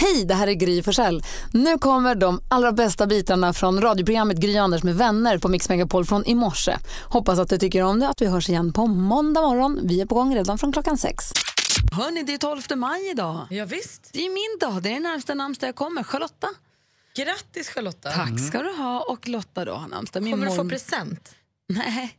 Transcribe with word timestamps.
Hej, 0.00 0.24
det 0.24 0.34
här 0.34 0.46
är 0.46 0.52
Gry 0.52 0.82
Forssell. 0.82 1.22
Nu 1.52 1.78
kommer 1.78 2.14
de 2.14 2.40
allra 2.48 2.72
bästa 2.72 3.06
bitarna 3.06 3.52
från 3.52 3.80
radioprogrammet 3.80 4.36
Gry 4.36 4.56
Anders 4.56 4.82
med 4.82 4.96
vänner 4.96 5.38
på 5.38 5.48
Mix 5.48 5.68
Megapol 5.68 6.04
från 6.04 6.24
i 6.24 6.34
morse. 6.34 6.76
Hoppas 7.04 7.38
att 7.38 7.48
du 7.48 7.58
tycker 7.58 7.82
om 7.82 8.00
det 8.00 8.08
att 8.08 8.20
vi 8.20 8.26
hörs 8.26 8.48
igen 8.48 8.72
på 8.72 8.86
måndag 8.86 9.40
morgon. 9.40 9.80
Vi 9.82 10.00
är 10.00 10.06
på 10.06 10.14
gång 10.14 10.34
redan 10.34 10.58
från 10.58 10.72
klockan 10.72 10.98
sex. 10.98 11.24
Hörni, 11.92 12.22
det 12.22 12.34
är 12.34 12.38
12 12.38 12.62
maj 12.76 13.10
idag. 13.10 13.46
Ja, 13.50 13.64
visst. 13.64 14.10
Det 14.12 14.26
är 14.26 14.30
min 14.30 14.72
dag. 14.72 14.82
Det 14.82 14.88
är 14.88 14.94
den 14.94 15.02
närmsta 15.02 15.34
namnsdag 15.34 15.68
jag 15.68 15.76
kommer. 15.76 16.02
Charlotta. 16.02 16.48
Grattis 17.16 17.68
Charlotta. 17.68 18.10
Tack 18.10 18.40
ska 18.48 18.62
du 18.62 18.72
ha. 18.72 19.04
Och 19.08 19.28
Lotta 19.28 19.64
då 19.64 19.72
har 19.72 19.88
namnsdag. 19.88 20.22
Kommer 20.22 20.46
du 20.46 20.56
få 20.56 20.68
present? 20.68 21.34
Nej. 21.68 22.18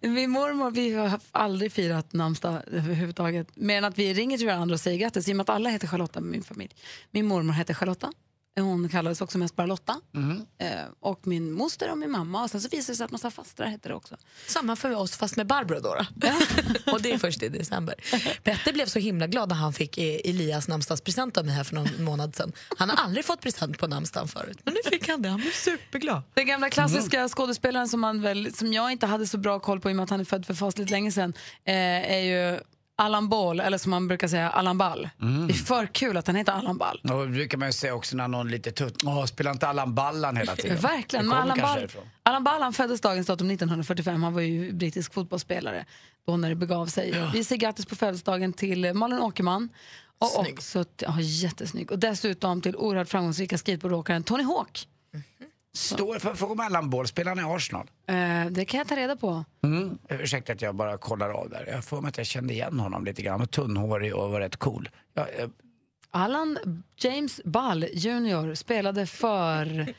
Min 0.00 0.30
mormor 0.30 0.70
vi 0.70 0.92
har 0.92 1.20
aldrig 1.32 1.72
firat 1.72 2.12
namnsdag 2.12 2.62
överhuvudtaget. 2.66 3.56
Mer 3.56 3.78
än 3.78 3.84
att 3.84 3.98
vi 3.98 4.14
ringer 4.14 4.38
till 4.38 4.46
varandra 4.46 4.74
och 4.74 4.80
säger 4.80 4.98
grattis. 4.98 5.28
I 5.28 5.32
och 5.32 5.36
med 5.36 5.42
att 5.42 5.50
alla 5.50 5.70
heter 5.70 5.86
Charlotta 5.86 6.20
min 6.20 6.42
familj. 6.42 6.74
Min 7.10 7.26
mormor 7.26 7.52
heter 7.52 7.74
Charlotta. 7.74 8.12
Hon 8.60 8.88
kallades 8.88 9.20
också 9.20 9.38
mest 9.38 9.56
bara 9.56 9.66
Lotta. 9.66 10.00
Eh, 10.58 10.68
och 11.00 11.26
min 11.26 11.52
moster 11.52 11.90
och 11.90 11.98
min 11.98 12.10
mamma. 12.10 12.42
Och 12.42 12.50
sen 12.50 12.60
så 12.60 12.68
visade 12.68 12.92
det 12.92 12.96
sig 12.96 13.04
att 13.04 13.10
massa 13.10 13.30
fastrar 13.30 13.66
hette 13.66 13.88
det 13.88 13.94
också. 13.94 14.16
Samma 14.46 14.76
för 14.76 14.96
oss 14.96 15.16
fast 15.16 15.36
med 15.36 15.46
Barbro 15.46 15.80
då. 15.80 15.96
då. 16.14 16.28
och 16.92 17.02
det 17.02 17.12
är 17.12 17.18
först 17.18 17.42
i 17.42 17.48
december. 17.48 17.94
Petter 18.42 18.72
blev 18.72 18.86
så 18.86 18.98
himla 18.98 19.26
glad 19.26 19.48
när 19.48 19.56
han 19.56 19.72
fick 19.72 19.98
eh, 19.98 20.20
Elias 20.24 20.68
namnsdagspresent 20.68 21.36
av 21.36 21.46
mig 21.46 21.54
här 21.54 21.64
för 21.64 21.74
någon 21.74 22.04
månad 22.04 22.36
sedan. 22.36 22.52
Han 22.78 22.90
har 22.90 22.96
aldrig 22.96 23.24
fått 23.24 23.40
present 23.40 23.78
på 23.78 23.86
namnsdagen 23.86 24.28
förut. 24.28 24.58
Men 24.64 24.74
nu 24.74 24.90
fick 24.90 25.08
han 25.08 25.22
det. 25.22 25.28
Han 25.28 25.40
blev 25.40 25.50
superglad. 25.52 26.22
Den 26.34 26.46
gamla 26.46 26.70
klassiska 26.70 27.28
skådespelaren 27.28 27.88
som, 27.88 28.00
man 28.00 28.22
väl, 28.22 28.54
som 28.54 28.72
jag 28.72 28.92
inte 28.92 29.06
hade 29.06 29.26
så 29.26 29.38
bra 29.38 29.58
koll 29.60 29.80
på 29.80 29.90
i 29.90 29.92
och 29.92 29.96
med 29.96 30.04
att 30.04 30.10
han 30.10 30.20
är 30.20 30.24
född 30.24 30.46
för 30.46 30.54
fasligt 30.54 30.90
länge 30.90 31.12
sedan 31.12 31.32
eh, 31.64 32.12
är 32.12 32.18
ju 32.18 32.60
Allan 33.00 33.28
Ball, 33.28 33.60
eller 33.60 33.78
som 33.78 33.90
man 33.90 34.08
brukar 34.08 34.28
säga 34.28 34.50
Allan 34.50 34.78
Ball. 34.78 35.08
Det 35.18 35.54
är 35.54 35.64
för 35.64 35.86
kul 35.86 36.16
att 36.16 36.26
han 36.26 36.36
heter 36.36 36.52
Allan 36.52 36.78
Ball. 36.78 37.00
Och 37.12 37.26
det 37.26 37.32
brukar 37.32 37.58
man 37.58 37.68
ju 37.68 37.72
säga 37.72 37.94
också 37.94 38.16
när 38.16 38.28
någon 38.28 38.48
lite 38.48 38.72
tutt, 38.72 39.04
åh 39.04 39.24
spelar 39.24 39.50
inte 39.50 39.68
Allan 39.68 39.94
Ballan 39.94 40.36
hela 40.36 40.56
tiden? 40.56 40.76
Verkligen. 40.76 41.28
Men 41.28 41.38
Allan 41.38 41.58
Ball. 41.58 41.88
Allan 42.22 42.44
Ball 42.44 42.62
han 42.62 42.72
föddes 42.72 43.00
dagens 43.00 43.26
datum 43.26 43.50
1945. 43.50 44.22
Han 44.22 44.34
var 44.34 44.40
ju 44.40 44.72
brittisk 44.72 45.14
fotbollsspelare 45.14 45.84
då 46.26 46.36
när 46.36 46.48
det 46.48 46.54
begav 46.54 46.86
sig. 46.86 47.30
Vi 47.32 47.44
säger 47.44 47.60
grattis 47.60 47.86
på 47.86 47.96
födelsedagen 47.96 48.52
till 48.52 48.94
Malin 48.94 49.18
Åkerman. 49.18 49.68
Och 50.18 50.28
Snygg. 50.28 50.52
också 50.54 50.84
till, 50.84 51.08
ja, 51.10 51.20
jättesnygg. 51.20 51.90
Och 51.90 51.98
dessutom 51.98 52.60
till 52.62 52.76
oerhört 52.76 53.08
framgångsrika 53.08 53.58
skateboardåkaren 53.58 54.22
Tony 54.22 54.42
Hawk. 54.42 54.88
Står 55.74 56.18
för 56.18 56.34
fråga 56.34 56.52
om 56.52 56.60
Allan 56.60 57.06
spelar 57.06 57.36
han 57.36 57.50
i 57.50 57.54
Arsenal? 57.56 57.90
Eh, 58.06 58.46
det 58.50 58.64
kan 58.64 58.78
jag 58.78 58.88
ta 58.88 58.96
reda 58.96 59.16
på. 59.16 59.44
Mm. 59.62 59.98
Ursäkta 60.08 60.52
att 60.52 60.62
jag 60.62 60.74
bara 60.74 60.98
kollar 60.98 61.30
av 61.30 61.50
där. 61.50 61.66
Jag 61.66 61.84
får 61.84 62.00
mig 62.00 62.08
att 62.08 62.16
jag 62.18 62.26
kände 62.26 62.52
igen 62.52 62.80
honom 62.80 63.04
lite 63.04 63.22
grann. 63.22 63.30
Han 63.30 63.40
var 63.40 63.46
tunnhårig 63.46 64.14
och 64.14 64.30
var 64.30 64.40
rätt 64.40 64.56
cool. 64.56 64.88
Ja, 65.14 65.26
eh, 65.28 65.48
Allan 66.10 66.82
James 66.96 67.40
Ball 67.44 67.84
Jr 67.92 68.54
spelade 68.54 69.06
för... 69.06 69.94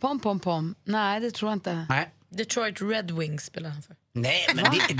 Pom, 0.00 0.20
pom, 0.20 0.40
pom. 0.40 0.74
Nej, 0.84 1.20
det 1.20 1.30
tror 1.30 1.50
jag 1.50 1.56
inte. 1.56 1.86
nej. 1.88 2.10
Detroit 2.30 2.82
Red 2.82 3.10
Wings 3.10 3.44
spelar 3.44 3.70
han 3.70 3.82
för. 3.82 3.96
Nej, 4.14 4.46
men 4.54 4.64
det, 4.64 4.70
det, 4.88 4.96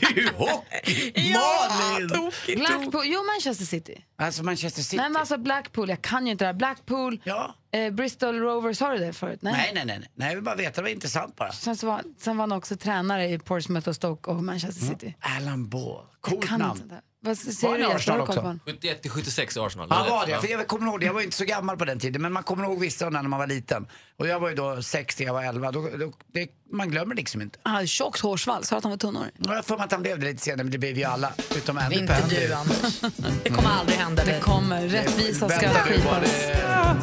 det 0.00 0.06
är 0.06 0.22
ju 0.22 0.28
hockey! 0.28 1.32
Malin! 1.32 2.30
Blackpool, 2.58 3.02
jo, 3.04 3.20
Manchester 3.34 3.64
City. 3.64 4.04
Alltså 4.18 4.42
Manchester 4.42 4.82
City. 4.82 4.96
Nej, 4.96 5.08
men 5.10 5.16
alltså 5.20 5.38
Blackpool, 5.38 5.88
jag 5.88 6.02
kan 6.02 6.26
ju 6.26 6.32
inte 6.32 6.44
det 6.44 6.46
här. 6.46 6.54
Blackpool, 6.54 7.20
Ja. 7.24 7.54
eh, 7.72 7.90
Bristol 7.90 8.38
Rovers, 8.38 8.80
har 8.80 8.92
du 8.92 8.98
det 8.98 9.12
förut? 9.12 9.38
Nej, 9.42 9.70
nej, 9.74 9.84
nej. 9.84 10.08
nej. 10.14 10.28
Jag 10.28 10.34
vill 10.34 10.44
bara 10.44 10.54
veta, 10.56 10.76
det 10.76 10.82
var 10.82 10.88
intressant 10.90 11.36
bara. 11.36 11.52
Sen, 11.52 11.76
så 11.76 11.86
var, 11.86 12.02
sen 12.18 12.36
var 12.36 12.42
han 12.42 12.52
också 12.52 12.76
tränare 12.76 13.28
i 13.28 13.38
Portsmouth 13.38 13.88
och 13.88 13.96
Stoke 13.96 14.30
och 14.30 14.44
Manchester 14.44 14.86
City. 14.86 15.16
Allan 15.20 15.68
Ball. 15.68 16.06
Jag 16.12 16.20
Coolt 16.20 16.46
kan 16.48 16.60
namn. 16.60 16.80
inte 16.82 16.94
det. 16.94 17.00
Vad 17.24 17.36
Var 17.36 17.52
säger 17.52 17.74
du 17.74 17.80
i? 17.80 17.84
Arsenal 17.84 18.20
också? 18.20 18.34
på 18.34 18.40
honom? 18.40 18.60
71 18.64 19.02
till 19.02 19.10
76 19.10 19.56
Arsenal. 19.56 19.90
Han 19.90 20.10
var 20.10 20.26
det. 20.26 20.40
För 20.40 20.48
jag 20.48 20.68
kommer 20.68 20.86
ihåg 20.86 21.00
det. 21.00 21.06
Jag 21.06 21.12
var 21.12 21.20
inte 21.20 21.36
så 21.36 21.44
gammal 21.44 21.76
på 21.76 21.84
den 21.84 21.98
tiden, 21.98 22.22
men 22.22 22.32
man 22.32 22.42
kommer 22.42 22.64
ihåg 22.64 22.80
vissa 22.80 23.10
när 23.10 23.22
man 23.22 23.38
var 23.38 23.46
liten. 23.46 23.86
Och 24.18 24.26
jag 24.26 24.40
var 24.40 24.48
ju 24.48 24.54
då 24.54 24.82
60, 24.82 25.24
jag 25.24 25.32
var 25.32 25.42
11. 25.42 25.72
Då, 25.72 25.80
då, 25.98 26.12
det, 26.32 26.48
man 26.72 26.90
glömmer 26.90 27.14
liksom 27.14 27.42
inte. 27.42 27.58
Han 27.62 27.74
hade 27.74 27.86
tjockt 27.86 28.20
hårsvall, 28.20 28.64
sa 28.64 28.76
att 28.76 28.84
han 28.84 28.98
var. 29.02 29.10
Och 29.10 29.26
Jag 29.38 29.54
har 29.54 29.62
för 29.62 29.76
mig 29.76 29.84
att 29.84 29.92
han 29.92 30.02
blev 30.02 30.18
det 30.18 30.26
lite 30.26 30.42
senare, 30.42 30.64
men 30.64 30.70
det 30.72 30.78
blev 30.78 30.98
ju 30.98 31.04
alla. 31.04 31.32
Utom 31.56 31.78
Andy 31.78 31.96
Inte 31.96 32.24
du 32.28 32.52
Anders. 32.52 33.00
Det 33.44 33.50
kommer 33.50 33.70
aldrig 33.70 33.98
hända 33.98 34.24
Det 34.24 34.40
kommer, 34.40 34.88
rättvisa 34.88 35.48
ska 35.48 35.68
skipas. 35.68 36.28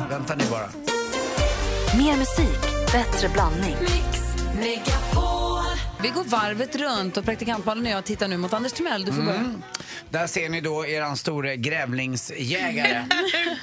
Vänta 0.09 0.35
ni 0.35 0.43
bara. 0.51 0.69
Mer 1.97 2.17
musik, 2.17 2.61
bättre 2.91 3.29
blandning. 3.29 3.75
Vi 6.03 6.09
går 6.09 6.23
varvet 6.23 6.75
runt 6.75 7.17
och 7.17 7.25
praktikantmalen 7.25 7.85
och 7.85 7.91
jag 7.91 8.05
tittar 8.05 8.27
nu 8.27 8.37
mot 8.37 8.53
Anders 8.53 8.71
Timell. 8.73 9.05
Du 9.05 9.13
får 9.13 9.21
börja. 9.23 9.53
Där 10.09 10.27
ser 10.27 10.49
ni 10.49 10.61
då 10.61 10.85
eran 10.87 11.17
store 11.17 11.55
grävlingsjägare. 11.57 13.05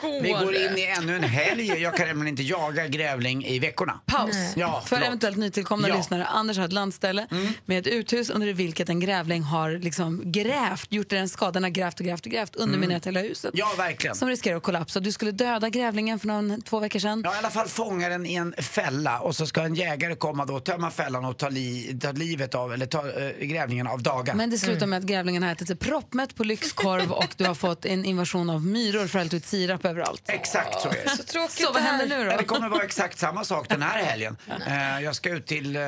Vi 0.23 0.29
går 0.31 0.55
in 0.55 0.79
i 0.79 0.95
ännu 0.99 1.17
en 1.17 1.23
helg. 1.23 1.67
Jag 1.83 1.97
kan 1.97 2.07
nämligen 2.07 2.29
inte 2.29 2.43
jaga 2.43 2.87
grävling 2.87 3.45
i 3.47 3.59
veckorna. 3.59 4.01
Paus. 4.07 4.37
Ja, 4.57 4.81
För 4.81 4.89
förlåt. 4.89 5.07
eventuellt 5.07 5.37
nytillkomna 5.37 5.89
Ja. 5.89 5.97
lyssnare. 5.97 6.25
Anders 6.27 6.59
har 6.59 6.65
ett 6.65 6.73
landställe 6.73 7.27
med 7.65 7.79
ett 7.79 7.87
uthus 7.87 8.31
under 8.31 8.53
vilket 8.53 8.89
en 8.89 9.01
grävling 9.01 9.43
har 9.43 9.71
liksom 9.71 10.33
grävt, 10.33 10.93
gjort 10.93 11.13
en 11.13 11.29
skada, 11.29 11.51
den 11.53 11.63
har 11.63 11.71
grävt 11.71 12.01
och 12.01 12.07
grävt 12.07 12.27
och 12.27 12.33
grävt, 12.33 12.57
underminerat 12.57 13.07
hela 13.07 13.21
huset. 13.21 13.51
Ja, 13.55 13.73
verkligen. 13.79 14.17
Som 14.17 14.29
riskerar 14.29 14.57
att 14.57 14.63
kollapsa. 14.63 15.01
Du 15.01 15.13
skulle 15.13 15.31
döda 15.33 15.69
grävlingen 15.69 16.19
för 16.19 16.27
någon, 16.29 16.63
två 16.63 16.81
veckor 16.81 16.99
sedan. 16.99 17.23
Ja, 17.25 17.35
i 17.35 17.39
alla 17.39 17.51
fall 17.51 17.69
fånga 17.69 18.09
den 18.09 18.27
i 18.27 18.35
en 18.35 18.55
fälla 18.59 19.19
och 19.21 19.37
så 19.37 19.47
ska 19.47 19.63
en 19.63 19.75
jägare 19.75 20.15
komma 20.15 20.45
då, 20.45 20.61
tömma 20.61 20.91
fällan 20.91 21.25
och 21.25 21.37
ta, 21.39 21.49
li, 21.49 21.99
ta 22.03 22.13
livet 22.13 22.28
av, 22.55 22.73
eller 22.73 22.87
ta 22.87 23.11
äh, 23.11 23.47
grävlingen 23.47 23.87
av 23.87 24.03
daga. 24.03 24.35
Men 24.35 24.51
det 24.51 24.59
slutar 24.59 24.87
med 24.87 24.99
att 24.99 25.05
grävlingen 25.05 25.43
har 25.43 25.53
ätit 25.53 25.67
sig 25.69 25.77
proppmätt 25.77 26.35
på 26.37 26.45
lyxkorv 26.45 27.13
och 27.13 27.35
du 27.37 27.45
har 27.45 27.55
fått 27.55 27.85
en 27.85 28.05
invasion 28.05 28.51
av 28.51 28.67
myror 28.67 29.07
för 29.07 29.19
att 29.19 29.29
hällt 29.33 29.45
ut 29.45 29.47
sirap 29.47 29.85
överallt. 29.85 30.23
Exakt 30.27 30.81
så 30.81 30.89
är 30.89 30.93
det. 31.05 31.11
Så 31.11 31.23
tråkigt 31.23 31.67
Så 31.67 31.73
vad 31.73 31.83
händer 31.83 32.07
nu 32.07 32.15
Ja, 32.25 32.31
det 32.31 32.37
då? 32.37 32.45
kommer 32.45 32.69
vara 32.69 32.83
exakt 32.83 33.19
samma 33.19 33.45
sak 33.45 33.69
den 33.69 33.83
här 33.83 34.03
helgen. 34.03 34.37
Eh, 34.67 35.01
jag 35.05 35.17
ska 35.17 35.31
ut 35.31 35.47
till 35.47 35.77
eh, 35.77 35.83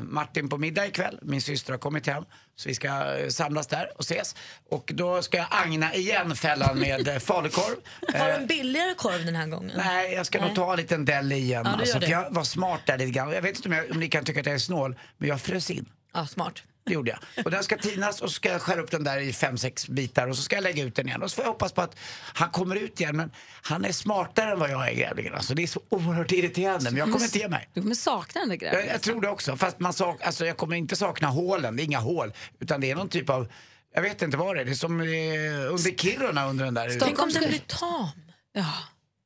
Martin 0.00 0.48
på 0.48 0.58
middag 0.58 0.86
ikväll. 0.86 1.18
Min 1.22 1.42
syster 1.42 1.72
har 1.72 1.78
kommit 1.78 2.06
hem. 2.06 2.24
Så 2.56 2.68
vi 2.68 2.74
ska 2.74 2.88
eh, 2.88 3.28
samlas 3.28 3.66
där 3.66 3.90
och 3.96 4.00
ses. 4.00 4.34
Och 4.70 4.90
då 4.94 5.22
ska 5.22 5.36
jag 5.36 5.46
agna 5.50 5.94
igen 5.94 6.36
fällan 6.36 6.78
med 6.78 7.08
eh, 7.08 7.18
falukorv. 7.18 7.76
Har 8.18 8.24
du 8.26 8.30
Eh, 8.32 8.40
en 8.40 8.46
billigare 8.46 8.94
korv 8.94 9.24
den 9.26 9.36
här 9.36 9.46
gången? 9.46 9.72
Nej, 9.76 10.12
jag 10.14 10.26
ska 10.26 10.40
nog 10.40 10.54
ta 10.54 10.70
en 10.72 10.76
liten 10.76 11.04
deli 11.04 11.36
igen. 11.36 11.62
Ja, 11.64 11.72
alltså, 11.80 11.98
jag 11.98 12.30
var 12.30 12.44
smart 12.44 12.80
där 12.86 12.98
lite 12.98 13.10
grann. 13.10 13.32
Jag 13.32 13.42
vet 13.42 13.56
inte 13.56 13.68
om, 13.68 13.74
jag, 13.74 13.90
om 13.90 14.00
ni 14.00 14.08
kan 14.08 14.24
tycka 14.24 14.40
att 14.40 14.46
jag 14.46 14.54
är 14.54 14.58
snål, 14.58 14.96
men 15.18 15.28
jag 15.28 15.40
frös 15.40 15.70
in. 15.70 15.83
Ja, 16.14 16.26
smart. 16.26 16.62
Det 16.86 16.92
gjorde 16.92 17.10
jag. 17.34 17.44
Och 17.44 17.50
den 17.50 17.64
ska 17.64 17.76
tinas 17.78 18.20
och 18.20 18.28
så 18.28 18.34
ska 18.34 18.48
jag 18.48 18.62
skära 18.62 18.80
upp 18.80 18.90
den 18.90 19.04
där 19.04 19.18
i 19.20 19.32
fem, 19.32 19.58
sex 19.58 19.88
bitar 19.88 20.28
och 20.28 20.36
så 20.36 20.42
ska 20.42 20.56
jag 20.56 20.62
lägga 20.62 20.82
ut 20.84 20.94
den 20.94 21.08
igen. 21.08 21.22
Och 21.22 21.30
så 21.30 21.34
får 21.34 21.44
jag 21.44 21.50
hoppas 21.52 21.72
på 21.72 21.80
att 21.82 21.96
han 22.34 22.50
kommer 22.50 22.76
ut 22.76 23.00
igen. 23.00 23.16
Men 23.16 23.30
han 23.62 23.84
är 23.84 23.92
smartare 23.92 24.50
än 24.52 24.58
vad 24.58 24.70
jag 24.70 24.88
är 24.88 24.94
grävlingen. 24.94 25.34
Alltså, 25.34 25.54
det 25.54 25.62
är 25.62 25.66
så 25.66 25.80
oerhört 25.88 26.32
irriterande. 26.32 26.90
Men 26.90 26.96
jag 26.98 27.12
kommer 27.12 27.24
inte 27.24 27.38
ge 27.38 27.48
mig. 27.48 27.68
Du 27.74 27.80
kommer 27.80 27.94
sakna 27.94 28.40
den 28.40 28.48
där 28.48 28.54
Jag, 28.54 28.60
grävlingen. 28.60 28.92
jag 28.92 29.02
tror 29.02 29.20
det 29.20 29.28
också. 29.28 29.56
Fast 29.56 29.80
man 29.80 29.92
sak, 29.92 30.22
alltså, 30.22 30.46
jag 30.46 30.56
kommer 30.56 30.76
inte 30.76 30.96
sakna 30.96 31.28
hålen. 31.28 31.76
Det 31.76 31.82
är 31.82 31.84
inga 31.84 31.98
hål. 32.00 32.32
Utan 32.60 32.80
det 32.80 32.90
är 32.90 32.94
någon 32.96 33.08
typ 33.08 33.30
av, 33.30 33.52
jag 33.94 34.02
vet 34.02 34.22
inte 34.22 34.36
vad 34.36 34.56
det 34.56 34.60
är. 34.60 34.64
Det 34.64 34.70
är 34.70 34.74
som 34.74 35.00
eh, 35.00 35.06
under 35.72 35.96
Kiruna 35.98 36.46
under 36.46 36.64
den 36.64 36.74
där. 36.74 36.98
Tänk 37.00 37.22
om 37.22 37.30
den 37.32 37.48
blir 37.48 37.58
tam. 37.66 38.08
Ja. 38.52 38.66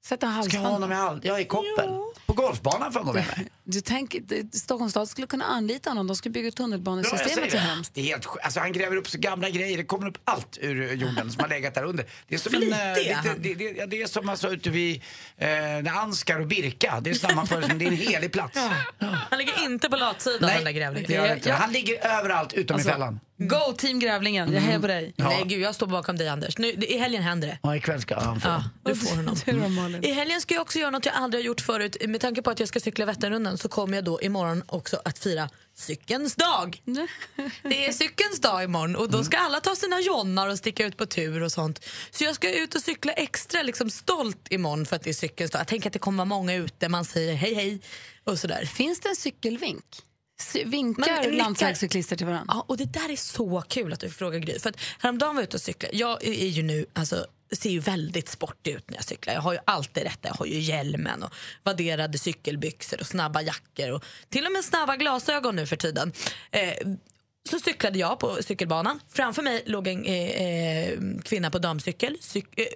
Sätta 0.07 0.17
Ska 0.17 0.27
jag 0.27 0.31
ha 0.33 0.37
halsband. 0.43 0.67
honom 0.67 0.93
i 0.93 0.95
all, 0.95 1.21
ja, 1.25 1.41
i 1.41 1.45
koppel? 1.45 1.89
På 2.27 2.28
golfbanan 2.43 2.93
får 2.93 3.01
jag 3.01 3.07
gå 3.07 3.13
med 3.13 3.27
mig. 3.27 3.49
Du 3.71 3.81
tänker, 3.81 4.57
Stockholms 4.59 4.91
stad 4.93 5.09
skulle 5.09 5.27
kunna 5.27 5.45
anlita 5.45 5.91
honom. 5.91 6.07
De 6.07 6.17
skulle 6.17 6.33
bygga 6.33 6.47
Ja, 6.49 6.53
tunnelbanesystemet 6.53 7.51
så 7.51 7.57
det. 7.57 7.63
hemskt. 7.63 7.95
Det 7.95 8.01
är 8.01 8.05
helt 8.05 8.27
alltså, 8.43 8.61
han 8.61 8.73
gräver 8.73 8.97
upp 8.97 9.09
så 9.09 9.19
gamla 9.19 9.51
grejer, 9.51 9.77
det 9.77 9.85
kommer 9.85 10.09
upp 10.09 10.19
allt 10.25 10.59
ur 10.61 10.93
jorden 10.95 11.33
som 11.33 11.41
har 11.41 11.49
legat 11.49 11.75
där 11.75 11.85
under. 11.85 12.07
Det 12.29 12.35
är 12.35 12.39
som, 12.39 12.55
en, 12.55 12.63
eh, 12.63 12.95
Flitig 12.95 13.11
är 13.11 13.17
lite, 13.17 13.29
han. 13.29 13.43
det, 13.43 13.55
det, 13.55 13.65
ja, 13.79 13.87
det 13.87 14.03
är 14.03 14.07
som 14.07 14.29
alltså 14.29 14.49
ute 14.49 14.71
vid 14.71 15.03
eh, 15.37 15.97
Anskar 16.03 16.41
och 16.41 16.47
Birka. 16.47 17.01
Det 17.01 17.11
är 17.11 17.15
samma 17.15 17.45
det 17.79 17.85
är 17.85 17.89
en 17.89 17.97
helig 17.97 18.33
plats. 18.33 18.59
Han 19.31 19.39
ligger 19.39 19.65
inte 19.65 19.89
på 19.89 19.97
latsidan 19.97 20.41
den 20.41 20.59
där 20.59 20.65
det 20.65 20.73
grävlingen. 20.73 21.41
Ja. 21.45 21.55
Han 21.55 21.73
ligger 21.73 22.07
överallt 22.07 22.53
utom 22.53 22.75
Alltså, 22.75 22.89
i 22.89 22.93
fällan. 22.93 23.21
Go 23.41 23.73
team 23.79 23.99
Grävlingen, 23.99 24.53
jag 24.53 24.61
hejar 24.61 24.81
på 24.81 24.87
dig. 24.87 25.13
Nej 25.17 25.43
gud, 25.47 25.61
jag 25.61 25.75
står 25.75 25.87
bakom 25.87 26.17
dig 26.17 26.29
Anders. 26.29 26.59
Nu, 26.59 26.69
I 26.69 26.99
helgen 26.99 27.23
händer 27.23 27.49
det. 27.49 27.59
Ja, 27.63 27.77
ikväll 27.77 28.01
ska 28.01 28.21
han 28.21 28.41
få. 28.41 28.49
Ja, 28.49 28.65
du 28.85 28.95
får 28.95 29.17
honom. 29.17 29.95
I 30.05 30.13
helgen 30.13 30.41
ska 30.41 30.55
jag 30.55 30.63
också 30.63 30.79
göra 30.79 30.91
något 30.91 31.07
jag 31.07 31.15
aldrig 31.15 31.43
har 31.43 31.47
gjort 31.47 31.61
förut. 31.61 31.97
Med 32.09 32.21
tanke 32.29 32.43
på 32.43 32.51
att 32.51 32.61
jag 32.61 32.69
ska 32.69 32.81
cykla 32.81 33.07
Vätternrundan 33.07 33.59
så 33.59 33.69
kommer 33.69 33.97
jag 33.97 34.05
då 34.05 34.21
imorgon 34.23 34.63
också 34.67 35.01
att 35.05 35.19
fira 35.19 35.49
cykelns 35.75 36.35
dag. 36.35 36.83
Det 37.63 37.87
är 37.87 37.93
cykelns 37.93 38.41
dag 38.41 38.65
imorgon 38.65 38.97
och 38.97 39.11
då 39.11 39.25
ska 39.25 39.39
alla 39.39 39.61
ta 39.61 39.77
sina 39.77 40.01
jonnar 40.01 40.49
och 40.49 40.59
sticka 40.59 40.87
ut 40.87 40.97
på 40.97 41.07
tur 41.07 41.43
och 41.43 41.53
sånt. 41.53 41.85
Så 42.11 42.25
jag 42.25 42.35
ska 42.35 42.63
ut 42.63 42.75
och 42.75 42.81
cykla 42.81 43.13
extra 43.13 43.63
liksom 43.63 43.91
stolt 43.91 44.47
imorgon 44.51 44.87
för 44.87 44.97
att 44.97 45.03
det 45.03 45.11
är 45.11 45.15
cykelns 45.15 45.51
dag. 45.51 45.61
Jag 45.61 45.67
tänker 45.67 45.89
att 45.89 45.93
det 45.93 45.99
kommer 45.99 46.19
vara 46.19 46.25
många 46.25 46.55
ute, 46.55 46.89
man 46.89 47.05
säger 47.05 47.35
hej 47.35 47.55
hej 47.55 47.81
och 48.25 48.39
sådär. 48.39 48.65
Finns 48.65 49.01
det 49.01 49.09
en 49.09 49.17
cykelvink? 49.17 49.85
Vinkar 50.65 51.31
landsvägscyklister 51.31 52.17
till 52.17 52.27
varandra? 52.27 52.55
Ja, 52.55 52.65
och 52.69 52.77
det 52.77 52.93
där 52.93 53.13
är 53.13 53.17
så 53.17 53.63
kul 53.69 53.93
att 53.93 54.01
du 54.01 54.11
frågar 54.11 54.39
Gry. 54.39 54.59
För 54.59 54.71
att 54.71 54.77
häromdagen 54.99 55.35
var 55.35 55.43
jag 55.43 55.49
ute 55.49 55.57
och 55.57 55.61
cyklade. 55.61 55.97
Jag 55.97 56.25
är 56.25 56.47
ju 56.47 56.63
nu, 56.63 56.87
alltså, 56.93 57.27
ser 57.53 57.71
ju 57.71 57.81
väldigt 57.81 58.29
sportig 58.29 58.71
ut 58.71 58.91
när 58.91 58.97
jag 58.97 59.05
cyklar. 59.05 59.35
Jag 59.35 59.41
har 59.41 59.53
ju 59.53 59.59
alltid 59.65 60.03
rätt. 60.03 60.19
Jag 60.23 60.35
har 60.35 60.47
ju 60.47 60.59
hjälmen 60.59 61.23
och 61.23 61.35
vadderade 61.63 62.19
cykelbyxor 62.19 63.01
och 63.01 63.07
snabba 63.07 63.43
jackor 63.43 63.91
och 63.91 64.05
till 64.29 64.47
och 64.47 64.53
med 64.53 64.65
snabba 64.65 64.97
glasögon 64.97 65.57
nu 65.57 65.67
för 65.67 65.77
tiden. 65.77 66.13
Eh, 66.51 66.89
så 67.51 67.61
cyklade 67.61 67.99
jag 67.99 68.19
på 68.19 68.39
cykelbanan. 68.43 69.01
Framför 69.09 69.43
mig 69.43 69.63
låg 69.67 69.89
en 69.89 70.05
eh, 70.05 70.15
eh 70.15 70.99
kvinna 71.25 71.51
på 71.51 71.59
damcykel. 71.59 72.17
Cyk- 72.21 72.55
eh, 72.57 72.67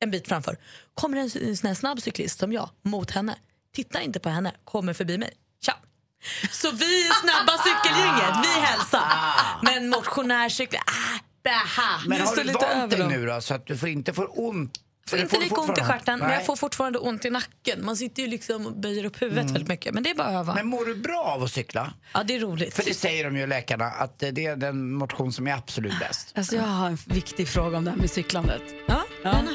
en 0.00 0.10
bit 0.10 0.28
framför. 0.28 0.58
Kommer 0.94 1.18
en, 1.18 1.30
en 1.48 1.56
sån 1.56 1.68
här 1.68 1.74
snabb 1.74 2.02
cyklist 2.02 2.38
som 2.38 2.52
jag 2.52 2.70
mot 2.82 3.10
henne. 3.10 3.36
Tittar 3.74 4.00
inte 4.00 4.20
på 4.20 4.28
henne, 4.28 4.52
kommer 4.64 4.92
förbi 4.92 5.18
mig. 5.18 5.32
Tja! 5.64 5.76
Så 6.50 6.70
vi 6.70 7.06
är 7.06 7.12
snabba 7.12 7.58
cykelgänget, 7.58 8.34
vi 8.42 8.60
hälsar. 8.60 9.02
Men 9.62 9.88
motionärcykel... 9.88 10.80
ah, 10.86 11.18
baha. 11.44 12.00
Men 12.06 12.18
Du 12.18 12.24
har 12.24 12.36
du 12.36 12.44
lite 12.44 12.58
vant 12.58 12.92
över 12.92 13.08
dig 13.08 13.18
nu 13.18 13.26
då 13.26 13.40
så 13.40 13.54
att 13.54 13.66
du 13.66 13.76
får 13.76 13.88
inte 13.88 14.12
får 14.12 14.40
ont? 14.48 14.80
får 15.08 15.18
inte 15.18 15.38
lika 15.38 15.54
ont 15.60 15.78
i 15.78 15.80
stjärten, 15.80 16.18
men 16.18 16.30
jag 16.30 16.46
får 16.46 16.56
fortfarande 16.56 16.98
ont 16.98 17.24
i 17.24 17.30
nacken. 17.30 17.84
Man 17.84 17.96
sitter 17.96 18.22
ju 18.22 18.28
liksom 18.28 18.66
och 18.66 18.76
böjer 18.76 19.04
upp 19.04 19.22
huvudet 19.22 19.50
väldigt 19.50 19.68
mycket. 19.68 19.94
Men 19.94 20.02
det 20.02 20.10
är 20.10 20.14
bara 20.14 20.26
att 20.28 20.34
öva. 20.34 20.54
Men 20.54 20.66
mår 20.66 20.84
du 20.84 20.94
bra 20.94 21.22
av 21.22 21.42
att 21.42 21.50
cykla? 21.50 21.94
Ja, 22.14 22.22
det 22.24 22.34
är 22.34 22.40
roligt. 22.40 22.74
För 22.74 22.84
det 22.84 22.94
säger 22.94 23.24
de 23.24 23.36
ju 23.36 23.46
läkarna 23.46 23.84
att 23.84 24.18
det 24.18 24.46
är 24.46 24.56
den 24.56 24.92
motion 24.92 25.32
som 25.32 25.46
är 25.46 25.52
absolut 25.54 25.98
bäst. 25.98 26.32
Alltså 26.34 26.56
jag 26.56 26.62
har 26.62 26.86
en 26.86 26.98
viktig 27.06 27.48
fråga 27.48 27.78
om 27.78 27.84
det 27.84 27.90
här 27.90 27.98
med 27.98 28.10
cyklandet. 28.10 28.62
Ja, 28.86 29.02
gärna. 29.24 29.50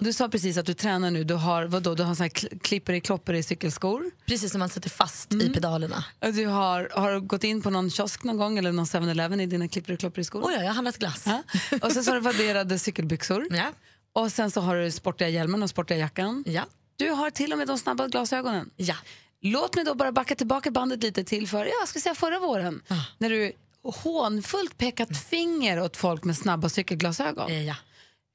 Du 0.00 0.12
sa 0.12 0.28
precis 0.28 0.56
att 0.58 0.66
du 0.66 0.74
tränar 0.74 1.10
nu. 1.10 1.24
Du 1.24 1.34
har, 1.34 1.64
vadå, 1.64 1.94
du 1.94 2.02
har 2.02 2.14
såna 2.14 2.24
här 2.24 2.30
kl- 2.30 2.58
klipper 2.58 2.92
i 2.92 3.00
kloppor 3.00 3.34
i 3.34 3.42
cykelskor. 3.42 4.10
Precis 4.26 4.50
som 4.52 4.58
man 4.58 4.68
sätter 4.68 4.90
fast 4.90 5.34
i 5.34 5.48
pedalerna. 5.50 6.04
Och 6.20 6.32
Du 6.34 6.46
har, 6.46 6.88
har 6.92 7.20
gått 7.20 7.44
in 7.44 7.62
på 7.62 7.70
någon 7.70 7.90
kiosk 7.90 8.24
någon 8.24 8.36
gång 8.36 8.58
eller 8.58 8.72
någon 8.72 8.84
7-Eleven 8.84 9.40
i 9.40 9.46
dina 9.46 9.68
klipper 9.68 9.92
i 9.92 9.96
kloppor 9.96 10.20
i 10.20 10.24
skor? 10.24 10.42
Oj, 10.44 10.52
ja, 10.54 10.60
jag 10.60 10.68
har 10.68 10.74
handlat 10.74 10.98
glass. 10.98 11.24
Ja. 11.26 11.42
Och 11.82 11.92
sen 11.92 12.04
så 12.04 12.10
har 12.10 12.14
du 12.14 12.20
vadderade 12.20 12.78
cykelbyxor. 12.78 13.46
Ja. 13.50 13.66
Och 14.12 14.32
sen 14.32 14.50
så 14.50 14.60
har 14.60 14.76
du 14.76 14.90
sportiga 14.90 15.28
hjälmen 15.28 15.62
och 15.62 15.70
sportiga 15.70 15.98
jackan. 15.98 16.44
Ja. 16.46 16.62
Du 16.96 17.10
har 17.10 17.30
till 17.30 17.52
och 17.52 17.58
med 17.58 17.66
de 17.68 17.78
snabba 17.78 18.08
glasögonen. 18.08 18.70
Ja. 18.76 18.94
Låt 19.40 19.76
mig 19.76 19.84
då 19.84 19.94
bara 19.94 20.12
backa 20.12 20.34
tillbaka 20.34 20.70
bandet 20.70 21.02
lite 21.02 21.24
till 21.24 21.48
för, 21.48 21.66
jag 21.80 21.88
ska 21.88 22.00
säga 22.00 22.14
förra 22.14 22.38
våren. 22.38 22.82
När 23.18 23.30
du 23.30 23.52
hånfullt 23.82 24.78
pekat 24.78 25.18
finger 25.30 25.80
åt 25.80 25.96
folk 25.96 26.24
med 26.24 26.36
snabba 26.36 26.68
cykelglasögon. 26.68 27.50
Eh, 27.50 27.64
ja. 27.66 27.74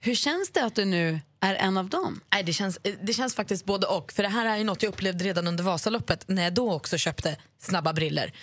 Hur 0.05 0.15
känns 0.15 0.49
det 0.49 0.65
att 0.65 0.75
du 0.75 0.85
nu 0.85 1.19
är 1.39 1.55
en 1.55 1.77
av 1.77 1.89
dem? 1.89 2.21
Nej, 2.33 2.43
det, 2.43 2.53
känns, 2.53 2.79
eh, 2.83 2.93
det 3.01 3.13
känns 3.13 3.35
faktiskt 3.35 3.65
både 3.65 3.87
och. 3.87 4.11
För 4.11 4.23
Det 4.23 4.29
här 4.29 4.45
är 4.45 4.57
ju 4.57 4.63
något 4.63 4.83
jag 4.83 4.89
upplevde 4.89 5.23
redan 5.23 5.47
under 5.47 5.63
Vasaloppet 5.63 6.27
när 6.27 6.43
jag 6.43 6.53
då 6.53 6.73
också 6.73 6.97
köpte 6.97 7.37
snabba 7.59 7.93
briller. 7.93 8.33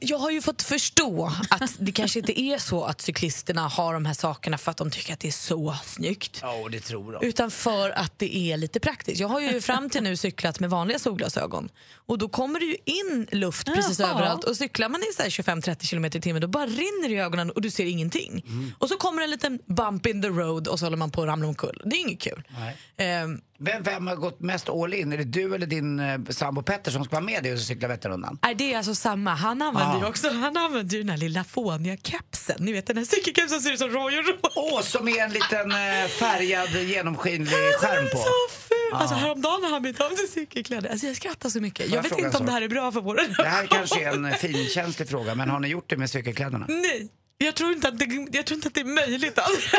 Jag 0.00 0.18
har 0.18 0.30
ju 0.30 0.42
fått 0.42 0.62
förstå 0.62 1.32
att 1.50 1.74
det 1.78 1.92
kanske 1.92 2.18
inte 2.18 2.40
är 2.40 2.58
så 2.58 2.84
att 2.84 3.00
cyklisterna 3.00 3.68
har 3.68 3.94
de 3.94 4.04
här 4.04 4.14
sakerna 4.14 4.58
för 4.58 4.70
att 4.70 4.76
de 4.76 4.90
tycker 4.90 5.12
att 5.12 5.20
det 5.20 5.28
är 5.28 5.32
så 5.32 5.76
snyggt. 5.84 6.38
Ja, 6.42 6.68
det 6.70 6.80
tror 6.80 7.12
de. 7.12 7.26
Utan 7.26 7.50
för 7.50 7.90
att 7.90 8.18
det 8.18 8.36
är 8.36 8.56
lite 8.56 8.80
praktiskt. 8.80 9.20
Jag 9.20 9.28
har 9.28 9.40
ju 9.40 9.60
fram 9.60 9.90
till 9.90 10.02
nu 10.02 10.16
cyklat 10.16 10.60
med 10.60 10.70
vanliga 10.70 10.98
solglasögon. 10.98 11.68
Och 12.06 12.18
då 12.18 12.28
kommer 12.28 12.60
det 12.60 12.66
ju 12.66 12.76
in 12.84 13.26
luft 13.32 13.66
precis 13.66 13.98
Jaha. 13.98 14.10
överallt. 14.10 14.44
Och 14.44 14.56
cyklar 14.56 14.88
man 14.88 15.00
i 15.00 15.12
så 15.16 15.22
här 15.22 15.30
25-30 15.30 15.90
km 15.90 16.04
i 16.04 16.10
timmen 16.10 16.42
då 16.42 16.48
bara 16.48 16.66
rinner 16.66 17.08
det 17.08 17.14
i 17.14 17.18
ögonen 17.20 17.50
och 17.50 17.62
du 17.62 17.70
ser 17.70 17.84
ingenting. 17.84 18.44
Och 18.78 18.88
så 18.88 18.96
kommer 18.96 19.22
en 19.22 19.30
liten 19.30 19.58
bump 19.66 20.06
in 20.06 20.22
the 20.22 20.28
road 20.28 20.68
och 20.68 20.78
så 20.78 20.86
håller 20.86 20.96
man 20.96 21.10
på 21.10 21.22
att 21.22 21.28
ramla 21.28 21.48
omkull. 21.48 21.82
Det 21.84 21.96
är 21.96 22.00
inget 22.00 22.20
kul. 22.20 22.42
Nej. 22.58 22.76
Ehm, 22.96 23.40
Vem, 23.64 23.82
vem 23.82 24.06
har 24.06 24.16
gått 24.16 24.40
mest 24.40 24.68
all 24.68 24.94
in? 24.94 25.12
Är 25.12 25.16
det 25.16 25.24
du 25.24 25.54
eller 25.54 25.66
din 25.66 26.00
eh, 26.00 26.18
sambo 26.30 26.62
Petter 26.62 26.90
som 26.90 27.04
ska 27.04 27.16
vara 27.16 27.24
med 27.24 27.42
dig 27.42 27.52
och 27.52 27.58
cykla 27.58 27.88
Vätternrundan? 27.88 28.38
Nej, 28.42 28.54
det 28.54 28.72
är 28.72 28.76
alltså 28.76 28.94
samma. 28.94 29.34
Han 29.34 29.62
använder 29.62 29.96
Ah. 29.96 29.98
ju 30.00 30.04
också 30.06 30.28
han 30.30 30.56
använder 30.56 30.96
ju 30.96 31.02
den 31.02 31.10
här 31.10 31.16
lilla 31.16 31.44
fåniga 31.44 31.96
kepsen. 31.96 32.56
Ni 32.58 32.72
vet 32.72 32.86
den 32.86 32.96
här 32.96 33.04
cykelkepsen 33.04 33.48
som 33.48 33.60
ser 33.60 33.72
ut 33.72 33.78
som 33.78 33.88
Roy 33.90 34.18
och 34.18 34.24
Roy. 34.24 34.36
Åh, 34.56 34.80
som 34.82 35.08
är 35.08 35.24
en 35.24 35.32
liten 35.32 35.70
eh, 35.72 36.08
färgad 36.08 36.70
genomskinlig 36.82 37.50
skärm 37.78 38.04
på. 38.12 38.18
Så 38.18 38.56
ful! 38.68 38.76
Alltså 38.94 39.14
häromdagen 39.14 39.60
när 39.62 39.68
han 39.70 39.82
bytte 39.82 40.04
om 40.04 40.16
till 40.16 40.28
cykelkläder. 40.32 40.90
Alltså 40.90 41.06
jag 41.06 41.16
skrattar 41.16 41.48
så 41.48 41.60
mycket. 41.60 41.86
Jag 41.86 41.96
jag 41.98 42.02
vet 42.02 42.08
fråga 42.12 42.26
inte 42.26 42.36
en 42.36 42.40
om 42.40 42.46
det 42.46 42.52
sak? 42.52 42.54
här 42.60 42.62
är 42.62 42.68
bra 42.68 42.92
för 42.92 43.00
våra 43.00 43.22
Det 43.36 43.48
här 43.48 43.66
kanske 43.66 44.04
är 44.04 44.12
en 44.12 44.24
eh, 44.24 44.34
finkänslig 44.34 45.08
fråga, 45.08 45.34
men 45.34 45.50
har 45.50 45.60
ni 45.60 45.68
gjort 45.68 45.90
det 45.90 45.96
med 45.96 46.10
cykelkläderna? 46.10 46.66
Nej, 46.68 47.08
jag 47.38 47.54
tror 47.54 47.72
inte 47.72 47.88
att 47.88 47.98
det, 47.98 48.26
jag 48.32 48.46
tror 48.46 48.54
inte 48.56 48.68
att 48.68 48.74
det 48.74 48.80
är 48.80 48.84
möjligt. 48.84 49.38
Alltså. 49.38 49.76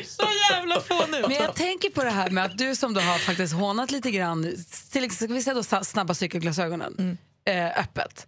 Så 0.04 0.28
jävla 0.50 0.80
fånig 0.80 1.18
ut. 1.18 1.28
Men 1.28 1.36
jag 1.36 1.54
tänker 1.54 1.90
på 1.90 2.04
det 2.04 2.10
här 2.10 2.30
med 2.30 2.44
att 2.44 2.58
du 2.58 2.76
som 2.76 2.94
då 2.94 3.00
har 3.00 3.18
faktiskt 3.18 3.54
hånat 3.54 3.90
lite 3.90 4.10
grann, 4.10 4.42
till 4.90 5.04
exempel 5.04 5.42
ska 5.42 5.52
vi 5.52 5.62
säga 5.62 5.78
då 5.78 5.84
snabba 5.84 6.14
cykelglasögonen, 6.14 7.18
eh, 7.44 7.80
öppet. 7.80 8.26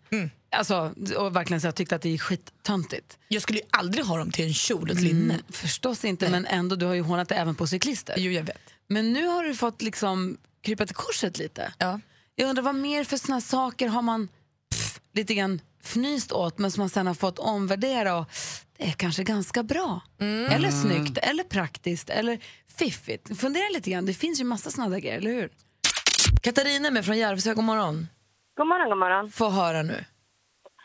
Alltså, 0.57 0.95
och 1.17 1.37
verkligen 1.37 1.61
så 1.61 1.67
jag 1.67 1.75
tyckte 1.75 1.97
att 1.97 2.03
det 2.03 2.15
är 2.15 2.19
skittöntigt. 2.19 3.19
Jag 3.29 3.43
skulle 3.43 3.59
ju 3.59 3.65
aldrig 3.71 4.05
ha 4.05 4.19
dem 4.19 4.31
till 4.31 4.45
en 4.45 4.55
kjol 4.55 4.83
och 4.91 4.97
ett 4.97 5.03
linne. 5.03 5.39
Förstås 5.51 6.05
inte, 6.05 6.31
men 6.31 6.47
ändå, 6.47 6.77
du 6.77 6.87
har 6.87 6.95
ju 6.95 7.03
hånat 7.03 7.29
det 7.29 7.35
även 7.35 7.55
på 7.55 7.67
cyklister. 7.67 8.15
Jo, 8.19 8.33
jag 8.33 8.43
vet. 8.43 8.59
Men 8.87 9.13
nu 9.13 9.27
har 9.27 9.45
du 9.45 9.55
fått 9.55 9.83
liksom 9.83 10.37
krypa 10.63 10.87
till 10.87 10.97
korset 10.97 11.39
lite. 11.39 11.73
Ja. 11.79 12.01
Jag 12.37 12.49
undrar 12.49 12.63
vad 12.63 12.75
mer 12.75 13.05
för 13.05 13.17
såna 13.17 13.41
saker 13.41 13.89
har 13.89 14.03
man 14.03 14.29
pff, 14.71 15.01
lite 15.13 15.35
grann 15.35 15.61
fnyst 15.83 16.33
åt 16.33 16.59
men 16.59 16.71
som 16.71 16.81
man 16.81 16.89
sen 16.91 17.07
har 17.07 17.15
fått 17.15 17.39
omvärdera 17.39 18.17
och 18.17 18.29
det 18.79 18.85
är 18.85 18.93
kanske 18.93 19.23
ganska 19.25 19.63
bra. 19.63 20.01
Eller 20.55 20.71
snyggt, 20.71 21.19
eller 21.19 21.45
praktiskt, 21.45 22.11
eller 22.11 22.39
fiffigt. 22.79 23.41
Fundera 23.41 23.69
lite 23.75 23.91
grann, 23.91 24.07
det 24.07 24.13
finns 24.15 24.41
ju 24.41 24.45
massa 24.45 24.71
såna 24.71 24.89
där 24.89 24.99
grejer, 24.99 25.19
eller 25.19 25.31
hur? 25.31 25.49
Katarina 26.43 26.91
med 26.91 27.05
från 27.05 27.19
Järvsö, 27.19 27.55
god 27.55 27.65
morgon. 27.65 27.97
God 28.57 28.67
morgon, 28.67 28.89
god 28.89 28.99
morgon. 28.99 29.31
Få 29.31 29.51
höra 29.51 29.83
nu. 29.83 30.05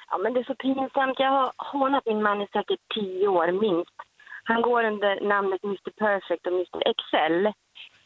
Ja, 0.09 0.17
men 0.17 0.33
det 0.33 0.39
är 0.39 0.43
så 0.43 0.55
pinsamt. 0.55 1.19
Jag 1.25 1.31
har 1.37 1.51
hånat 1.73 2.03
min 2.05 2.23
man 2.23 2.41
i 2.41 2.47
säkert 2.57 2.83
tio 2.95 3.27
år 3.27 3.47
minst. 3.65 3.97
Han 4.43 4.61
går 4.61 4.83
under 4.91 5.11
namnet 5.33 5.63
Mr 5.63 5.91
Perfect 6.03 6.43
och 6.47 6.53
Mr 6.59 6.79
Excel. 6.91 7.53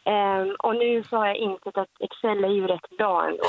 Ehm, 0.05 0.55
och 0.59 0.75
nu 0.75 1.03
så 1.03 1.17
har 1.17 1.27
jag 1.27 1.35
insett 1.35 1.77
att 1.77 1.89
Excel 1.99 2.43
är 2.43 2.49
ju 2.49 2.67
rätt 2.67 2.89
bra 2.97 3.27
ändå. 3.27 3.43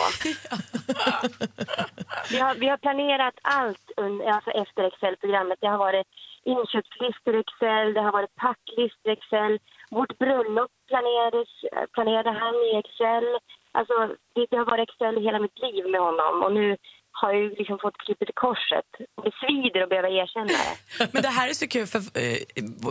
vi, 2.30 2.38
har, 2.38 2.54
vi 2.54 2.68
har 2.68 2.76
planerat 2.76 3.34
allt 3.42 3.90
alltså 4.26 4.50
efter 4.50 4.84
Excel-programmet. 4.84 5.58
Det 5.60 5.66
har 5.68 5.78
varit 5.78 6.06
inköpslistor 6.44 7.36
i 7.36 7.40
Excel, 7.40 7.94
det 7.94 8.00
har 8.00 8.12
varit 8.12 8.34
packlistor 8.36 9.12
i 9.12 9.16
Excel. 9.16 9.58
Vårt 9.90 10.18
bröllop 10.18 10.70
planerades, 10.88 11.48
planerade 11.92 12.30
han 12.30 12.54
i 12.54 12.76
Excel. 12.76 13.24
Alltså, 13.72 13.94
det, 14.34 14.46
det 14.50 14.56
har 14.56 14.64
varit 14.64 14.88
Excel 14.88 15.24
hela 15.24 15.38
mitt 15.38 15.58
liv 15.58 15.88
med 15.90 16.00
honom. 16.00 16.42
Och 16.42 16.52
nu 16.52 16.76
har 17.20 17.32
ju 17.32 17.44
liksom 17.60 17.78
fått 17.78 17.96
klippet 18.04 18.28
i 18.28 18.32
korset. 18.34 18.88
Det 19.24 19.32
svider 19.40 19.80
att 19.82 19.88
behöva 19.88 20.08
erkänna 20.08 20.46
det. 20.46 21.08
Men 21.12 21.22
det 21.22 21.28
här 21.28 21.48
är 21.48 21.52
så 21.52 21.68
kul 21.68 21.86
för 21.86 21.98
eh, 21.98 22.38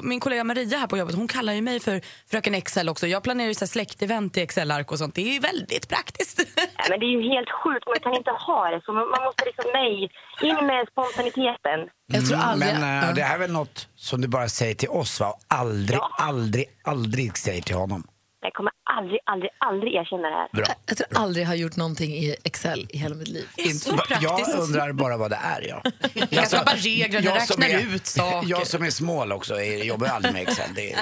min 0.03 0.19
kollega 0.19 0.43
Maria 0.43 0.77
här 0.77 0.87
på 0.87 0.97
jobbet 0.97 1.15
hon 1.15 1.27
kallar 1.27 1.53
ju 1.53 1.61
mig 1.61 1.79
för 1.79 2.01
fröken 2.31 2.55
Excel 2.55 2.89
också. 2.89 3.07
Jag 3.07 3.23
planerar 3.23 3.47
ju 3.47 3.53
så 3.53 3.65
här 3.65 3.69
släktevent 3.77 4.37
i 4.37 4.41
Excel-ark 4.41 4.91
och 4.91 4.97
sånt. 4.97 5.15
Det 5.15 5.21
är 5.21 5.33
ju 5.33 5.39
väldigt 5.39 5.89
praktiskt. 5.89 6.37
Nej, 6.57 6.87
men 6.89 6.99
det 6.99 7.05
är 7.05 7.15
ju 7.17 7.29
helt 7.29 7.51
sjukt. 7.51 7.85
Man 7.87 7.99
kan 7.99 8.13
inte 8.15 8.31
ha 8.31 8.69
det 8.69 8.81
så. 8.85 8.93
Man 8.93 9.09
man 9.09 9.23
måste 9.23 9.45
liksom, 9.45 9.65
nej, 9.73 10.11
in 10.41 10.67
med 10.67 10.87
spontaniteten. 10.91 11.79
Jag 12.07 12.27
tror 12.27 12.37
aldrig... 12.39 12.73
Men 12.73 12.83
eh, 13.03 13.07
ja. 13.09 13.13
det 13.15 13.21
här 13.23 13.35
är 13.35 13.39
väl 13.39 13.51
något 13.51 13.87
som 13.95 14.21
du 14.21 14.27
bara 14.27 14.47
säger 14.47 14.75
till 14.75 14.89
oss 14.89 15.19
va? 15.19 15.27
Och 15.29 15.39
aldrig, 15.47 15.99
Ja. 15.99 16.09
aldrig, 16.17 16.65
aldrig 16.83 17.37
säger 17.37 17.61
till 17.61 17.75
honom. 17.75 18.03
Jag 18.43 18.53
kommer 18.53 18.71
aldrig, 18.83 19.19
aldrig, 19.25 19.51
aldrig 19.57 19.93
erkänna 19.93 20.29
det 20.29 20.35
här. 20.35 20.49
Bra. 20.53 20.65
Jag 20.85 20.97
tror 20.97 21.07
aldrig 21.15 21.43
jag 21.43 21.49
har 21.49 21.55
gjort 21.55 21.75
någonting 21.75 22.11
i 22.11 22.35
Excel 22.43 22.87
i 22.89 22.97
hela 22.97 23.15
mitt 23.15 23.27
liv. 23.27 23.47
Det 23.55 23.61
är 23.61 23.69
så 23.69 23.97
praktiskt. 23.97 24.21
Jag 24.23 24.59
undrar 24.59 24.91
bara 24.91 25.17
vad 25.17 25.31
det 25.31 25.39
är. 25.43 25.61
Ja. 25.67 25.81
Jag 26.29 26.47
skapar 26.47 26.75
regler, 26.75 27.21
jag 27.21 27.41
som 27.41 27.63
räknar 27.63 27.79
är, 27.79 27.95
ut 27.95 28.05
saker. 28.05 28.49
Jag 28.49 28.67
som 28.67 28.83
är 28.83 28.89
smål 28.89 29.31
också, 29.31 29.53
är, 29.55 29.83
jobbar 29.83 30.07
aldrig 30.07 30.33
med 30.33 30.41
Excel. 30.41 30.69
Det 30.75 30.93
är. 30.93 30.99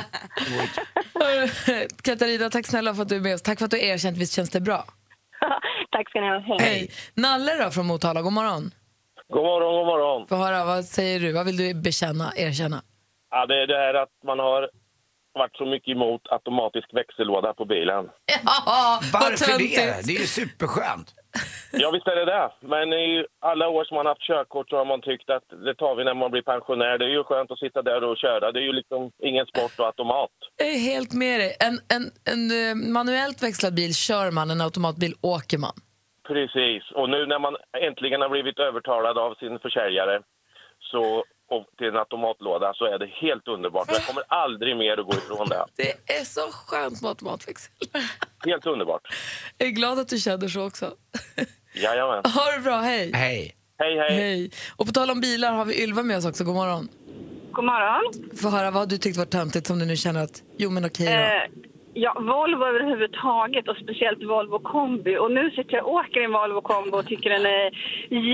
Katarina, 2.02 2.50
tack 2.50 2.68
snälla 2.68 2.96
för 2.96 3.02
att 3.02 3.10
du 3.10 3.16
är 3.16 3.20
med 3.20 3.36
oss. 3.36 3.42
Tack 3.42 3.58
för 3.60 3.66
att 3.66 3.72
du 3.72 3.78
har 3.78 3.84
erkänt, 3.84 4.18
visst 4.18 4.34
känns 4.34 4.50
det 4.50 4.62
bra? 4.62 4.86
Tack 5.92 6.10
ska 6.10 6.22
ni 6.22 6.28
ha. 6.28 6.40
Hej. 6.40 6.58
Hej. 6.60 6.92
Nalle 7.14 7.64
då 7.64 7.72
från 7.72 7.86
Motala, 7.86 8.22
god 8.22 8.34
morgon. 8.34 8.72
God 9.34 9.44
morgon, 9.44 9.76
god 9.76 9.86
morgon. 9.86 10.28
Få 10.28 10.36
höra, 10.36 10.66
vad 10.66 10.86
säger 10.86 11.20
du? 11.20 11.32
Vad 11.32 11.46
vill 11.46 11.58
du 11.58 11.74
bekänna, 11.74 12.34
erkänna? 12.36 12.82
Ja, 13.32 13.46
det 13.46 13.62
är 13.62 13.68
det 13.68 13.78
här 13.78 13.94
att 13.94 14.10
man 14.26 14.40
har 14.40 14.70
varit 15.34 15.56
så 15.56 15.66
mycket 15.66 15.96
emot 15.96 16.22
automatisk 16.30 16.94
växellåda 16.94 17.54
på 17.54 17.66
bilen. 17.66 18.06
Ja, 18.66 19.00
Varför 19.14 19.58
det? 19.58 20.06
Det 20.06 20.14
är 20.16 20.20
ju 20.20 20.26
superskönt. 20.26 21.14
Ja, 21.72 21.92
visst 21.92 22.08
är 22.08 22.16
det 22.16 22.26
det. 22.26 22.52
Men 22.60 22.94
i 22.94 23.26
alla 23.40 23.68
år 23.68 23.84
som 23.84 23.96
man 23.96 24.06
haft 24.06 24.22
körkort 24.22 24.70
så 24.70 24.78
har 24.78 24.86
man 24.86 25.02
tyckt 25.02 25.30
att 25.30 25.48
det 25.50 25.76
tar 25.76 25.96
vi 25.96 26.04
när 26.04 26.14
man 26.14 26.32
blir 26.32 26.42
pensionär. 26.42 26.98
Det 26.98 27.06
är 27.06 27.10
ju 27.10 27.24
skönt 27.24 27.52
att 27.52 27.60
sitta 27.60 27.82
där 27.82 28.04
och 28.04 28.18
köra. 28.18 28.52
Det 28.52 28.60
är 28.60 28.64
ju 28.64 28.74
liksom 28.74 29.12
ingen 29.20 29.46
sport 29.46 29.80
och 29.80 29.86
automat. 29.86 30.30
Jag 30.58 30.68
är 30.68 30.80
helt 30.80 31.14
med 31.14 31.40
dig. 31.40 31.56
En, 31.68 31.76
en, 31.96 32.04
en 32.34 32.42
eh, 32.60 32.92
manuellt 32.94 33.44
växlad 33.44 33.74
bil 33.76 33.96
kör 33.96 34.32
man, 34.32 34.52
en 34.52 34.62
automatbil 34.62 35.14
åker 35.22 35.58
man. 35.58 35.76
Precis. 36.28 36.84
Och 36.92 37.10
nu 37.10 37.26
när 37.26 37.40
man 37.40 37.56
äntligen 37.88 38.22
har 38.22 38.30
blivit 38.30 38.60
övertalad 38.60 39.18
av 39.18 39.36
sin 39.36 39.60
försäljare 39.60 40.22
så 40.80 41.24
och 41.52 41.66
till 41.78 41.88
en 41.88 41.96
automatlåda 41.96 42.74
så 42.74 42.86
är 42.86 43.00
det 43.00 43.08
helt 43.08 43.48
underbart. 43.48 43.88
Jag 43.92 44.06
kommer 44.06 44.24
aldrig 44.28 44.78
mer 44.78 44.98
att 45.00 45.06
gå 45.06 45.14
ifrån 45.14 45.50
det. 45.50 45.66
Det 45.76 46.20
är 46.20 46.24
så 46.24 46.42
skönt 46.52 47.02
med 47.02 47.10
automatväxel. 47.10 47.72
Helt 48.46 48.66
underbart. 48.66 49.02
Jag 49.58 49.68
är 49.68 49.72
glad 49.72 50.00
att 50.00 50.08
du 50.08 50.18
känner 50.18 50.48
så 50.48 50.68
också. 50.68 50.94
Jajamän. 51.74 52.24
Ha 52.26 52.52
det 52.56 52.62
bra, 52.64 52.78
hej. 52.80 53.12
Hej. 53.14 53.56
Hej, 53.78 53.98
hej. 53.98 54.16
Hej. 54.16 54.52
Och 54.76 54.86
på 54.88 54.92
tal 54.92 55.12
om 55.12 55.22
bilar 55.22 55.54
har 55.54 55.66
vi 55.66 55.84
Ylva 55.84 56.04
med 56.04 56.18
oss 56.18 56.26
också. 56.26 56.44
God 56.44 56.56
morgon. 56.56 56.90
God 57.52 57.66
morgon. 57.66 58.38
Få 58.38 58.50
höra 58.50 58.72
vad 58.72 58.90
du 58.90 58.98
tyckte 58.98 59.20
var 59.20 59.26
töntigt 59.26 59.68
som 59.68 59.80
du 59.80 59.86
nu 59.86 59.98
känner 59.98 60.24
att, 60.24 60.44
jo 60.58 60.70
men 60.70 60.86
okej 60.86 61.06
då. 61.06 61.12
Eh, 61.12 61.71
ja, 61.94 62.14
Volvo 62.20 62.66
överhuvudtaget 62.66 63.68
och 63.68 63.78
speciellt 63.84 64.24
Volvo 64.24 64.60
kombi. 64.60 65.18
Och 65.18 65.32
nu 65.32 65.52
sitter 65.52 65.74
jag 65.76 65.86
och 65.88 65.94
åker 65.94 66.22
i 66.22 66.24
en 66.24 66.32
Volvo 66.32 66.62
kombi 66.62 66.92
och 66.92 67.08
tycker 67.08 67.30
den 67.30 67.46
är 67.46 67.66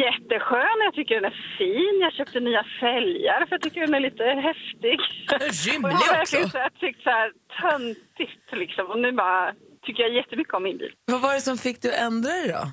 jätteskön. 0.03 0.77
Jag 0.85 0.93
tycker 0.93 1.15
den 1.15 1.25
är 1.25 1.37
fin. 1.57 1.99
Jag 2.01 2.13
köpte 2.13 2.39
nya 2.39 2.63
fälgar 2.79 3.45
för 3.45 3.51
jag 3.55 3.61
tycker 3.61 3.81
den 3.81 3.93
är 3.93 3.99
lite 3.99 4.23
häftig. 4.23 4.97
Rymlig 5.67 5.93
och 5.93 6.01
jag 6.07 6.15
har 6.15 6.21
också. 6.21 6.35
verkligen 6.37 6.49
så 6.49 6.57
här 6.57 6.69
tyckt 6.69 7.03
så 7.03 7.09
här 7.09 7.31
töntigt 7.61 8.47
liksom. 8.51 8.85
Och 8.91 8.99
nu 8.99 9.11
bara 9.11 9.53
tycker 9.85 10.03
jag 10.03 10.13
jättemycket 10.13 10.53
om 10.53 10.63
min 10.63 10.77
bil. 10.77 10.91
Vad 11.05 11.21
var 11.21 11.33
det 11.33 11.41
som 11.41 11.57
fick 11.57 11.81
dig 11.81 11.91
att 11.91 12.01
ändra 12.01 12.29
dig 12.29 12.47
då? 12.47 12.63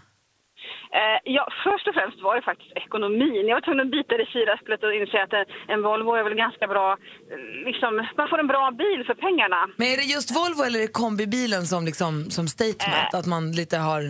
Eh, 0.99 1.18
ja, 1.37 1.44
först 1.64 1.88
och 1.88 1.94
främst 1.94 2.18
var 2.26 2.35
det 2.37 2.42
faktiskt 2.42 2.73
ekonomin. 2.85 3.44
Jag 3.49 3.56
var 3.56 3.61
tvungen 3.61 3.87
att 3.87 3.90
bita 3.99 4.16
det 4.16 4.26
sura 4.26 4.52
äpplet 4.59 4.83
och 4.85 4.94
inse 4.94 5.23
att 5.23 5.33
en, 5.73 5.83
Volvo 5.83 6.11
är 6.14 6.25
väl 6.28 6.35
ganska 6.35 6.66
bra, 6.66 6.88
eh, 7.30 7.66
liksom, 7.68 8.06
man 8.16 8.28
får 8.28 8.38
en 8.38 8.47
bra 8.47 8.71
bil 8.71 9.00
för 9.06 9.14
pengarna. 9.14 9.61
Men 9.76 9.87
är 9.92 9.97
det 9.97 10.02
just 10.16 10.30
Volvo 10.38 10.61
eller 10.66 10.78
är 10.78 10.83
det 10.88 10.92
kombibilen 11.04 11.62
som, 11.73 11.85
liksom, 11.85 12.12
som 12.37 12.49
statement? 12.49 13.14
att 13.14 13.26
man 13.26 13.52
lite 13.52 13.76
har... 13.78 14.02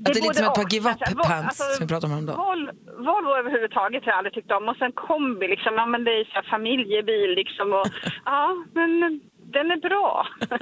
Att 0.00 0.04
det 0.04 0.10
är 0.10 0.14
lite 0.14 0.26
både 0.26 0.34
som 0.34 0.46
ett 0.46 0.54
par 0.54 0.62
och. 0.64 0.72
give 0.72 0.90
up 0.90 0.96
Alltså, 1.00 1.32
alltså, 1.32 1.64
som 1.64 1.86
vi 1.86 1.88
pratade 1.92 2.06
om 2.06 2.12
häromdagen. 2.12 2.38
Vol- 2.46 2.70
Volvo 3.06 3.30
överhuvudtaget 3.40 4.04
har 4.04 4.10
jag 4.12 4.18
aldrig 4.18 4.34
tyckt 4.34 4.52
om. 4.52 4.68
Och 4.68 4.76
sen 4.76 4.92
kombi, 4.92 5.48
liksom, 5.48 5.72
ja, 5.80 5.86
men 5.86 6.04
det 6.04 6.12
är 6.20 6.24
så 6.24 6.34
här 6.40 6.48
familjebil 6.50 7.30
liksom. 7.40 7.72
Och, 7.72 7.86
ja, 8.24 8.42
men 8.74 9.20
den 9.52 9.70
är 9.70 9.80
bra. 9.88 10.26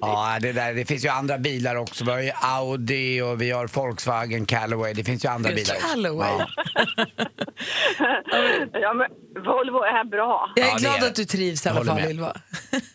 Ja, 0.00 0.38
det, 0.40 0.52
där, 0.52 0.74
det 0.74 0.84
finns 0.84 1.04
ju 1.04 1.08
andra 1.08 1.38
bilar 1.38 1.76
också. 1.76 2.04
Vi 2.04 2.10
har 2.10 2.20
ju 2.20 2.30
Audi 2.42 3.20
och 3.22 3.42
vi 3.42 3.50
har 3.50 3.66
Volkswagen 3.66 4.46
Callaway. 4.46 4.94
Det 4.94 5.04
finns 5.04 5.24
ju 5.24 5.28
andra 5.28 5.50
bilar 5.50 5.74
också. 5.74 5.88
Callaway? 5.88 6.28
Ja. 6.38 6.46
ja, 8.72 8.92
men 8.94 9.06
Volvo 9.44 9.78
är 9.82 10.04
bra. 10.04 10.52
Jag 10.56 10.66
är 10.66 10.70
Ja, 10.72 10.76
glad 10.78 11.02
är 11.02 11.06
att 11.08 11.14
du 11.14 11.24
trivs 11.24 11.66
i 11.66 11.68
alla 11.68 11.84
fall. 11.84 12.10
Ylva. 12.10 12.36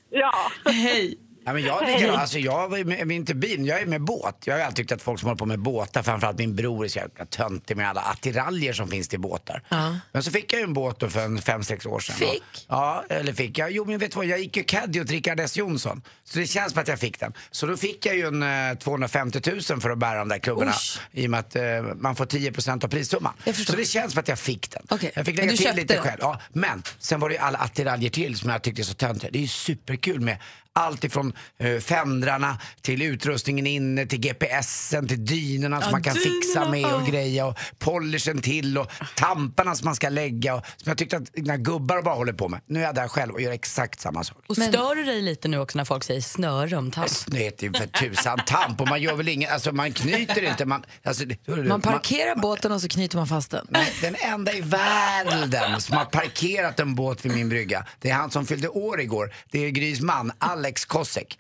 Ja. 0.10 0.34
Hej. 0.72 1.18
Ja, 1.46 1.54
men 1.54 1.64
jag, 1.64 1.90
är 1.90 1.94
likadant. 1.98 2.20
alltså, 2.20 2.40
jag 2.40 2.86
med 2.86 3.12
inte 3.12 3.36
bil, 3.36 3.68
jag 3.68 3.82
är 3.82 3.86
med 3.86 4.02
båt. 4.02 4.38
Jag 4.46 4.54
har 4.56 4.62
alltid 4.62 4.76
tyckt 4.76 4.92
att 4.92 5.02
folk 5.02 5.20
som 5.20 5.28
håller 5.28 5.38
på 5.40 5.46
med 5.46 5.60
båtar, 5.60 6.04
framförallt 6.04 6.38
min 6.38 6.56
bror 6.56 6.86
är 6.86 6.90
så 6.90 7.00
jävla 7.00 7.26
töntig 7.26 7.78
med 7.78 7.90
alla 7.90 8.02
attiraljer 8.02 8.74
som 8.74 8.88
finns 8.88 9.08
till 9.08 9.20
båtar. 9.20 9.64
Ja. 9.70 9.98
Men 10.12 10.24
så 10.24 10.32
fick 10.32 10.54
jag 10.54 10.60
ju 10.60 10.64
en 10.64 10.74
båt 10.74 11.00
då 11.00 11.10
för 11.10 11.20
en 11.26 11.42
fem, 11.42 11.64
sex 11.64 11.86
år 11.86 12.00
sedan. 12.00 12.16
Fick? 12.16 12.44
Ja, 12.68 13.04
eller 13.10 13.34
fick 13.34 13.58
jag. 13.58 13.72
Jo 13.72 13.86
men 13.86 13.98
vet 13.98 14.12
du 14.12 14.16
vad, 14.18 14.26
jag 14.26 14.40
gick 14.40 14.58
ju 14.58 14.64
caddy 14.64 15.02
åt 15.02 15.10
Rickard 15.10 15.40
S 15.40 15.58
Jonsson. 15.58 16.02
Så 16.24 16.40
det 16.40 16.48
känns 16.48 16.72
som 16.72 16.82
att 16.82 16.88
jag 16.88 17.00
fick 17.00 17.20
den. 17.20 17.34
Så 17.52 17.66
då 17.66 17.78
fick 17.78 18.06
jag 18.06 18.16
ju 18.16 18.28
en 18.28 18.44
eh, 18.72 18.78
250 18.78 19.42
000 19.70 19.82
för 19.82 19.90
att 19.90 19.98
bära 19.98 20.20
de 20.20 20.28
där 20.28 20.40
klubborna. 20.40 20.72
Usch. 20.72 21.00
I 21.12 21.26
och 21.28 21.32
med 21.32 21.40
att 21.40 21.56
eh, 21.56 21.64
man 21.96 22.16
får 22.16 22.26
10% 22.26 22.84
av 22.84 22.88
prissumman. 22.88 23.34
Så 23.68 23.76
det 23.76 23.86
känns 23.86 24.12
som 24.14 24.20
att 24.20 24.28
jag 24.28 24.40
fick 24.40 24.72
den. 24.72 24.86
Okej, 24.90 25.12
Jag 25.16 25.26
fick 25.26 25.38
lägga 25.38 25.52
till 25.58 25.76
lite 25.76 25.94
den? 25.94 26.04
själv. 26.04 26.18
Ja, 26.22 26.40
men 26.54 26.84
sen 27.00 27.20
var 27.20 27.30
det 27.30 27.36
ju 27.36 27.42
alla 27.42 27.58
attiraljer 27.58 28.10
till 28.10 28.38
som 28.38 28.50
jag 28.50 28.62
tyckte 28.62 28.82
är 28.82 28.84
så 28.84 28.94
töntiga. 28.94 29.32
Det 29.32 29.38
är 29.38 29.42
ju 29.42 29.48
superkul 29.48 30.20
med 30.20 30.38
allt 30.74 31.04
ifrån 31.04 31.34
uh, 31.64 31.80
fändrarna 31.80 32.58
till 32.82 33.02
utrustningen 33.02 33.68
inne, 33.68 34.06
till 34.06 34.20
GPSen, 34.20 35.08
till 35.08 35.26
dynorna 35.26 35.82
som 35.82 35.88
Ja, 35.88 35.92
man 35.92 36.04
kan 36.04 36.14
fixa 36.16 36.60
dynorna, 36.60 36.72
med 36.72 36.86
och 36.86 37.02
ja. 37.02 37.06
greja 37.12 37.46
och 37.46 37.58
polishen 37.80 38.42
till 38.42 38.78
och 38.78 38.92
tamparna 39.16 39.76
som 39.76 39.86
man 39.86 39.96
ska 39.96 40.10
lägga 40.10 40.56
och 40.56 40.66
som 40.78 40.90
jag 40.90 40.98
tyckte 40.98 41.18
att 41.18 41.24
när 41.36 41.58
gubbar 41.58 42.02
bara 42.02 42.16
håller 42.16 42.34
på 42.34 42.50
med. 42.50 42.60
Nu 42.66 42.80
är 42.80 42.84
jag 42.84 42.96
där 42.96 43.08
själv 43.08 43.34
och 43.34 43.42
gör 43.42 43.52
exakt 43.52 44.00
samma 44.00 44.24
sak. 44.24 44.38
Och 44.48 44.56
stör 44.56 44.96
du 44.96 45.04
dig 45.04 45.22
lite 45.22 45.48
nu 45.48 45.58
också 45.60 45.78
när 45.78 45.86
folk 45.86 46.04
säger 46.04 46.22
snörumtamp? 46.22 47.08
Det 47.28 47.38
heter 47.38 47.68
ju 47.68 47.74
för 47.74 47.88
tusan 47.88 48.40
tamp 48.46 48.82
och 48.82 48.88
man 48.90 49.02
gör 49.02 49.16
väl 49.16 49.28
inget, 49.28 49.52
alltså 49.52 49.72
man 49.72 49.92
knyter 49.94 50.44
inte, 50.50 50.66
man... 50.66 50.86
Alltså, 51.04 51.26
det- 51.26 51.64
Man 51.68 51.82
parkerar 51.82 52.36
båten 52.36 52.72
och 52.72 52.82
så 52.82 52.88
knyter 52.88 53.18
man 53.18 53.28
fast 53.28 53.52
den. 53.52 53.68
Nej, 53.70 53.94
den 54.02 54.16
enda 54.22 54.54
i 54.54 54.62
världen 54.62 55.82
som 55.82 55.98
har 55.98 56.06
parkerat 56.06 56.80
en 56.80 56.96
båt 56.96 57.26
vid 57.26 57.32
min 57.36 57.50
brygga, 57.50 57.86
det 58.00 58.10
är 58.10 58.14
han 58.14 58.32
som 58.32 58.46
fyllde 58.46 58.68
år 58.70 59.02
igår. 59.02 59.34
Det 59.52 59.60
är 59.66 59.70
Grys 59.70 60.02
man, 60.02 60.32
Alex 60.38 60.63
Kosek. 60.86 61.40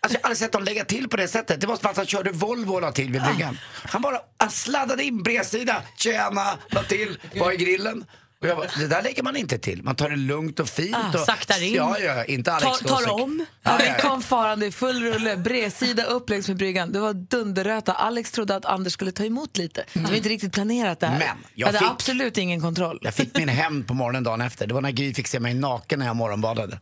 Alltså, 0.00 0.18
jag 0.18 0.22
har 0.22 0.28
aldrig 0.28 0.38
sett 0.38 0.52
dem 0.52 0.64
lägga 0.64 0.84
till 0.84 1.08
på 1.08 1.16
det 1.16 1.28
sättet. 1.28 1.60
Det 1.60 1.66
var 1.66 1.76
som 1.76 1.90
att 1.90 1.96
han 1.96 2.06
körde 2.06 2.30
Volvo 2.30 2.72
och 2.72 2.94
till 2.94 3.10
vid 3.10 3.22
bryggan. 3.22 3.58
Han 3.84 4.02
bara 4.02 4.20
han 4.36 4.50
sladdade 4.50 5.04
in 5.04 5.22
bredsida, 5.22 5.82
tjena, 5.96 6.58
la 6.68 6.82
till, 6.82 7.18
var 7.34 7.52
i 7.52 7.56
grillen. 7.56 8.04
Och 8.44 8.50
jag 8.50 8.56
bara, 8.56 8.66
det 8.78 8.86
där 8.88 9.02
lägger 9.02 9.22
man 9.22 9.36
inte 9.36 9.58
till. 9.58 9.82
Man 9.82 9.96
tar 9.96 10.08
det 10.10 10.16
lugnt 10.16 10.60
och 10.60 10.68
fint. 10.68 10.96
Ah, 10.96 11.18
och, 11.20 11.26
saktar 11.26 11.62
in. 11.62 11.74
Ja, 11.74 11.96
ja, 11.98 12.24
inte 12.24 12.52
Alex 12.52 12.78
Tar- 12.78 12.88
tar 13.04 13.10
om. 13.22 13.46
Ja, 13.62 13.76
Ja, 13.78 13.84
ja, 13.86 13.94
vi 13.96 14.02
kom 14.02 14.22
farande 14.22 14.66
i 14.66 14.70
full 14.72 15.02
rulle, 15.02 15.36
bredsida 15.36 16.04
upp 16.04 16.30
längs 16.30 16.48
med 16.48 16.56
bryggan. 16.56 16.92
Det 16.92 17.00
var 17.00 17.14
dunderröta. 17.14 17.92
Alex 17.92 18.30
trodde 18.32 18.56
att 18.56 18.64
Anders 18.64 18.92
skulle 18.92 19.12
ta 19.12 19.24
emot 19.24 19.56
lite. 19.56 19.84
Det 19.92 20.00
var 20.00 20.14
inte 20.14 20.28
riktigt 20.28 20.52
planerat 20.52 21.00
det 21.00 21.06
här. 21.06 21.18
Men 21.18 21.28
jag 21.54 21.66
hade 21.66 21.78
fick- 21.78 21.88
absolut 21.90 22.38
ingen 22.38 22.60
kontroll. 22.60 22.98
Jag 23.02 23.14
fick 23.14 23.36
min 23.36 23.48
hämnd 23.48 23.86
på 23.86 23.94
morgonen 23.94 24.22
dagen 24.24 24.40
efter. 24.40 24.66
Det 24.66 24.74
var 24.74 24.80
när 24.80 24.90
Gry 24.90 25.14
fick 25.14 25.26
se 25.26 25.40
mig 25.40 25.54
naken 25.54 25.98
när 25.98 26.06
jag 26.06 26.16
morgonbadade. 26.16 26.78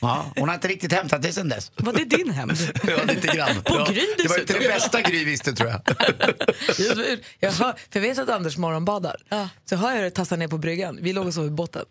Ja, 0.00 0.26
hon 0.36 0.48
har 0.48 0.54
inte 0.54 0.68
riktigt 0.68 0.92
hämtat 0.92 1.22
det 1.22 1.32
sen 1.32 1.48
dess. 1.48 1.72
Var 1.76 1.92
det 1.92 2.04
din 2.04 2.30
hämnd? 2.30 2.56
Ja, 2.88 2.96
lite 3.14 3.26
grann. 3.36 3.62
På 3.64 3.74
ja. 3.74 3.86
Gry 3.90 4.06
Det 4.18 4.28
var 4.28 4.38
inte 4.40 4.52
det 4.58 4.68
bästa 4.68 5.00
Gry 5.00 5.24
visste 5.24 5.52
tror 5.52 5.70
jag. 5.70 5.80
Jag, 7.40 7.52
hör, 7.52 7.72
för 7.72 7.76
jag 7.92 8.00
vet 8.00 8.18
att 8.18 8.28
Anders 8.28 8.56
morgonbadar. 8.56 9.16
Så 9.70 9.76
hör 9.76 9.92
jag 9.94 10.02
det 10.04 10.10
tassa 10.10 10.36
ner 10.36 10.48
på 10.48 10.58
bryggan. 10.58 10.98
Vi 11.04 11.12
låg 11.12 11.26
och 11.26 11.34
sov 11.34 11.46
i 11.46 11.50
båten. 11.50 11.84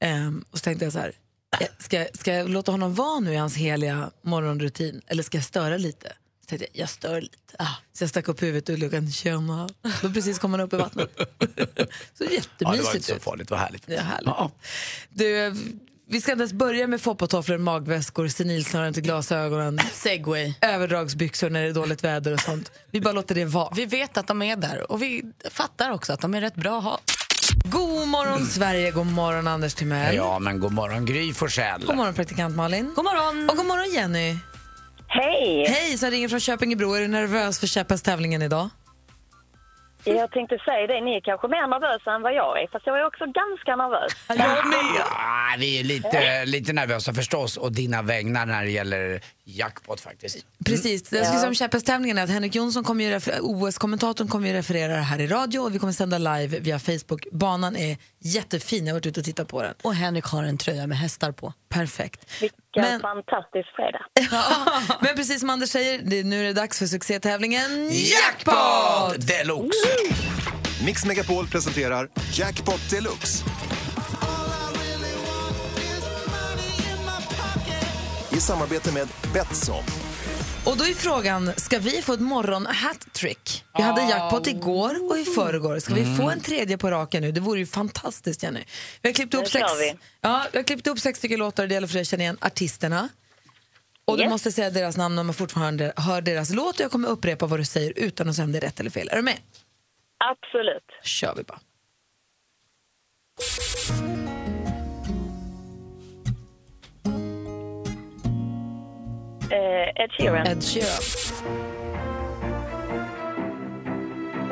Ehm, 0.00 0.44
och 0.50 0.58
så 0.58 0.62
tänkte 0.62 0.84
jag 0.84 0.92
så 0.92 0.98
här, 0.98 1.12
eh, 1.60 1.66
ska, 1.78 1.96
jag- 1.98 2.16
ska 2.18 2.32
jag 2.34 2.48
låta 2.50 2.72
honom 2.72 2.94
vara 2.94 3.20
nu 3.20 3.32
i 3.32 3.36
hans 3.36 3.56
heliga 3.56 4.10
morgonrutin 4.22 5.02
eller 5.06 5.22
ska 5.22 5.36
jag 5.38 5.44
störa 5.44 5.76
lite? 5.76 6.08
Så 6.40 6.46
tänkte 6.48 6.66
jag, 6.72 6.82
jag 6.82 6.88
stör 6.90 7.20
lite. 7.20 7.36
Så 7.92 8.02
jag 8.04 8.10
stack 8.10 8.28
upp 8.28 8.42
huvudet 8.42 8.70
ur 8.70 8.76
luckan, 8.76 9.10
tjena. 9.12 9.68
Då 10.02 10.12
precis 10.12 10.38
kom 10.38 10.50
han 10.52 10.60
upp 10.60 10.72
i 10.72 10.76
vattnet. 10.76 11.10
så 11.18 11.24
Ja, 12.24 12.28
det 12.28 12.34
jättemysigt 12.34 12.84
var 12.86 12.94
inte 12.94 13.06
så 13.14 13.18
farligt, 13.20 13.48
det 13.48 13.54
var 13.54 13.58
härligt. 13.60 13.86
Det 13.86 13.96
är 13.96 14.02
härligt. 14.02 14.26
Ja. 14.26 14.50
Du, 15.10 15.54
vi 16.08 16.20
ska 16.20 16.32
inte 16.32 16.42
ens 16.42 16.52
börja 16.52 16.86
med 16.86 17.00
foppatofflor, 17.00 17.58
magväskor, 17.58 18.28
senilsnören 18.28 18.94
till 18.94 19.02
glasögonen, 19.02 19.80
Segway. 19.92 20.54
överdragsbyxor 20.60 21.50
när 21.50 21.62
det 21.62 21.68
är 21.68 21.72
dåligt 21.72 22.04
väder 22.04 22.32
och 22.32 22.40
sånt. 22.40 22.72
Vi 22.90 23.00
bara 23.00 23.12
låter 23.12 23.34
det 23.34 23.44
vara. 23.44 23.72
Vi 23.74 23.86
vet 23.86 24.16
att 24.16 24.26
de 24.26 24.42
är 24.42 24.56
där 24.56 24.92
och 24.92 25.02
vi 25.02 25.22
fattar 25.50 25.90
också 25.90 26.12
att 26.12 26.20
de 26.20 26.34
är 26.34 26.40
rätt 26.40 26.54
bra 26.54 26.78
att 26.78 26.84
ha. 26.84 27.00
God 27.70 28.08
morgon 28.08 28.46
Sverige, 28.46 28.90
god 28.90 29.06
morgon 29.06 29.48
Anders 29.48 29.74
Timell. 29.74 30.14
Ja, 30.16 30.38
men 30.38 30.60
god 30.60 30.72
morgon 30.72 31.06
Gry 31.06 31.32
Forssell. 31.32 31.86
God 31.86 31.96
morgon 31.96 32.14
praktikant 32.14 32.56
Malin. 32.56 32.92
God 32.96 33.04
morgon! 33.04 33.50
Och 33.50 33.56
god 33.56 33.66
morgon 33.66 33.90
Jenny. 33.94 34.36
Hej! 35.08 35.66
Hej, 35.68 35.98
som 35.98 36.10
ringer 36.10 36.28
från 36.28 36.40
Köpingebro. 36.40 36.94
Är 36.94 37.00
du 37.00 37.08
nervös 37.08 37.60
för 37.60 37.66
Käppas-tävlingen 37.66 38.42
idag? 38.42 38.68
Jag 40.04 40.30
tänkte 40.30 40.58
säga 40.58 40.86
det, 40.86 41.00
ni 41.00 41.16
är 41.16 41.20
kanske 41.20 41.48
mer 41.48 41.66
nervösa 41.66 42.10
än 42.14 42.22
vad 42.22 42.34
jag 42.34 42.62
är, 42.62 42.66
fast 42.72 42.86
jag 42.86 43.00
är 43.00 43.06
också 43.06 43.24
ganska 43.24 43.76
nervös. 43.76 44.12
Jag 44.28 44.66
med! 44.66 44.78
Ja, 44.98 45.56
vi 45.58 45.80
är 45.80 45.84
lite, 45.84 46.44
lite 46.44 46.72
nervösa 46.72 47.14
förstås 47.14 47.56
och 47.56 47.72
dina 47.72 48.02
vägnar 48.02 48.46
när 48.46 48.64
det 48.64 48.70
gäller 48.70 49.20
jackpot 49.46 50.00
faktiskt. 50.00 50.46
Precis. 50.64 51.12
Jag 51.12 51.26
skulle 51.26 51.38
säga 51.38 51.48
om 51.48 51.54
Käppas-tävlingen 51.54 52.18
är 52.18 52.22
att 52.24 52.30
Henrik 52.30 52.54
Jonsson, 52.54 52.84
kommer 52.84 53.04
ju 53.04 53.40
OS-kommentatorn, 53.40 54.28
kommer 54.28 54.48
ju 54.48 54.54
referera 54.54 54.92
det 54.92 55.00
här 55.00 55.18
i 55.20 55.26
radio 55.26 55.58
och 55.58 55.74
vi 55.74 55.78
kommer 55.78 55.92
sända 55.92 56.18
live 56.18 56.58
via 56.60 56.78
Facebook. 56.78 57.26
Banan 57.32 57.76
är 57.76 57.98
jättefin, 58.18 58.86
jag 58.86 58.94
har 58.94 58.96
varit 58.96 59.06
ute 59.06 59.20
och 59.20 59.26
tittat 59.26 59.48
på 59.48 59.62
den. 59.62 59.74
Och 59.82 59.94
Henrik 59.94 60.24
har 60.24 60.42
en 60.42 60.58
tröja 60.58 60.86
med 60.86 60.98
hästar 60.98 61.32
på. 61.32 61.52
Perfekt. 61.68 62.20
Vilken 62.40 62.58
Men- 62.74 63.00
fantastisk 63.00 63.68
fredag. 63.76 64.00
Men 65.00 65.16
precis 65.16 65.40
som 65.40 65.50
Anders 65.50 65.70
säger, 65.70 66.00
det, 66.04 66.22
nu 66.24 66.40
är 66.40 66.44
det 66.44 66.52
dags 66.52 66.78
för 66.78 66.86
succétävlingen 66.86 67.90
Jackpot 67.92 69.26
deluxe! 69.26 69.88
Mix 70.84 71.04
Megapol 71.04 71.46
presenterar 71.48 72.08
Jackpot 72.32 72.90
Deluxe. 72.90 73.44
I 78.36 78.40
samarbete 78.40 78.92
med 78.92 79.08
Betsson. 79.34 79.84
Och 80.64 80.76
då 80.76 80.84
är 80.84 80.94
frågan, 80.94 81.52
ska 81.56 81.78
vi 81.78 82.02
få 82.02 82.12
ett 82.12 82.20
morgon-hattrick? 82.20 83.64
Vi 83.76 83.82
hade 83.82 84.02
jackpot 84.02 84.46
igår 84.46 85.10
och 85.10 85.18
i 85.18 85.24
förrgår. 85.24 85.78
Ska 85.78 85.94
vi 85.94 86.16
få 86.16 86.30
en 86.30 86.40
tredje 86.40 86.78
på 86.78 86.90
raken 86.90 87.22
nu? 87.22 87.32
Det 87.32 87.40
vore 87.40 87.58
ju 87.58 87.66
fantastiskt, 87.66 88.42
Jenny. 88.42 88.64
Vi 89.02 89.08
har 89.08 89.14
klippt 89.14 89.34
upp 89.34 89.44
Det 89.44 89.50
sex, 89.50 89.64
ja, 90.20 90.46
vi 90.52 90.58
har 90.58 90.62
klippt 90.64 90.86
upp 90.86 90.98
sex 90.98 91.18
stycken 91.18 91.38
låtar. 91.38 91.66
Det 91.66 91.74
gäller 91.74 91.86
för 91.86 91.94
dig 91.94 92.00
att 92.00 92.08
känna 92.08 92.22
igen 92.22 92.38
artisterna. 92.40 93.08
Och 94.04 94.16
du 94.16 94.22
Yes. 94.22 94.30
måste 94.30 94.52
säga 94.52 94.70
deras 94.70 94.96
namn 94.96 95.14
när 95.16 95.22
man 95.22 95.34
fortfarande 95.34 95.92
hör 95.96 96.20
deras 96.20 96.50
låt. 96.50 96.74
Och 96.74 96.80
jag 96.80 96.90
kommer 96.90 97.08
upprepa 97.08 97.46
vad 97.46 97.60
du 97.60 97.64
säger 97.64 97.92
utan 97.96 98.28
att 98.28 98.34
säga 98.36 98.44
om 98.44 98.52
det 98.52 98.58
är 98.58 98.62
rätt 98.62 98.80
eller 98.80 98.90
fel. 98.90 99.08
Är 99.12 99.16
du 99.16 99.22
med? 99.22 99.38
Absolut. 100.18 100.84
kör 101.02 101.34
vi 101.36 101.42
bara. 101.42 101.60
Eh, 109.56 109.90
Ed 109.96 110.10
Sheeran. 110.10 110.46
Ed 110.46 110.60
Sheeran. 110.60 111.02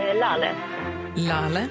Eh, 0.00 0.14
Lalle. 0.14 0.50
Lale. 1.16 1.68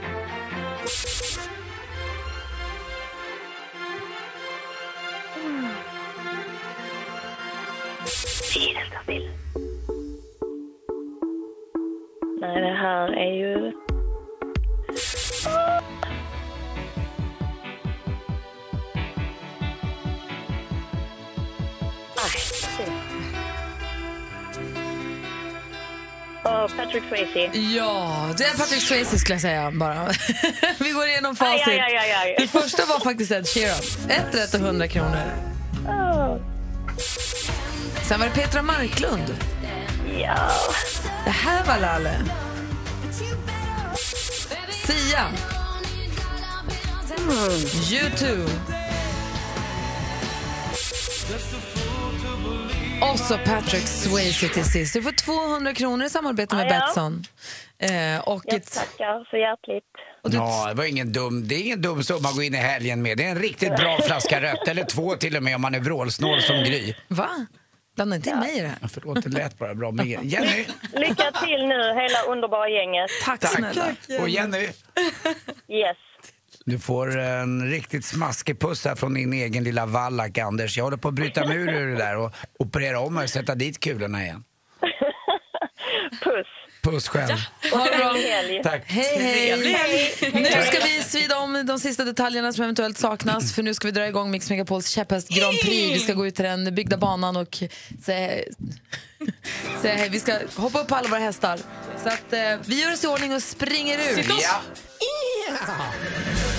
Swayze. 27.31 27.59
Ja, 27.59 28.29
det 28.37 28.43
är 28.43 28.57
Patrick 28.57 28.81
Swayze 28.81 29.19
skulle 29.19 29.33
jag 29.33 29.41
säga 29.41 29.71
bara. 29.71 30.11
Vi 30.79 30.91
går 30.91 31.07
igenom 31.07 31.35
facit. 31.35 31.67
Aj, 31.67 31.79
aj, 31.79 31.97
aj, 31.97 32.11
aj. 32.11 32.35
Det 32.37 32.47
första 32.47 32.85
var 32.85 32.99
faktiskt 32.99 33.31
Ed 33.31 33.47
Sheeran. 33.47 33.79
Ett 34.09 34.35
rätt 34.35 34.53
och 34.53 34.59
100 34.59 34.87
kronor. 34.87 35.33
Oh. 35.87 36.37
Sen 38.07 38.19
var 38.19 38.27
det 38.27 38.33
Petra 38.33 38.61
Marklund. 38.61 39.35
Ja. 40.19 40.51
Det 41.25 41.31
här 41.31 41.65
var 41.65 41.79
Lalle. 41.79 42.15
Sia. 44.85 45.25
U2. 47.89 48.49
Och 53.13 53.19
så 53.19 53.37
Patrick 53.37 53.87
Swayze 53.87 54.49
till 54.49 54.65
sist. 54.65 54.93
Du 54.93 55.01
får 55.01 55.11
200 55.11 55.73
kronor 55.73 56.05
i 56.05 56.09
samarbete 56.09 56.55
med. 56.55 56.67
Betsson. 56.67 57.23
Eh, 57.79 58.19
och 58.27 58.43
Jag 58.45 58.55
ett, 58.55 58.71
tackar 58.73 59.29
så 59.29 59.37
hjärtligt. 59.37 59.83
Ja, 60.23 60.65
det 60.69 60.73
var 60.73 60.85
ingen 60.85 61.11
dum, 61.11 61.47
det 61.47 61.55
är 61.55 61.59
ingen 61.59 61.81
dum 61.81 62.03
summa 62.03 62.29
att 62.29 62.35
gå 62.35 62.43
in 62.43 62.53
i 62.53 62.57
helgen 62.57 63.01
med. 63.01 63.17
Det 63.17 63.23
är 63.25 63.29
en 63.29 63.39
riktigt 63.39 63.75
bra 63.75 63.97
flaska 64.05 64.41
rött, 64.41 64.67
eller 64.67 64.83
två 64.83 65.15
till 65.15 65.37
och 65.37 65.43
med 65.43 65.55
om 65.55 65.61
man 65.61 65.75
är 65.75 65.79
vrålsnål 65.79 66.41
som 66.41 66.55
Gry. 66.63 66.93
Va? 67.07 67.29
Blanda 67.95 68.15
inte 68.15 68.29
in 68.29 68.39
mig 68.39 68.57
i 68.57 68.61
det 68.61 68.67
här. 68.67 68.77
Ja, 68.81 68.87
Förlåt, 68.87 69.23
det 69.23 69.29
lät 69.29 69.57
bara 69.59 69.75
bra 69.75 69.91
med 69.91 70.05
Jenny. 70.23 70.65
Lycka 70.93 71.31
till 71.31 71.67
nu, 71.67 71.93
hela 72.01 72.21
underbara 72.27 72.69
gänget. 72.69 73.11
Tack, 73.23 73.45
snälla. 73.47 73.85
Och 74.21 74.29
Jenny, 74.29 74.69
Yes. 75.67 75.97
Du 76.65 76.79
får 76.79 77.17
en 77.17 77.69
riktigt 77.71 78.05
smaskig 78.05 78.59
puss 78.59 78.85
här 78.85 78.95
från 78.95 79.13
din 79.13 79.33
egen 79.33 79.63
lilla 79.63 79.85
vallack, 79.85 80.37
Anders. 80.37 80.77
Jag 80.77 80.83
håller 80.83 80.97
på 80.97 81.07
att 81.07 81.13
bryta 81.13 81.45
mig 81.45 81.57
ur 81.57 81.87
det 81.87 81.97
där 81.97 82.17
och 82.17 82.31
operera 82.59 82.99
om 82.99 83.17
och 83.17 83.29
sätta 83.29 83.55
dit 83.55 83.79
kulorna 83.79 84.23
igen. 84.23 84.43
Puss. 86.23 86.47
Puss 86.83 87.07
själv. 87.07 87.37
Ha 87.71 87.83
det. 87.85 87.97
Trevlig 87.97 88.21
helg. 88.29 88.63
Tack. 88.63 88.83
Hej, 88.85 89.19
hej. 89.19 90.31
Nu 90.33 90.45
ska 90.45 90.79
vi 90.83 91.03
svida 91.03 91.37
om 91.39 91.65
de 91.65 91.79
sista 91.79 92.05
detaljerna 92.05 92.53
som 92.53 92.63
eventuellt 92.63 92.97
saknas 92.97 93.55
för 93.55 93.63
nu 93.63 93.73
ska 93.73 93.87
vi 93.87 93.91
dra 93.91 94.07
igång 94.07 94.31
Mix 94.31 94.49
Megapols 94.49 94.89
käpphäst 94.89 95.29
Grand 95.29 95.57
Prix. 95.61 95.95
Vi 95.95 95.99
ska 95.99 96.13
gå 96.13 96.27
ut 96.27 96.35
till 96.35 96.45
den 96.45 96.75
byggda 96.75 96.97
banan 96.97 97.37
och 97.37 97.63
säga, 98.05 98.43
säga 99.81 99.95
hej. 99.95 100.09
Vi 100.09 100.19
ska 100.19 100.33
hoppa 100.55 100.81
upp 100.81 100.87
på 100.87 100.95
alla 100.95 101.07
våra 101.07 101.19
hästar. 101.19 101.59
Så 102.03 102.09
att 102.09 102.33
eh, 102.33 102.39
vi 102.65 102.81
gör 102.81 102.93
oss 102.93 103.03
i 103.03 103.07
ordning 103.07 103.33
och 103.33 103.43
springer 103.43 103.97
ut. 103.97 104.25
Ja. 104.41 104.61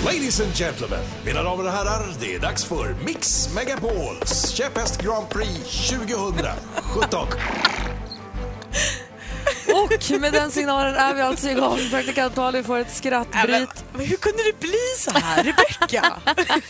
Ladies 0.05 0.39
and 0.39 0.55
gentlemen, 0.55 0.99
mina 1.25 1.43
damer 1.43 1.65
och 1.65 1.71
herrar, 1.71 2.05
det 2.19 2.35
är 2.35 2.39
dags 2.39 2.65
för 2.65 2.95
Mix 3.05 3.49
Megapols 3.55 4.49
käpphäst 4.49 5.01
Grand 5.01 5.29
Prix 5.29 5.89
2017. 5.89 7.27
Och 9.67 10.21
med 10.21 10.33
den 10.33 10.51
signalen 10.51 10.95
är 10.95 11.13
vi 11.13 11.21
alltså 11.21 11.49
igång. 11.49 11.79
Praktikant 11.91 12.35
Malin 12.35 12.63
får 12.63 12.77
ett 12.77 12.93
skrattbryt. 12.93 13.84
Hur 13.99 14.17
kunde 14.17 14.43
det 14.43 14.59
bli 14.59 14.95
så 14.97 15.11
här, 15.11 15.43
Rebecka? 15.43 16.15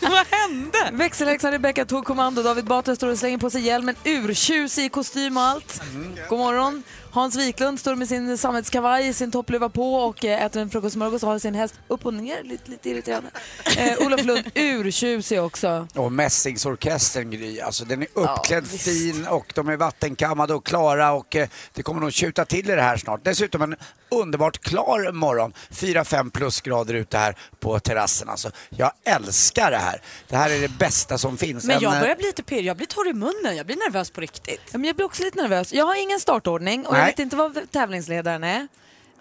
Vad 0.00 0.26
hände? 0.30 0.78
Växelhäxan 0.92 1.52
Rebecca 1.52 1.84
tog 1.84 2.04
kommando. 2.04 2.42
David 2.42 2.64
Batra 2.64 2.96
står 2.96 3.08
och 3.08 3.18
slänger 3.18 3.38
på 3.38 3.50
sig 3.50 3.62
hjälmen, 3.62 3.94
urtjusig 4.04 4.84
i 4.84 4.88
kostym 4.88 5.36
och 5.36 5.42
allt. 5.42 5.82
God 6.28 6.38
morgon. 6.38 6.82
Hans 7.16 7.36
Wiklund 7.36 7.80
står 7.80 7.94
med 7.94 8.08
sin 8.08 8.38
sammetskavaj, 8.38 9.14
sin 9.14 9.30
toppluva 9.30 9.68
på 9.68 9.94
och 9.94 10.24
äter 10.24 10.62
en 10.62 10.70
frukostsmörgås 10.70 11.22
och 11.22 11.28
har 11.28 11.38
sin 11.38 11.54
häst 11.54 11.74
upp 11.88 12.06
och 12.06 12.14
ner, 12.14 12.42
lite, 12.42 12.70
lite 12.70 12.90
irriterande. 12.90 13.30
Eh, 13.76 14.06
Olof 14.06 14.24
Lund, 14.24 14.50
urtjusig 14.54 15.42
också. 15.42 15.88
Och 15.94 16.12
Mässingsorkestern 16.12 17.30
Gry, 17.30 17.60
alltså 17.60 17.84
den 17.84 18.02
är 18.02 18.08
uppklädd 18.14 18.66
fin 18.66 19.26
och 19.26 19.52
de 19.54 19.68
är 19.68 19.76
vattenkammade 19.76 20.54
och 20.54 20.66
klara 20.66 21.12
och 21.12 21.36
eh, 21.36 21.48
det 21.72 21.82
kommer 21.82 22.00
nog 22.00 22.12
tjuta 22.12 22.44
till 22.44 22.70
i 22.70 22.74
det 22.74 22.82
här 22.82 22.96
snart. 22.96 23.20
Dessutom 23.24 23.62
en 23.62 23.76
underbart 24.10 24.58
klar 24.58 25.12
morgon, 25.12 25.52
4-5 25.70 26.30
plusgrader 26.30 26.94
ute 26.94 27.15
här 27.18 27.36
på 27.60 27.78
terrassen. 27.80 28.28
Alltså, 28.28 28.50
jag 28.70 28.92
älskar 29.04 29.70
det 29.70 29.76
här. 29.76 30.00
Det 30.28 30.36
här 30.36 30.50
är 30.50 30.60
det 30.60 30.68
bästa 30.68 31.18
som 31.18 31.38
finns. 31.38 31.64
Men 31.64 31.76
En, 31.76 31.82
jag 31.82 31.94
eh, 31.94 32.00
börjar 32.00 32.16
bli 32.16 32.26
lite 32.26 32.42
pirrig, 32.42 32.64
jag 32.64 32.76
blir 32.76 32.86
torr 32.86 33.08
i 33.08 33.12
munnen, 33.12 33.56
jag 33.56 33.66
blir 33.66 33.76
nervös 33.76 34.10
på 34.10 34.20
riktigt. 34.20 34.60
Ja, 34.72 34.78
men 34.78 34.84
jag 34.84 34.96
blir 34.96 35.06
också 35.06 35.22
lite 35.22 35.42
nervös. 35.42 35.72
Jag 35.72 35.84
har 35.86 36.02
ingen 36.02 36.20
startordning 36.20 36.86
och 36.86 36.94
jag 36.94 37.00
Nej. 37.00 37.10
vet 37.10 37.18
inte 37.18 37.36
vad 37.36 37.70
tävlingsledaren 37.70 38.44
är. 38.44 38.58
Där 38.58 38.68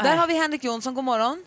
Nej. 0.04 0.18
har 0.18 0.28
vi 0.28 0.34
Henrik 0.38 0.64
Jonsson, 0.64 0.94
god 0.96 1.04
morgon. 1.04 1.46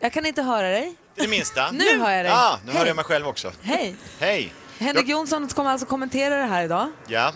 Jag 0.00 0.12
kan 0.12 0.26
inte 0.26 0.42
höra 0.42 0.68
dig. 0.68 0.94
Det 1.14 1.28
minsta. 1.28 1.70
Nu 1.70 1.98
hör 2.00 2.10
jag 2.10 2.24
dig. 2.24 2.32
Ja, 2.32 2.58
nu 2.66 2.72
hör 2.72 2.86
jag 2.86 2.96
mig 2.96 3.04
själv 3.04 3.26
också. 3.26 3.52
Hej. 3.62 3.94
Hej. 4.20 4.52
Henrik 4.78 5.08
Jonsson 5.08 5.48
kommer 5.48 5.70
alltså 5.70 5.86
kommentera 5.86 6.36
det 6.36 6.46
här 6.46 6.64
idag. 6.64 6.90
Ja. 7.06 7.32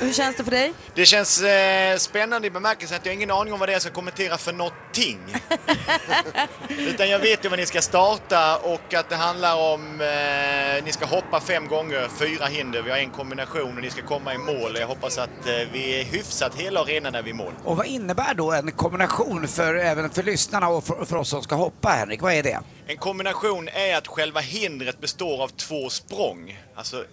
Hur 0.00 0.12
känns 0.12 0.36
det 0.36 0.44
för 0.44 0.50
dig? 0.50 0.72
Det 0.94 1.06
känns 1.06 1.42
eh, 1.42 1.96
spännande 1.96 2.46
i 2.46 2.50
bemärkelsen 2.50 2.96
att 2.96 3.06
jag 3.06 3.12
har 3.12 3.14
ingen 3.14 3.30
aning 3.30 3.52
om 3.52 3.58
vad 3.58 3.68
det 3.68 3.72
är 3.72 3.74
jag 3.74 3.82
ska 3.82 3.90
kommentera 3.90 4.38
för 4.38 4.52
någonting. 4.52 5.18
Utan 6.68 7.08
jag 7.08 7.18
vet 7.18 7.44
ju 7.44 7.48
vad 7.48 7.58
ni 7.58 7.66
ska 7.66 7.80
starta 7.82 8.56
och 8.56 8.94
att 8.94 9.08
det 9.08 9.16
handlar 9.16 9.72
om 9.74 10.00
eh, 10.00 10.84
ni 10.84 10.92
ska 10.92 11.06
hoppa 11.06 11.40
fem 11.40 11.68
gånger, 11.68 12.08
fyra 12.18 12.46
hinder, 12.46 12.82
vi 12.82 12.90
har 12.90 12.98
en 12.98 13.10
kombination 13.10 13.76
och 13.76 13.82
ni 13.82 13.90
ska 13.90 14.02
komma 14.02 14.34
i 14.34 14.38
mål. 14.38 14.76
Jag 14.78 14.86
hoppas 14.86 15.18
att 15.18 15.46
eh, 15.46 15.52
vi 15.72 16.00
är 16.00 16.04
hyfsat 16.04 16.54
hela 16.54 16.80
och 16.80 16.86
rena 16.86 17.10
när 17.10 17.22
vi 17.22 17.30
är 17.30 17.34
i 17.34 17.36
mål. 17.36 17.52
Och 17.64 17.76
vad 17.76 17.86
innebär 17.86 18.34
då 18.34 18.52
en 18.52 18.72
kombination 18.72 19.48
för, 19.48 19.74
även 19.74 20.10
för 20.10 20.22
lyssnarna 20.22 20.68
och 20.68 20.84
för, 20.84 21.04
för 21.04 21.16
oss 21.16 21.28
som 21.28 21.42
ska 21.42 21.54
hoppa, 21.54 21.88
Henrik? 21.88 22.22
Vad 22.22 22.32
är 22.32 22.42
det? 22.42 22.58
En 22.86 22.96
kombination 22.96 23.68
är 23.68 23.96
att 23.96 24.06
själva 24.06 24.40
hindret 24.40 25.00
består 25.00 25.42
av 25.42 25.48
två 25.48 25.90
språng. 25.90 26.60
Alltså, 26.74 27.04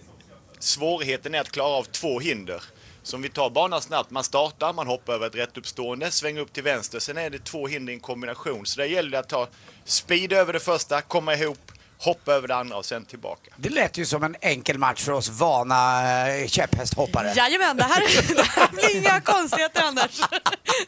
svårigheten 0.58 1.34
är 1.34 1.40
att 1.40 1.52
klara 1.52 1.68
av 1.68 1.82
två 1.82 2.20
hinder. 2.20 2.62
Så 3.02 3.16
om 3.16 3.22
vi 3.22 3.28
tar 3.28 3.50
banan 3.50 3.82
snabbt, 3.82 4.10
man 4.10 4.24
startar, 4.24 4.72
man 4.72 4.86
hoppar 4.86 5.14
över 5.14 5.26
ett 5.26 5.34
rättuppstående, 5.34 6.10
svänger 6.10 6.40
upp 6.40 6.52
till 6.52 6.62
vänster, 6.62 6.98
sen 6.98 7.18
är 7.18 7.30
det 7.30 7.44
två 7.44 7.66
hinder 7.66 7.92
i 7.92 7.94
en 7.94 8.00
kombination. 8.00 8.66
Så 8.66 8.80
där 8.80 8.86
gäller 8.86 9.10
det 9.10 9.18
att 9.18 9.28
ta 9.28 9.48
speed 9.84 10.32
över 10.32 10.52
det 10.52 10.60
första, 10.60 11.00
komma 11.00 11.34
ihop, 11.34 11.72
hoppa 12.04 12.32
över 12.32 12.48
det 12.48 12.54
andra 12.54 12.76
och 12.76 12.84
sen 12.84 13.04
tillbaka. 13.04 13.54
Det 13.56 13.68
lät 13.68 13.98
ju 13.98 14.06
som 14.06 14.22
en 14.22 14.36
enkel 14.40 14.78
match 14.78 15.04
för 15.04 15.12
oss 15.12 15.28
vana 15.28 16.02
eh, 16.28 16.46
käpphästhoppare. 16.46 17.32
Jajamän, 17.36 17.76
det 17.76 17.82
här, 17.82 18.00
det 18.36 18.42
här 18.42 18.68
blir 18.68 18.96
inga 18.96 19.20
konstigheter 19.20 19.82
Anders. 19.82 20.20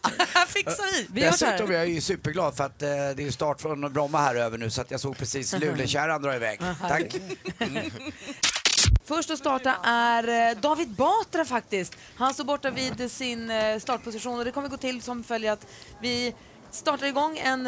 Det 0.02 0.26
här 0.34 0.46
fixar 0.46 0.92
vi. 0.92 1.06
Vi 1.12 1.20
Dessutom 1.20 1.66
här. 1.66 1.74
är 1.74 1.78
jag 1.78 1.88
ju 1.88 2.00
superglad 2.00 2.56
för 2.56 2.64
att 2.64 2.82
eh, 2.82 2.88
det 2.88 3.26
är 3.26 3.30
start 3.30 3.60
från 3.60 3.92
Bromma 3.92 4.18
här 4.18 4.34
över 4.34 4.58
nu 4.58 4.70
så 4.70 4.80
att 4.80 4.90
jag 4.90 5.00
såg 5.00 5.16
precis 5.18 5.52
Lulekärran 5.52 6.22
dra 6.22 6.34
iväg. 6.34 6.60
Tack. 6.88 7.16
Först 9.04 9.30
att 9.30 9.38
starta 9.38 9.76
är 9.84 10.50
eh, 10.50 10.56
David 10.56 10.88
Batra 10.88 11.44
faktiskt. 11.44 11.96
Han 12.16 12.34
står 12.34 12.44
borta 12.44 12.70
vid 12.70 13.10
sin 13.10 13.52
startposition 13.80 14.38
och 14.38 14.44
det 14.44 14.50
kommer 14.50 14.68
gå 14.68 14.76
till 14.76 15.02
som 15.02 15.24
följer 15.24 15.52
att 15.52 15.66
vi 16.00 16.34
startar 16.70 17.06
igång 17.06 17.38
en, 17.38 17.64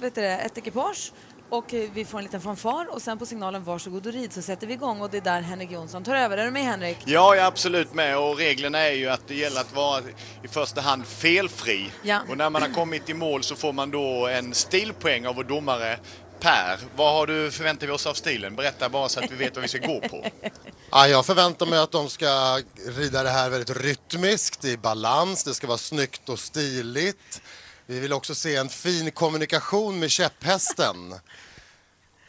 vet 0.00 0.14
du 0.14 0.20
det, 0.20 0.38
ett 0.38 0.58
ekipage 0.58 1.12
och 1.50 1.74
eh, 1.74 1.90
vi 1.94 2.04
får 2.04 2.18
en 2.18 2.24
liten 2.24 2.40
fanfar 2.40 2.86
och 2.90 3.02
sen 3.02 3.18
på 3.18 3.26
signalen 3.26 3.64
varsågod 3.64 4.06
och 4.06 4.12
rid 4.12 4.32
så 4.32 4.42
sätter 4.42 4.66
vi 4.66 4.72
igång 4.74 5.00
och 5.00 5.10
det 5.10 5.16
är 5.16 5.20
där 5.20 5.40
Henrik 5.40 5.70
Jonsson 5.70 6.04
tar 6.04 6.16
över. 6.16 6.36
Är 6.38 6.44
du 6.44 6.50
med 6.50 6.64
Henrik? 6.64 6.98
Ja, 7.04 7.34
jag 7.34 7.38
är 7.38 7.46
absolut 7.48 7.94
med 7.94 8.18
och 8.18 8.36
reglerna 8.36 8.78
är 8.78 8.92
ju 8.92 9.08
att 9.08 9.28
det 9.28 9.34
gäller 9.34 9.60
att 9.60 9.74
vara 9.74 10.02
i 10.42 10.48
första 10.48 10.80
hand 10.80 11.06
felfri. 11.06 11.90
Ja. 12.02 12.20
Och 12.30 12.36
när 12.36 12.50
man 12.50 12.62
har 12.62 12.68
kommit 12.68 13.08
i 13.08 13.14
mål 13.14 13.42
så 13.42 13.56
får 13.56 13.72
man 13.72 13.90
då 13.90 14.26
en 14.26 14.54
stilpoäng 14.54 15.26
av 15.26 15.34
vår 15.34 15.44
domare 15.44 15.98
Per, 16.40 16.78
vad 16.96 17.12
har 17.12 17.26
du 17.26 17.50
förväntar 17.50 17.86
vi 17.86 17.92
oss 17.92 18.06
av 18.06 18.14
stilen? 18.14 18.56
Berätta 18.56 18.88
bara 18.88 19.08
så 19.08 19.20
att 19.20 19.30
vi 19.30 19.36
vet 19.36 19.56
vad 19.56 19.62
vi 19.62 19.68
ska 19.68 19.78
gå 19.78 20.00
på. 20.00 20.26
Ja, 20.90 21.08
jag 21.08 21.26
förväntar 21.26 21.66
mig 21.66 21.78
att 21.78 21.90
de 21.90 22.08
ska 22.08 22.60
rida 22.86 23.22
det 23.22 23.30
här 23.30 23.50
väldigt 23.50 23.76
rytmiskt, 23.76 24.64
i 24.64 24.76
balans, 24.76 25.44
det 25.44 25.54
ska 25.54 25.66
vara 25.66 25.78
snyggt 25.78 26.28
och 26.28 26.38
stiligt. 26.38 27.42
Vi 27.90 28.00
vill 28.00 28.12
också 28.12 28.34
se 28.34 28.56
en 28.56 28.68
fin 28.68 29.10
kommunikation 29.10 29.98
med 29.98 30.10
käpphästen. 30.10 31.14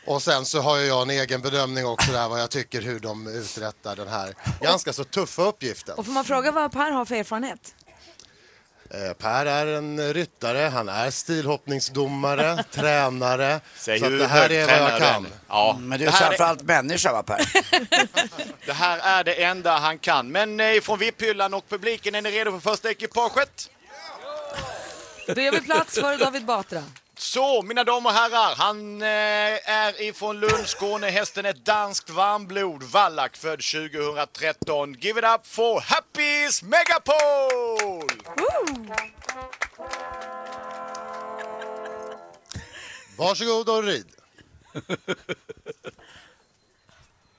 Och 0.06 0.22
sen 0.22 0.46
så 0.46 0.60
har 0.62 0.78
jag 0.78 1.02
en 1.02 1.10
egen 1.10 1.42
bedömning 1.42 1.86
också 1.86 2.12
där 2.12 2.28
vad 2.30 2.42
jag 2.42 2.50
tycker 2.52 2.82
hur 2.82 3.00
de 3.00 3.28
uträttar 3.28 3.96
den 3.96 4.08
här 4.08 4.34
ganska 4.62 4.94
så 4.94 5.04
tuffa 5.04 5.42
uppgiften. 5.42 5.96
Och 5.98 6.06
får 6.06 6.14
man 6.14 6.26
fråga 6.26 6.52
vad 6.52 6.72
Per 6.72 6.92
har 6.92 7.06
för 7.06 7.16
erfarenhet? 7.16 7.76
Eh, 8.90 9.14
Per 9.14 9.46
är 9.46 9.68
en 9.68 10.14
ryttare, 10.14 10.60
han 10.60 10.90
är 10.90 11.12
stilhoppningsdomare, 11.12 12.64
tränare. 12.72 13.62
Säg 13.78 14.00
så 14.00 14.06
att 14.06 14.20
det 14.20 14.28
här 14.28 14.52
är 14.52 14.80
vad 14.82 14.92
jag 14.92 15.00
kan. 15.00 15.28
Ja, 15.48 15.78
Men 15.82 16.00
du 16.00 16.06
är 16.06 16.12
det 16.12 16.16
här 16.18 16.24
är- 16.24 16.28
framförallt 16.28 16.62
människa 16.64 17.12
va 17.14 17.24
Per? 17.24 17.40
Det 18.66 18.74
här 18.74 19.00
är 19.20 19.24
det 19.24 19.44
enda 19.44 19.78
han 19.78 20.00
kan. 20.00 20.32
Men 20.32 20.60
eh, 20.60 20.82
från 20.82 21.00
VIP-hyllan 21.00 21.54
och 21.54 21.70
publiken, 21.70 22.16
är 22.16 22.22
ni 22.22 22.32
redo 22.32 22.52
för 22.52 22.60
första 22.60 22.90
ekipaget? 22.92 23.70
Då 25.36 25.42
gör 25.42 25.52
vi 25.52 25.62
plats 25.62 25.96
för 25.96 26.18
David 26.18 26.46
Batra. 26.46 26.84
Så, 27.18 27.62
mina 27.62 27.84
damer 27.84 28.10
och 28.10 28.16
herrar, 28.16 28.56
han 28.56 29.02
eh, 29.02 29.70
är 29.70 30.02
ifrån 30.02 30.40
Lund, 30.40 30.68
Skåne. 30.68 31.10
Hästen 31.10 31.46
är 31.46 31.54
danskt 31.54 32.10
varmblod, 32.10 32.84
Wallach, 32.84 33.36
född 33.36 33.60
2013. 33.60 34.94
Give 34.94 35.20
it 35.20 35.26
up 35.26 35.48
for 35.48 35.80
Happys 35.80 36.64
Megapol! 36.64 38.10
Varsågod 43.18 43.70
och 43.70 43.84
rid. 43.84 44.08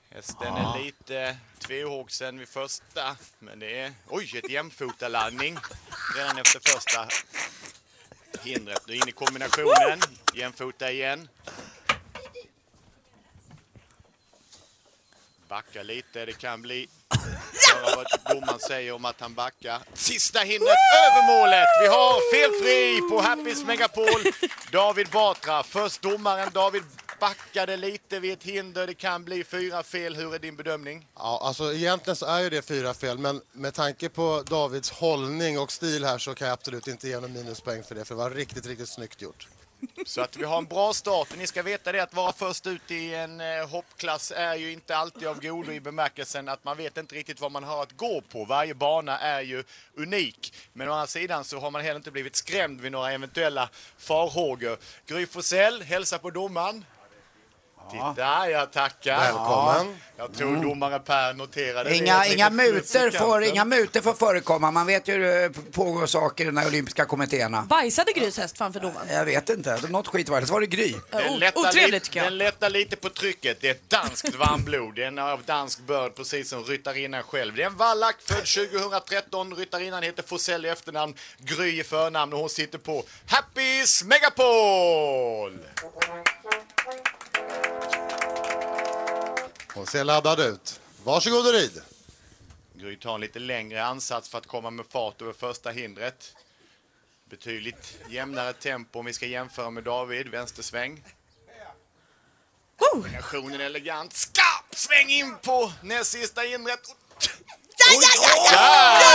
Hästen 0.09 0.53
är 0.53 0.83
lite 0.83 1.37
tvehågsen 1.59 2.39
vid 2.39 2.49
första, 2.49 3.15
men 3.39 3.59
det 3.59 3.79
är... 3.79 3.93
Oj, 4.09 4.37
ett 4.37 4.49
jämfotalandning 4.49 5.57
redan 6.15 6.37
efter 6.37 6.59
första 6.59 7.07
hindret. 8.43 8.87
Nu 8.87 8.95
in 8.95 9.07
i 9.07 9.11
kombinationen, 9.11 9.99
jämfota 10.33 10.91
igen. 10.91 11.29
Backa 15.47 15.83
lite, 15.83 16.25
det 16.25 16.33
kan 16.33 16.61
bli... 16.61 16.87
Höra 17.73 17.95
vad 17.95 18.35
domaren 18.35 18.59
säger 18.59 18.91
om 18.91 19.05
att 19.05 19.21
han 19.21 19.33
backar. 19.33 19.79
Sista 19.93 20.39
hindret 20.39 20.77
över 21.05 21.27
målet! 21.27 21.67
Vi 21.81 21.87
har 21.87 22.31
felfri 22.33 23.01
på 23.09 23.21
Happys 23.21 23.63
Megapol. 23.65 24.21
David 24.71 25.07
Batra, 25.07 25.63
först 25.63 26.01
domaren 26.01 26.49
David 26.53 26.83
backade 27.21 27.77
lite 27.77 28.19
vid 28.19 28.33
ett 28.33 28.43
hinder. 28.43 28.87
Det 28.87 28.93
kan 28.93 29.23
bli 29.23 29.43
fyra 29.43 29.83
fel. 29.83 30.15
Hur 30.15 30.35
är 30.35 30.39
din 30.39 30.55
bedömning? 30.55 31.07
Ja, 31.15 31.39
alltså 31.43 31.73
egentligen 31.73 32.15
så 32.15 32.25
är 32.25 32.39
ju 32.39 32.49
det 32.49 32.61
fyra 32.61 32.93
fel, 32.93 33.17
men 33.17 33.41
med 33.51 33.73
tanke 33.73 34.09
på 34.09 34.43
Davids 34.45 34.91
hållning 34.91 35.59
och 35.59 35.71
stil 35.71 36.05
här 36.05 36.17
så 36.17 36.33
kan 36.33 36.47
jag 36.47 36.53
absolut 36.53 36.87
inte 36.87 37.07
ge 37.07 37.19
någon 37.19 37.33
minuspoäng 37.33 37.83
för 37.83 37.95
det, 37.95 38.05
för 38.05 38.15
det 38.15 38.19
var 38.19 38.31
riktigt, 38.31 38.65
riktigt 38.65 38.89
snyggt 38.89 39.21
gjort. 39.21 39.47
Så 40.05 40.21
att 40.21 40.37
vi 40.37 40.43
har 40.43 40.57
en 40.57 40.65
bra 40.65 40.93
start. 40.93 41.27
Ni 41.37 41.47
ska 41.47 41.63
veta 41.63 41.91
det 41.91 41.99
att 41.99 42.13
vara 42.13 42.33
först 42.33 42.67
ut 42.67 42.91
i 42.91 43.13
en 43.13 43.41
eh, 43.41 43.69
hoppklass 43.69 44.31
är 44.35 44.55
ju 44.55 44.71
inte 44.71 44.97
alltid 44.97 45.27
av 45.27 45.41
godo 45.41 45.71
i 45.71 45.79
bemärkelsen 45.79 46.49
att 46.49 46.63
man 46.63 46.77
vet 46.77 46.97
inte 46.97 47.15
riktigt 47.15 47.41
vad 47.41 47.51
man 47.51 47.63
har 47.63 47.83
att 47.83 47.97
gå 47.97 48.21
på. 48.21 48.45
Varje 48.45 48.73
bana 48.73 49.19
är 49.19 49.41
ju 49.41 49.63
unik. 49.97 50.53
Men 50.73 50.89
å 50.89 50.91
andra 50.91 51.07
sidan 51.07 51.43
så 51.43 51.59
har 51.59 51.71
man 51.71 51.81
heller 51.81 51.95
inte 51.95 52.11
blivit 52.11 52.35
skrämd 52.35 52.81
vid 52.81 52.91
några 52.91 53.11
eventuella 53.11 53.69
farhågor. 53.97 54.77
Gry 55.05 55.25
Forssell, 55.25 55.81
hälsa 55.81 56.17
på 56.17 56.29
domaren. 56.29 56.85
Titta, 57.91 58.49
jag 58.49 58.71
tackar. 58.71 59.19
Välkommen. 59.19 59.97
Ja, 60.17 60.23
jag 60.27 60.37
tror 60.37 60.55
domare 60.63 60.99
Per 60.99 61.33
noterade 61.33 61.89
det. 61.89 61.95
Inga, 61.95 62.25
Ett 62.25 62.33
inga, 62.33 62.49
mutor 62.49 63.17
får, 63.17 63.43
inga 63.43 63.65
mutor 63.65 64.01
får 64.01 64.13
förekomma. 64.13 64.71
Man 64.71 64.87
vet 64.87 65.07
ju 65.07 65.13
hur 65.13 65.19
det 65.19 65.71
pågår 65.71 66.05
saker 66.05 66.43
i 66.43 66.47
de 66.47 66.57
här 66.57 66.67
olympiska 66.67 67.05
kommittéerna. 67.05 67.61
Bajsade 67.61 68.11
Grys 68.11 68.37
häst 68.37 68.57
framför 68.57 68.79
domaren? 68.79 69.07
Jag 69.09 69.25
vet 69.25 69.49
inte. 69.49 69.79
Något 69.89 70.07
skit 70.07 70.29
var 70.29 70.41
det. 70.41 70.47
Så 70.47 70.53
var 70.53 70.61
det 70.61 70.67
Gry. 70.67 70.95
Den 71.09 71.39
lättar, 71.39 71.91
lite, 71.91 72.19
den 72.19 72.37
lättar 72.37 72.69
lite 72.69 72.95
på 72.95 73.09
trycket. 73.09 73.61
Det 73.61 73.67
är 73.67 73.71
ett 73.71 73.89
danskt 73.89 74.35
varmblod. 74.35 74.95
Det 74.95 75.03
är 75.03 75.07
en 75.07 75.19
av 75.19 75.43
dansk 75.43 75.79
börd, 75.79 76.15
precis 76.15 76.49
som 76.49 76.63
ryttarinnan 76.63 77.23
själv. 77.23 77.55
Det 77.55 77.61
är 77.61 77.67
en 77.67 77.77
vallack 77.77 78.15
född 78.21 78.69
2013. 78.71 79.55
Ryttarinnan 79.55 80.03
heter 80.03 80.23
Forsell 80.23 80.65
i 80.65 80.69
efternamn, 80.69 81.15
Gry 81.37 81.79
i 81.79 81.83
förnamn 81.83 82.33
och 82.33 82.39
hon 82.39 82.49
sitter 82.49 82.77
på 82.77 83.03
Happys 83.27 84.03
Megapol! 84.03 85.59
Hon 89.73 89.85
ser 89.85 90.03
laddad 90.03 90.39
ut. 90.39 90.79
Varsågod 91.03 91.47
och 91.47 91.53
rid. 91.53 91.81
Gry 92.73 92.95
tar 92.95 93.15
en 93.15 93.21
lite 93.21 93.39
längre 93.39 93.83
ansats 93.83 94.29
för 94.29 94.37
att 94.37 94.47
komma 94.47 94.69
med 94.69 94.85
fart 94.89 95.21
över 95.21 95.33
första 95.33 95.69
hindret. 95.69 96.35
Betydligt 97.29 97.97
jämnare 98.09 98.53
tempo 98.53 98.99
om 98.99 99.05
vi 99.05 99.13
ska 99.13 99.25
jämföra 99.25 99.69
med 99.69 99.83
David. 99.83 100.27
Vänstersväng. 100.27 101.03
Kombinationen 102.77 103.61
är 103.61 103.65
elegant. 103.65 104.13
Skarp 104.13 104.75
sväng 104.75 105.09
in 105.09 105.35
på 105.41 105.73
näst 105.81 106.11
sista 106.11 106.41
hindret. 106.41 106.95
Ja, 107.77 108.01
ja, 108.01 108.09
ja, 108.25 108.57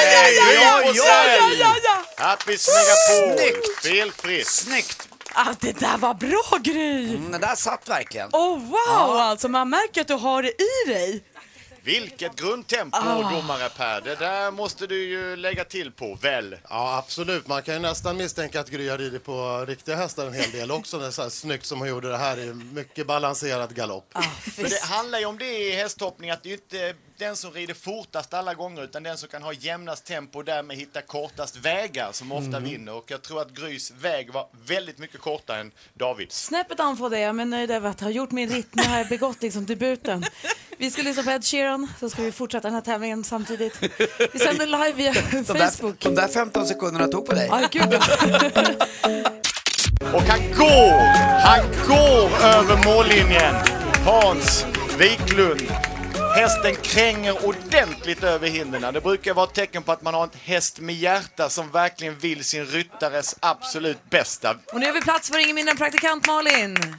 ja, 0.02 0.92
ja, 0.92 0.92
ja, 0.94 1.50
ja, 1.52 1.76
ja. 1.84 2.04
Happys 2.16 2.68
Megapol. 2.68 3.38
Snyggt. 3.38 3.82
Felfritt. 3.82 4.48
Snyggt. 4.48 5.08
Ah, 5.38 5.54
det 5.60 5.72
där 5.80 5.98
var 5.98 6.14
bra 6.14 6.58
Gry! 6.62 7.16
Mm, 7.16 7.32
det 7.32 7.38
där 7.38 7.54
satt 7.54 7.88
verkligen. 7.88 8.28
Oh, 8.32 8.58
wow, 8.58 8.76
Ja. 8.88 9.22
alltså 9.22 9.48
man 9.48 9.70
märker 9.70 10.00
att 10.00 10.08
du 10.08 10.14
har 10.14 10.42
det 10.42 10.48
i 10.62 10.92
dig. 10.92 11.22
Vilket 11.82 12.36
grundtempo, 12.36 12.96
Ah. 12.98 13.30
domare 13.30 13.68
Per. 13.68 14.00
Det 14.00 14.14
där 14.14 14.50
måste 14.50 14.86
du 14.86 15.04
ju 15.08 15.36
lägga 15.36 15.64
till 15.64 15.92
på, 15.92 16.14
väl? 16.22 16.56
Ja, 16.68 16.96
absolut. 16.98 17.46
Man 17.48 17.62
kan 17.62 17.74
ju 17.74 17.80
nästan 17.80 18.16
misstänka 18.16 18.60
att 18.60 18.70
Gry 18.70 18.88
har 18.88 18.98
ridit 18.98 19.24
på 19.24 19.64
riktiga 19.68 19.96
hästar 19.96 20.26
en 20.26 20.32
hel 20.32 20.50
del 20.50 20.70
också. 20.70 20.98
Det 20.98 21.06
är 21.06 21.10
så 21.10 21.22
här 21.22 21.28
snyggt 21.28 21.66
som 21.66 21.78
hon 21.78 21.88
gjorde 21.88 22.08
det 22.08 22.16
här 22.16 22.38
i 22.38 22.54
mycket 22.54 23.06
balanserad 23.06 23.74
galopp. 23.74 24.12
För 24.56 24.62
det 24.62 24.82
handlar 24.82 25.18
ju 25.18 25.24
om 25.26 25.38
det 25.38 25.58
i 25.58 25.70
hästhoppning, 25.76 26.30
att 26.30 26.42
det 26.42 26.52
inte 26.52 26.94
den 27.18 27.36
som 27.36 27.50
rider 27.52 27.74
fortast 27.74 28.34
alla 28.34 28.54
gånger, 28.54 28.82
utan 28.84 29.02
den 29.02 29.18
som 29.18 29.28
kan 29.28 29.42
ha 29.42 29.52
jämnast 29.52 30.04
tempo 30.04 30.38
och 30.38 30.44
därmed 30.44 30.76
hitta 30.76 31.02
kortast 31.02 31.56
vägar 31.56 32.08
som 32.12 32.32
ofta 32.32 32.56
Mm. 32.56 32.64
vinner. 32.64 32.92
Och 32.94 33.04
jag 33.10 33.22
tror 33.22 33.42
att 33.42 33.50
Grys 33.50 33.90
väg 34.00 34.32
var 34.32 34.46
väldigt 34.66 34.98
mycket 34.98 35.20
kortare 35.20 35.60
än 35.60 35.72
Davids. 35.94 36.44
Snäppet 36.44 36.80
är 36.80 37.16
jag, 37.16 37.34
men 37.34 37.50
nöjd 37.50 37.70
över 37.70 37.90
att 37.90 38.00
ha 38.00 38.10
gjort 38.10 38.30
min 38.30 38.48
ritt. 38.48 38.74
Nu 38.74 38.82
har 38.82 38.98
jag 38.98 39.08
begått 39.08 39.42
liksom 39.42 39.66
debuten. 39.66 40.24
Vi 40.78 40.90
ska 40.90 41.02
lyssna 41.02 41.22
på 41.22 41.30
Ed 41.30 41.44
Sheeran, 41.44 41.88
så 42.00 42.10
ska 42.10 42.22
vi 42.22 42.32
fortsätta 42.32 42.68
den 42.68 42.74
här 42.74 42.80
tävlingen 42.80 43.24
samtidigt. 43.24 43.78
Vi 44.32 44.38
sänder 44.38 44.66
live 44.66 44.92
via 44.92 45.12
De 45.12 45.44
Facebook. 45.44 46.00
där, 46.00 46.10
de 46.10 46.14
där 46.14 46.28
15 46.28 46.66
sekunderna 46.66 47.06
tog 47.08 47.26
på 47.26 47.32
dig. 47.34 47.48
Aj, 47.52 47.68
gud. 47.70 47.94
Och 50.14 50.22
han 50.22 50.40
går! 50.56 50.92
Han 51.44 51.60
går 51.88 52.44
över 52.46 52.84
mållinjen! 52.84 53.54
Hans 54.04 54.66
Wiklund. 54.98 55.62
Hästen 56.36 56.76
kränger 56.76 57.46
ordentligt 57.46 58.22
över 58.24 58.48
hindren. 58.48 58.94
Det 58.94 59.00
brukar 59.00 59.34
vara 59.34 59.46
ett 59.46 59.54
tecken 59.54 59.82
på 59.82 59.92
att 59.92 60.02
man 60.02 60.14
har 60.14 60.22
en 60.22 60.30
häst 60.42 60.80
med 60.80 60.94
hjärta 60.94 61.48
som 61.48 61.70
verkligen 61.70 62.18
vill 62.18 62.44
sin 62.44 62.66
ryttares 62.66 63.36
absolut 63.40 64.10
bästa. 64.10 64.56
Och 64.72 64.80
nu 64.80 64.86
har 64.86 64.92
vi 64.92 65.00
plats 65.00 65.30
för 65.30 65.38
ingen 65.38 65.54
mindre 65.54 65.70
än 65.70 65.76
praktikant 65.76 66.26
Malin. 66.26 66.96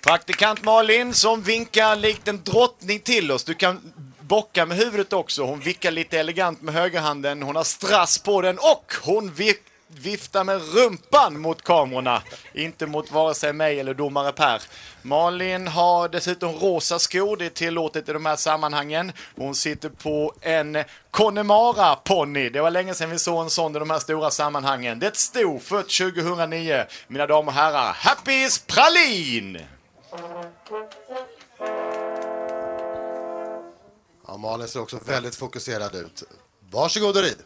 Praktikant 0.00 0.62
Malin 0.64 1.14
som 1.14 1.42
vinkar 1.42 1.96
likt 1.96 2.28
en 2.28 2.42
drottning 2.44 3.00
till 3.00 3.30
oss. 3.32 3.44
Du 3.44 3.54
kan 3.54 3.92
bocka 4.20 4.66
med 4.66 4.76
huvudet 4.76 5.12
också. 5.12 5.42
Hon 5.44 5.60
vickar 5.60 5.90
lite 5.90 6.18
elegant 6.18 6.62
med 6.62 6.74
högerhanden. 6.74 7.42
Hon 7.42 7.56
har 7.56 7.64
strass 7.64 8.18
på 8.18 8.40
den 8.40 8.58
och 8.58 8.92
hon 9.02 9.32
vi- 9.34 9.58
viftar 9.98 10.44
med 10.44 10.74
rumpan 10.74 11.40
mot 11.40 11.62
kamerorna. 11.62 12.22
Inte 12.52 12.86
mot 12.86 13.12
vare 13.12 13.34
sig 13.34 13.52
mig 13.52 13.80
eller 13.80 13.94
domare 13.94 14.32
Per. 14.32 14.62
Malin 15.02 15.68
har 15.68 16.08
dessutom 16.08 16.52
rosa 16.52 16.98
skor. 16.98 17.36
Det 17.36 17.46
är 17.46 17.50
tillåtet 17.50 18.08
i 18.08 18.12
de 18.12 18.26
här 18.26 18.36
sammanhangen. 18.36 19.12
Hon 19.36 19.54
sitter 19.54 19.88
på 19.88 20.34
en 20.40 20.84
Connemara 21.10 21.96
ponny. 21.96 22.48
Det 22.48 22.60
var 22.60 22.70
länge 22.70 22.94
sedan 22.94 23.10
vi 23.10 23.18
såg 23.18 23.42
en 23.42 23.50
sån 23.50 23.76
i 23.76 23.78
de 23.78 23.90
här 23.90 23.98
stora 23.98 24.30
sammanhangen. 24.30 24.98
Det 24.98 25.16
stod 25.16 25.62
fött 25.62 25.88
2009. 25.88 26.84
Mina 27.08 27.26
damer 27.26 27.48
och 27.48 27.54
herrar, 27.54 27.92
Happys 27.92 28.58
Pralin! 28.58 29.58
Ja, 34.26 34.36
Malin 34.36 34.68
ser 34.68 34.80
också 34.80 34.98
väldigt 35.06 35.36
fokuserad 35.36 35.94
ut. 35.94 36.22
Varsågod 36.70 37.16
och 37.16 37.22
rid 37.22 37.38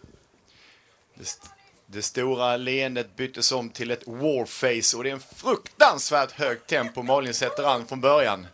det 1.90 2.02
stora 2.02 2.56
leendet 2.56 3.16
byttes 3.16 3.52
om 3.52 3.70
till 3.70 3.90
ett 3.90 4.02
warface 4.06 4.96
och 4.96 5.04
det 5.04 5.10
är 5.10 5.14
en 5.14 5.22
fruktansvärt 5.36 6.32
högt 6.32 6.66
tempo 6.66 7.02
Malin 7.02 7.34
sätter 7.34 7.64
an 7.64 7.86
från 7.86 8.00
början. 8.00 8.46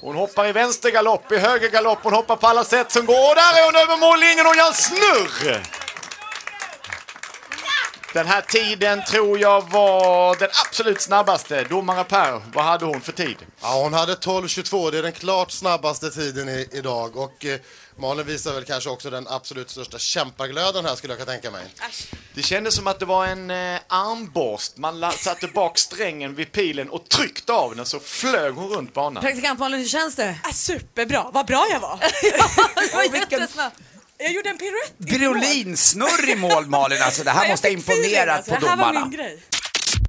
Hon 0.00 0.16
hoppar 0.16 0.48
i 0.48 0.52
vänster 0.52 0.90
galopp, 0.90 1.32
i 1.32 1.36
höger 1.38 1.68
galopp, 1.68 1.98
hon 2.02 2.12
hoppar 2.12 2.36
på 2.36 2.46
alla 2.46 2.64
sätt 2.64 2.92
som 2.92 3.06
går 3.06 3.30
och 3.30 3.34
där 3.34 3.60
är 3.60 3.64
hon 3.64 3.76
över 3.76 3.96
mållinjen 3.96 4.46
och 4.46 4.56
gör 4.56 4.66
en 4.66 4.74
snurr! 4.74 5.62
Den 8.14 8.26
här 8.26 8.40
tiden 8.40 9.04
tror 9.04 9.38
jag 9.38 9.70
var 9.70 10.36
den 10.38 10.48
absolut 10.66 11.00
snabbaste. 11.00 11.64
Domare 11.64 12.04
Per, 12.04 12.42
vad 12.52 12.64
hade 12.64 12.84
hon 12.84 13.00
för 13.00 13.12
tid? 13.12 13.36
Ja, 13.62 13.82
hon 13.82 13.94
hade 13.94 14.14
12.22. 14.14 14.90
Det 14.90 14.98
är 14.98 15.02
den 15.02 15.12
klart 15.12 15.50
snabbaste 15.50 16.10
tiden 16.10 16.48
i, 16.48 16.68
idag. 16.72 17.16
Och 17.16 17.44
eh, 17.44 17.60
Malin 18.00 18.26
visar 18.26 18.54
väl 18.54 18.64
kanske 18.64 18.90
också 18.90 19.10
den 19.10 19.28
absolut 19.28 19.70
största 19.70 19.98
kämpaglöden 19.98 20.84
här 20.84 20.94
skulle 20.96 21.12
jag 21.12 21.18
kunna 21.20 21.32
tänka 21.32 21.50
mig. 21.50 21.62
Det 22.34 22.42
kändes 22.42 22.74
som 22.74 22.86
att 22.86 22.98
det 22.98 23.04
var 23.06 23.26
en 23.26 23.50
eh, 23.50 23.80
armborst. 23.88 24.76
Man 24.76 25.12
satte 25.12 25.46
bak 25.46 25.78
strängen 25.78 26.34
vid 26.34 26.52
pilen 26.52 26.88
och 26.90 27.08
tryckte 27.08 27.52
av 27.52 27.76
den 27.76 27.86
så 27.86 28.00
flög 28.00 28.54
hon 28.54 28.68
runt 28.68 28.94
banan. 28.94 29.22
Praktikant 29.22 29.58
Malin, 29.58 29.80
hur 29.80 29.88
känns 29.88 30.16
det? 30.16 30.38
Ah, 30.42 30.52
superbra, 30.52 31.30
vad 31.32 31.46
bra 31.46 31.66
jag 31.72 31.80
var. 31.80 31.98
Det 32.90 32.94
var 32.94 33.02
jättesnabbt. 33.16 33.76
Jag 34.18 34.32
gjorde 34.32 34.48
en 34.48 34.58
piruett. 34.58 34.92
Violinsnurr 34.96 36.28
i 36.28 36.36
mål 36.36 36.66
Malin 36.66 37.02
alltså. 37.02 37.24
Det 37.24 37.30
här 37.30 37.48
måste 37.48 37.68
ha 37.68 37.72
imponerat 37.72 38.36
alltså. 38.36 38.54
på 38.54 38.60
Det 38.60 38.68
här 38.68 38.76
var 38.76 38.86
domarna. 38.86 39.06
min 39.06 39.16
grej. 39.18 39.42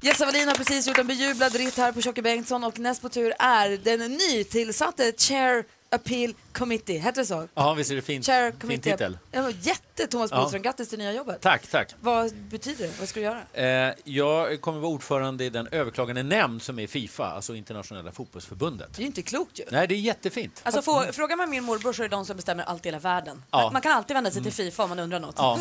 Jessa 0.02 0.26
Wallin 0.26 0.48
har 0.48 0.54
precis 0.54 0.86
gjort 0.86 0.98
en 0.98 1.06
bejublad 1.06 1.54
ritt 1.54 1.76
här 1.76 1.92
på 1.92 2.00
Tjocke 2.02 2.22
Bengtsson 2.22 2.64
och 2.64 2.78
näst 2.78 3.02
på 3.02 3.08
tur 3.08 3.32
är 3.38 3.68
den 3.68 4.12
nytillsatte 4.16 5.12
Chair 5.18 5.64
Appeal 5.90 6.34
Committee, 6.52 6.98
hette 6.98 7.20
det 7.20 7.26
så? 7.26 7.48
Ja, 7.54 7.74
visst 7.74 7.90
är 7.90 7.94
det 7.96 8.02
fint? 8.02 8.26
Chair 8.26 8.54
fin 8.60 8.80
titel. 8.80 9.18
Ja, 9.30 9.50
jätte, 9.60 10.06
Thomas 10.06 10.30
Ja. 10.30 10.36
Bodström. 10.36 10.62
Grattis 10.62 10.88
till 10.88 10.98
nya 10.98 11.12
jobbet. 11.12 11.40
Tack, 11.40 11.66
tack. 11.66 11.94
Vad 12.00 12.34
betyder 12.34 12.86
det? 12.86 12.92
Vad 12.98 13.08
ska 13.08 13.20
du 13.20 13.26
göra? 13.26 13.88
Eh, 13.88 13.94
jag 14.04 14.60
kommer 14.60 14.78
vara 14.78 14.92
ordförande 14.92 15.44
i 15.44 15.50
den 15.50 15.66
överklagande 15.66 16.22
nämnd 16.22 16.62
som 16.62 16.78
är 16.78 16.86
Fifa, 16.86 17.26
alltså 17.26 17.54
internationella 17.54 18.12
fotbollsförbundet. 18.12 18.88
Det 18.92 18.98
är 18.98 19.02
ju 19.02 19.06
inte 19.06 19.22
klokt 19.22 19.58
ju. 19.60 19.64
Nej, 19.70 19.88
det 19.88 19.94
är 19.94 19.98
jättefint. 19.98 20.60
Alltså, 20.64 20.82
få, 20.82 21.04
frågar 21.12 21.36
man 21.36 21.50
min 21.50 21.64
morbror 21.64 21.92
så 21.92 22.02
är 22.02 22.08
det 22.08 22.16
de 22.16 22.26
som 22.26 22.36
bestämmer 22.36 22.64
allt 22.64 22.86
i 22.86 22.88
hela 22.88 22.98
världen. 22.98 23.42
Ja. 23.50 23.70
Man 23.72 23.82
kan 23.82 23.92
alltid 23.92 24.14
vända 24.14 24.30
sig 24.30 24.42
till 24.42 24.52
Fifa 24.52 24.82
om 24.82 24.88
man 24.88 24.98
undrar 24.98 25.20
något. 25.20 25.34
Ja, 25.38 25.58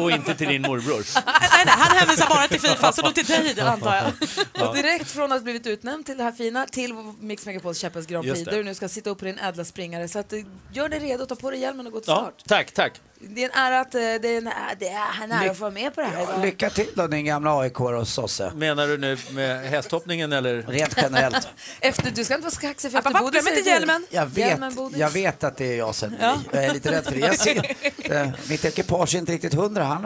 och 0.00 0.10
inte 0.10 0.34
till 0.34 0.48
din 0.48 0.62
morbror. 0.62 1.06
nej, 1.26 1.64
nej, 1.66 1.74
han 1.78 1.96
hänvisar 1.96 2.28
bara 2.28 2.48
till 2.48 2.60
Fifa, 2.60 2.92
så 2.92 3.02
då 3.02 3.10
till 3.12 3.24
dig 3.26 3.60
antar 3.60 3.96
jag. 3.96 4.04
Ja. 4.52 4.68
Och 4.68 4.76
direkt 4.76 5.10
från 5.10 5.24
att 5.32 5.38
ha 5.38 5.44
blivit 5.44 5.66
utnämnd 5.66 6.06
till 6.06 6.16
det 6.16 6.24
här 6.24 6.32
fina 6.32 6.66
till 6.66 6.94
Mix 7.20 7.46
Megapols 7.46 7.78
Käppens 7.78 8.06
Grand 8.06 8.24
Prix 8.24 8.44
där 8.44 8.56
du 8.56 8.64
nu 8.64 8.74
ska 8.74 8.88
sitta 8.88 9.10
upp 9.10 9.18
på 9.18 9.24
din 9.24 9.38
ädla 9.38 9.64
springare. 9.64 10.08
Så 10.08 10.18
att, 10.18 10.31
gör 10.72 10.88
dig 10.88 10.98
redo, 11.00 11.26
ta 11.26 11.34
på 11.36 11.50
dig 11.50 11.60
hjälmen 11.60 11.86
och 11.86 11.92
gå 11.92 12.00
till 12.00 12.10
Ja, 12.10 12.16
start. 12.16 12.42
tack, 12.46 12.72
tack. 12.72 13.00
Det 13.28 13.44
är 13.44 13.48
en 13.48 13.54
ära 13.54 13.80
att, 13.80 13.94
eh, 13.94 14.00
det 14.00 14.06
är 14.28 14.38
en, 14.38 14.50
det 14.78 14.88
är 14.88 15.22
en 15.24 15.32
ära 15.32 15.50
att 15.50 15.56
få 15.56 15.60
vara 15.62 15.70
med 15.74 15.94
på 15.94 16.00
det 16.00 16.06
här 16.06 16.22
idag. 16.22 16.40
Lycka 16.42 16.70
till 16.70 16.88
då 16.94 17.06
din 17.06 17.24
gamla 17.24 17.60
aik 17.60 17.80
och 17.80 18.08
sosse. 18.08 18.52
Menar 18.56 18.86
du 18.86 18.98
nu 18.98 19.16
med 19.30 19.60
hästhoppningen 19.70 20.32
eller? 20.32 20.62
Rent 20.62 20.94
generellt. 20.96 21.48
Efter, 21.80 22.10
du 22.10 22.24
ska 22.24 22.34
inte 22.34 22.44
vara 22.46 22.54
kaxig 22.60 22.90
för 22.90 22.98
efter 22.98 23.10
Bodil 23.12 23.38
inte 23.38 23.42
säger 23.50 23.62
till. 23.62 23.72
hjälmen. 23.72 24.06
Jag 24.10 24.26
vet, 24.26 24.58
jag 24.96 25.10
vet 25.10 25.44
att 25.44 25.56
det 25.56 25.72
är 25.72 25.78
jag 25.78 25.94
sen. 25.94 26.16
Ja. 26.20 26.36
Jag 26.52 26.64
är 26.64 26.74
lite 26.74 26.90
rädd 26.92 27.04
för 27.04 27.12
det. 27.12 27.18
Jag 27.18 27.38
ser, 27.38 27.76
eh, 28.22 28.28
mitt 28.48 28.64
ekipage 28.64 29.14
är 29.14 29.18
inte 29.18 29.32
riktigt 29.32 29.54
hundra. 29.54 29.84
Han, 29.84 30.04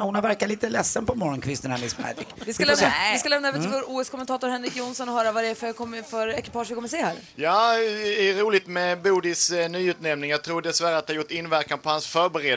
hon 0.00 0.14
har 0.14 0.22
verkat 0.22 0.48
lite 0.48 0.68
ledsen 0.68 1.06
på 1.06 1.14
morgonkvisten 1.14 1.70
här, 1.70 1.78
Miss 1.78 1.98
Magic. 1.98 2.26
Vi 2.46 2.52
ska, 2.52 2.64
lämna, 2.64 2.92
vi 3.12 3.18
ska 3.18 3.28
lämna 3.28 3.48
över 3.48 3.58
till 3.58 3.68
Mm. 3.68 3.80
vår 3.88 4.00
OS-kommentator 4.00 4.48
Henrik 4.48 4.76
Jonsson 4.76 5.08
och 5.08 5.14
höra 5.14 5.32
vad 5.32 5.44
det 5.44 5.48
är 5.48 5.54
för, 5.54 5.72
kommer- 5.72 6.02
för 6.02 6.28
ekipage 6.28 6.68
vi 6.70 6.74
kommer 6.74 6.88
se 6.88 7.02
här. 7.02 7.14
Ja, 7.34 7.72
det 7.76 8.30
är 8.30 8.34
roligt 8.34 8.66
med 8.66 9.02
Bodis 9.02 9.50
eh, 9.50 9.68
nyutnämning. 9.70 10.30
Jag 10.30 10.42
tror 10.42 10.62
dessvärre 10.62 10.98
att 10.98 11.06
det 11.06 11.12
har 11.12 11.16
gjort 11.16 11.30
inverkan 11.30 11.78
på 11.78 11.88
hans 11.90 12.06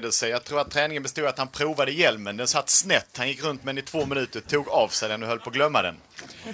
förberedelse. 0.02 0.28
Jag 0.28 0.44
tror 0.44 0.60
att 0.60 0.72
träningen 0.72 1.04
bestod 1.04 1.26
i 1.26 1.28
att 1.28 1.38
han 1.38 1.48
provade 1.48 1.92
hjälmen. 1.92 2.38
Den 2.38 2.48
satt 2.48 2.70
snett. 2.70 3.18
Han 3.18 3.28
gick 3.28 3.44
runt 3.44 3.64
med 3.64 3.76
den 3.76 3.84
i 3.84 3.88
två 3.88 4.06
minuter, 4.06 4.42
tog 4.42 4.70
av 4.70 4.88
sig 4.88 5.10
den 5.10 5.24
och 5.24 5.30
höll 5.30 5.40
på 5.40 5.50
att 5.50 5.56
glömma 5.56 5.82
den. 5.82 5.96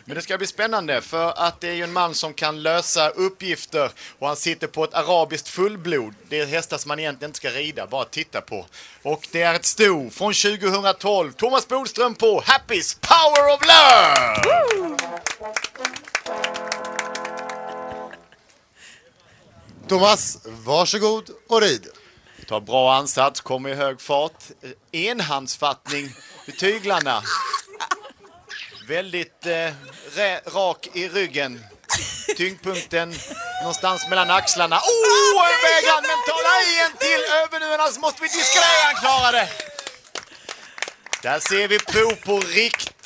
Men 0.06 0.16
det 0.16 0.22
ska 0.22 0.38
bli 0.38 0.48
spännande 0.48 1.02
för 1.02 1.34
att 1.38 1.62
det 1.62 1.70
är 1.70 1.74
ju 1.74 1.84
en 1.84 1.94
man 1.94 2.14
som 2.14 2.34
kan 2.34 2.64
lösa 2.64 3.10
uppgifter 3.10 3.92
och 4.20 4.28
han 4.28 4.36
sitter 4.36 4.68
på 4.68 4.84
ett 4.84 4.94
arabiskt 4.94 5.48
fullblod. 5.48 6.14
Det 6.30 6.40
är 6.40 6.46
hästar 6.46 6.78
som 6.78 6.90
man 6.90 7.00
egentligen 7.00 7.30
inte 7.30 7.38
ska 7.38 7.50
rida, 7.50 7.88
bara 7.88 8.06
titta 8.06 8.42
på. 8.42 8.66
Och 9.04 9.28
det 9.32 9.42
är 9.42 9.54
ett 9.54 9.66
sto 9.66 10.10
från 10.10 10.34
2012. 10.34 11.32
Thomas 11.32 11.68
Bodström 11.68 12.16
på 12.16 12.44
Happys 12.46 12.98
Power 13.02 13.54
of 13.54 13.62
Love! 13.62 14.58
Thomas, 19.88 20.38
varsågod 20.46 21.30
och 21.50 21.62
rid. 21.62 21.88
Tar 22.48 22.60
bra 22.60 22.94
ansats, 22.94 23.42
kommer 23.42 23.70
i 23.70 23.76
hög 23.76 24.02
fart. 24.02 24.44
Enhandsfattning 24.92 26.10
i 26.46 26.52
tyglarna. 26.52 27.24
Väldigt 28.88 29.46
eh, 29.46 30.54
rak 30.54 30.88
i 30.94 31.10
ryggen. 31.10 31.66
Tyngdpunkten 32.38 33.14
någonstans 33.62 34.10
mellan 34.10 34.32
axlarna. 34.32 34.76
Oh, 34.76 35.46
en 35.46 35.62
vägran! 35.64 36.04
Men 36.04 36.18
tala 36.28 36.62
i 36.62 36.82
en 36.86 36.98
till 36.98 37.24
över 37.44 37.60
nu, 37.60 37.74
annars 37.74 37.98
måste 37.98 38.22
vi 38.22 38.28
diskrära 38.28 38.84
han 38.84 38.96
klarar 38.96 39.32
det. 39.32 39.50
Där 41.22 41.40
ser 41.40 41.68
vi 41.68 41.80
prov 41.80 42.16
på 42.26 42.42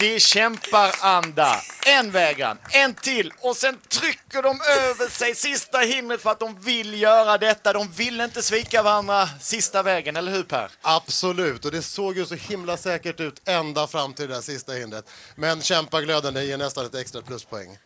riktig 0.02 0.22
kämparanda. 0.22 1.62
En 1.86 2.12
vägran, 2.12 2.58
en 2.72 2.94
till 2.94 3.34
och 3.40 3.58
sen 3.58 3.78
trycker 3.90 4.42
de 4.42 4.62
över 4.62 5.10
sig 5.10 5.36
sista 5.36 5.80
hindret 5.80 6.22
för 6.22 6.30
att 6.30 6.40
de 6.40 6.62
vill 6.62 7.02
göra 7.02 7.38
detta. 7.38 7.74
De 7.74 7.92
vill 7.92 8.22
inte 8.22 8.44
svika 8.44 8.84
varandra 8.84 9.30
sista 9.40 9.84
vägen, 9.84 10.16
eller 10.16 10.32
hur 10.32 10.44
Per? 10.44 10.72
Absolut, 10.82 11.66
och 11.66 11.72
det 11.72 11.82
såg 11.82 12.18
ju 12.18 12.26
så 12.26 12.36
himla 12.36 12.78
säkert 12.78 13.20
ut 13.20 13.42
ända 13.46 13.88
fram 13.88 14.14
till 14.14 14.28
det 14.28 14.34
där 14.34 14.42
sista 14.42 14.74
hindret. 14.74 15.06
Men 15.36 15.62
kämpaglöden, 15.62 16.34
det 16.34 16.44
ger 16.44 16.58
nästan 16.58 16.86
ett 16.86 16.96
extra 16.96 17.22
pluspoäng. 17.22 17.78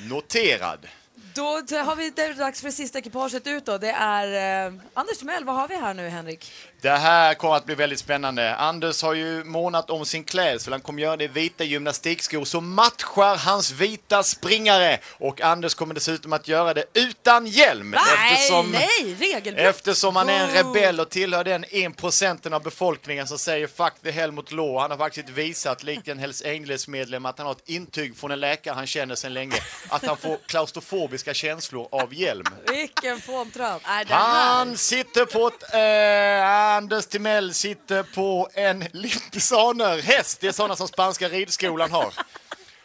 Noterad. 0.00 0.88
Då 1.34 1.44
har 1.76 1.96
vi, 1.96 2.10
det 2.10 2.32
dags 2.32 2.60
för 2.60 2.68
det 2.68 2.72
sista 2.72 2.98
ekipaget 2.98 3.46
ut 3.46 3.66
då. 3.66 3.78
Det 3.78 3.90
är 3.90 4.66
eh, 4.66 4.72
Anders 4.94 5.18
Timell, 5.18 5.44
vad 5.44 5.54
har 5.54 5.68
vi 5.68 5.76
här 5.76 5.94
nu 5.94 6.08
Henrik? 6.08 6.52
Det 6.82 6.90
här 6.90 7.34
kommer 7.34 7.54
att 7.54 7.64
bli 7.64 7.74
väldigt 7.74 7.98
spännande. 7.98 8.56
Anders 8.56 9.02
har 9.02 9.14
ju 9.14 9.44
månat 9.44 9.90
om 9.90 10.06
sin 10.06 10.24
klädsel. 10.24 10.72
Han 10.72 10.80
kommer 10.80 11.02
göra 11.02 11.16
det 11.16 11.24
i 11.24 11.28
vita 11.28 11.64
gymnastikskor 11.64 12.44
som 12.44 12.74
matchar 12.74 13.36
hans 13.36 13.70
vita 13.70 14.22
springare. 14.22 14.98
Och 15.18 15.40
Anders 15.40 15.74
kommer 15.74 15.94
dessutom 15.94 16.32
att 16.32 16.48
göra 16.48 16.74
det 16.74 16.84
utan 16.94 17.46
hjälm. 17.46 17.90
Nej, 17.90 18.62
nej, 18.72 19.14
regelbrott. 19.14 19.66
Eftersom 19.66 20.16
han 20.16 20.28
är 20.28 20.40
en 20.40 20.50
rebell 20.50 21.00
och 21.00 21.08
tillhör 21.08 21.44
den 21.44 21.64
1% 21.64 22.52
av 22.52 22.62
befolkningen 22.62 23.26
som 23.26 23.38
säger 23.38 23.66
fuck 23.66 23.92
the 24.02 24.10
Helmut 24.10 24.52
Law. 24.52 24.80
Han 24.80 24.90
har 24.90 24.98
faktiskt 24.98 25.28
visat, 25.28 25.82
likt 25.82 26.08
en 26.08 26.18
Hells 26.18 26.42
Angels-medlem, 26.42 27.26
att 27.26 27.38
han 27.38 27.46
har 27.46 27.54
ett 27.54 27.68
intyg 27.68 28.16
från 28.16 28.30
en 28.30 28.40
läkare 28.40 28.74
han 28.74 28.86
känner 28.86 29.14
sedan 29.14 29.34
länge. 29.34 29.56
Att 29.88 30.06
han 30.06 30.16
får 30.16 30.36
klaustrofobiska 31.02 31.34
känslor 31.34 31.88
av 31.92 32.14
hjälm. 32.14 32.44
Vilken 32.68 33.20
fåntratt! 33.20 33.82
Här. 33.84 34.04
Han 34.08 34.76
sitter 34.76 35.24
på 35.24 35.46
ett... 35.46 35.74
Eh, 35.74 36.76
Anders 36.76 37.06
Timell 37.06 37.54
sitter 37.54 38.02
på 38.02 38.48
en 38.54 38.84
Lipisaner 38.92 40.02
häst. 40.02 40.40
Det 40.40 40.48
är 40.48 40.52
sådana 40.52 40.76
som 40.76 40.88
spanska 40.88 41.28
ridskolan 41.28 41.90
har. 41.90 42.14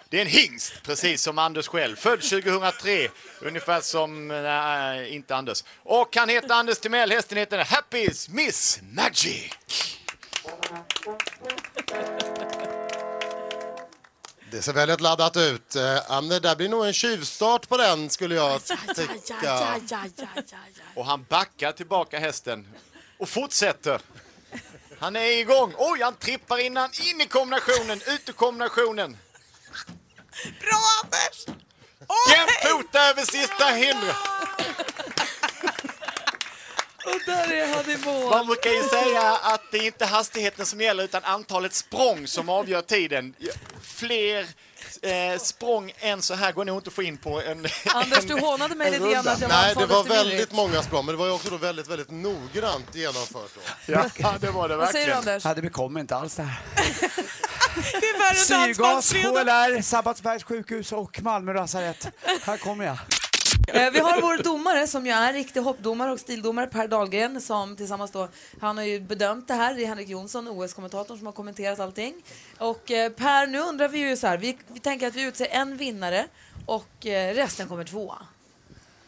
Det 0.09 0.17
är 0.17 0.21
en 0.21 0.27
hingst, 0.27 0.73
precis 0.83 1.21
som 1.21 1.37
Anders 1.37 1.67
själv. 1.67 1.95
Född 1.95 2.21
2003, 2.21 3.09
ungefär 3.41 3.81
som... 3.81 4.27
Nej, 4.27 5.15
inte 5.15 5.35
Anders. 5.35 5.63
Och 5.83 6.15
han 6.15 6.29
heter 6.29 6.53
Anders 6.53 6.79
Timell. 6.79 7.11
Hästen 7.11 7.37
heter 7.37 7.63
Happy's 7.63 8.29
Miss 8.29 8.79
Magic. 8.81 9.53
Det 14.51 14.61
ser 14.61 14.73
väldigt 14.73 15.01
laddat 15.01 15.37
ut. 15.37 15.75
Eh, 15.75 16.11
Anne, 16.11 16.39
där 16.39 16.55
blir 16.55 16.69
nog 16.69 16.85
en 16.85 16.93
tjuvstart 16.93 17.69
på 17.69 17.77
den 17.77 18.09
skulle 18.09 18.35
jag 18.35 18.61
tycka. 18.95 19.79
Och 20.95 21.05
han 21.05 21.25
backar 21.29 21.71
tillbaka 21.71 22.19
hästen 22.19 22.67
och 23.19 23.29
fortsätter. 23.29 24.01
Han 24.99 25.15
är 25.15 25.39
igång. 25.39 25.73
Oj, 25.77 26.01
han 26.01 26.15
trippar 26.15 26.57
innan. 26.57 26.89
In 27.01 27.21
i 27.21 27.27
kombinationen, 27.27 28.01
ut 28.07 28.29
ur 28.29 28.33
kombinationen. 28.33 29.17
Bra 30.61 30.79
Anders! 31.03 31.45
Jämfota 32.31 33.09
över 33.09 33.21
sista 33.21 33.65
hindret. 33.65 34.15
Och 37.05 37.16
där 37.27 37.51
är 37.53 37.75
han 37.75 37.89
i 37.91 37.97
mål. 38.05 38.29
Man 38.29 38.47
brukar 38.47 38.69
ju 38.69 38.83
säga 38.83 39.37
att 39.43 39.61
det 39.71 39.77
är 39.77 39.85
inte 39.85 40.05
hastigheten 40.05 40.65
som 40.65 40.81
gäller 40.81 41.03
utan 41.03 41.23
antalet 41.23 41.73
språng 41.73 42.27
som 42.27 42.49
avgör 42.49 42.81
tiden. 42.81 43.33
Fler 43.81 44.45
eh, 45.01 45.39
språng 45.39 45.91
än 45.99 46.21
så 46.21 46.33
här 46.33 46.51
går 46.51 46.65
nog 46.65 46.77
inte 46.77 46.87
att 46.87 46.93
få 46.93 47.03
in 47.03 47.17
på 47.17 47.41
en 47.41 47.67
Anders, 47.93 48.19
en, 48.19 48.27
du 48.27 48.39
hånade 48.39 48.75
mig 48.75 48.91
lite 48.91 49.03
grann 49.03 49.15
runda. 49.15 49.31
att 49.31 49.41
jag 49.41 49.49
Nej, 49.49 49.75
det 49.77 49.85
var 49.85 50.03
väldigt 50.03 50.51
många 50.51 50.83
språng, 50.83 51.05
men 51.05 51.13
det 51.15 51.19
var 51.19 51.25
ju 51.25 51.31
också 51.31 51.49
då 51.49 51.57
väldigt, 51.57 51.87
väldigt 51.87 52.11
noggrant 52.11 52.95
genomfört. 52.95 53.51
Då. 53.55 53.93
Ja, 53.93 54.35
det 54.41 54.51
var 54.51 54.69
det 54.69 54.75
Vad 54.75 54.89
säger 54.89 55.07
du 55.07 55.13
Anders? 55.13 55.45
Ja, 55.45 55.53
det 55.53 55.61
bekommer 55.61 55.99
inte 55.99 56.15
alls 56.15 56.35
det 56.35 56.43
här. 56.43 56.61
Det 57.91 58.07
är 58.07 58.19
värre 58.19 58.67
än 58.67 58.75
Syrgas. 58.75 59.13
HLR, 59.13 59.81
Sabbatsbergs 59.81 60.43
sjukhus 60.43 60.91
och 60.91 61.21
Malmö 61.21 61.53
lasarett. 61.53 62.07
Här 62.41 62.57
kommer 62.57 62.85
jag. 62.85 62.97
Eh, 63.67 63.91
Vi 63.91 63.99
har 63.99 64.21
vår 64.21 64.43
domare 64.43 64.87
som 64.87 65.05
ju 65.05 65.11
är 65.11 65.33
riktig 65.33 65.59
hoppdomare 65.61 66.11
och 66.11 66.19
stildomare, 66.19 66.67
Per 66.67 66.87
Dahlgren, 66.87 67.41
som 67.41 67.75
tillsammans 67.75 68.11
då, 68.11 68.27
han 68.61 68.77
har 68.77 68.83
ju 68.83 68.99
bedömt 68.99 69.47
det 69.47 69.53
här, 69.53 69.73
det 69.73 69.83
är 69.83 69.87
Henrik 69.87 70.09
Jonsson, 70.09 70.47
OS-kommentatorn 70.47 71.17
som 71.17 71.25
har 71.25 71.33
kommenterat 71.33 71.79
allting. 71.79 72.13
Och 72.57 72.91
eh, 72.91 73.11
Per, 73.11 73.47
nu 73.47 73.59
undrar 73.59 73.87
vi 73.87 73.99
ju 73.99 74.17
så 74.17 74.27
här, 74.27 74.37
vi, 74.37 74.57
vi 74.67 74.79
tänker 74.79 75.07
att 75.07 75.15
vi 75.15 75.21
utser 75.21 75.47
en 75.51 75.77
vinnare 75.77 76.27
och 76.65 77.05
eh, 77.05 77.33
resten 77.35 77.67
kommer 77.67 77.83
tvåa. 77.83 78.17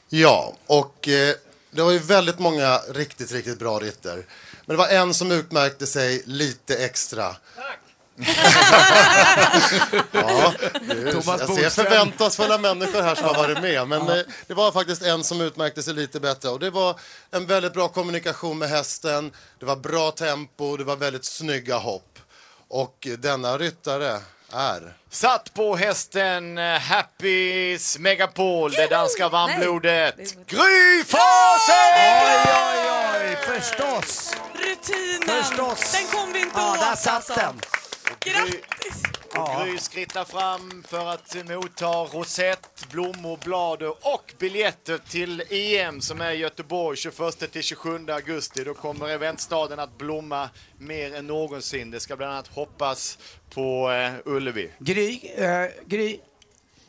Ja, 0.09 0.53
och 0.65 1.07
eh, 1.07 1.35
det 1.71 1.81
var 1.81 1.91
ju 1.91 1.99
väldigt 1.99 2.39
många 2.39 2.77
riktigt, 2.77 3.31
riktigt 3.31 3.59
bra 3.59 3.79
ritter. 3.79 4.15
Men 4.65 4.77
det 4.77 4.77
var 4.77 4.87
en 4.87 5.13
som 5.13 5.31
utmärkte 5.31 5.87
sig 5.87 6.23
lite 6.25 6.85
extra. 6.85 7.35
Ja, 10.11 10.53
det, 10.81 11.11
Thomas 11.11 11.59
jag 11.61 11.73
förväntansfulla 11.73 12.57
människor 12.57 13.01
här 13.01 13.15
som 13.15 13.25
har 13.25 13.35
varit 13.35 13.61
med. 13.61 13.87
Men 13.87 14.09
eh, 14.09 14.23
det 14.47 14.53
var 14.53 14.71
faktiskt 14.71 15.01
en 15.01 15.23
som 15.23 15.41
utmärkte 15.41 15.83
sig 15.83 15.93
lite 15.93 16.19
bättre. 16.19 16.49
Och 16.49 16.59
det 16.59 16.69
var 16.69 16.99
en 17.31 17.45
väldigt 17.45 17.73
bra 17.73 17.87
kommunikation 17.87 18.57
med 18.57 18.69
hästen. 18.69 19.31
Det 19.59 19.65
var 19.65 19.75
bra 19.75 20.11
tempo, 20.11 20.77
det 20.77 20.83
var 20.83 20.95
väldigt 20.95 21.25
snygga 21.25 21.77
hopp. 21.77 22.19
Och 22.67 23.07
denna 23.17 23.57
ryttare 23.57 24.19
är... 24.53 24.93
Satt 25.11 25.53
på 25.53 25.75
hästen 25.75 26.57
eh, 26.57 26.79
Happys 26.79 27.99
Megapol, 27.99 28.71
det 28.71 28.87
danska 28.87 29.29
varmblodet. 29.29 30.15
Gry 30.47 31.03
Forssell! 31.07 32.25
Oj, 32.25 32.51
oj, 32.55 32.89
oj, 33.13 33.37
förstås. 33.59 34.33
Rutinen! 34.53 35.43
Förstås. 35.43 35.91
Den 35.91 36.07
kom 36.07 36.33
vi 36.33 36.39
inte 36.39 36.59
Ja, 36.59 36.71
åt 36.71 36.79
där 36.79 36.95
satt 36.95 37.15
alltså. 37.15 37.33
den. 37.33 37.78
Grattis! 38.33 39.03
Gry 39.63 39.77
skrittar 39.77 40.25
fram 40.25 40.83
för 40.87 41.05
att 41.07 41.35
motta 41.49 41.87
rosett, 41.87 42.85
blommor, 42.91 43.39
blad 43.43 43.83
och 43.83 44.33
biljetter 44.39 44.97
till 45.09 45.43
EM 45.49 46.01
som 46.01 46.21
är 46.21 46.31
i 46.31 46.35
Göteborg 46.35 46.97
21 46.97 47.51
till 47.51 47.63
27 47.63 48.05
augusti. 48.09 48.63
Då 48.63 48.73
kommer 48.73 49.09
eventstaden 49.09 49.79
att 49.79 49.97
blomma 49.97 50.49
mer 50.77 51.15
än 51.15 51.27
någonsin. 51.27 51.91
Det 51.91 51.99
ska 51.99 52.15
bland 52.15 52.33
annat 52.33 52.47
hoppas 52.47 53.17
på 53.53 53.91
eh, 53.91 54.13
Ullevi. 54.25 54.69
Gry, 54.79 55.19
eh, 55.35 55.65
Gry, 55.85 56.19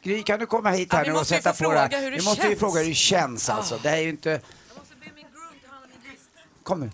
Gry, 0.03 0.22
kan 0.22 0.38
du 0.40 0.46
komma 0.46 0.70
hit 0.70 0.88
Ja, 0.90 0.96
här 0.96 1.05
vi 1.05 1.11
nu 1.11 1.14
och 1.14 1.20
måste 1.20 1.35
ju 1.35 1.42
sätta 1.42 1.64
på 1.64 1.70
hur 1.70 1.88
det 1.88 2.11
Vi 2.11 2.22
måste 2.22 2.42
ju 2.42 2.48
känns. 2.48 2.61
fråga 2.61 2.81
hur 2.81 2.88
det 2.88 2.94
känns 2.94 3.50
alltså. 3.50 3.74
Ah. 3.74 3.79
Det 3.83 3.88
här 3.88 3.96
är 3.98 4.03
ju 4.03 4.09
inte... 4.09 4.40
Kom 6.62 6.81
nu. 6.81 6.90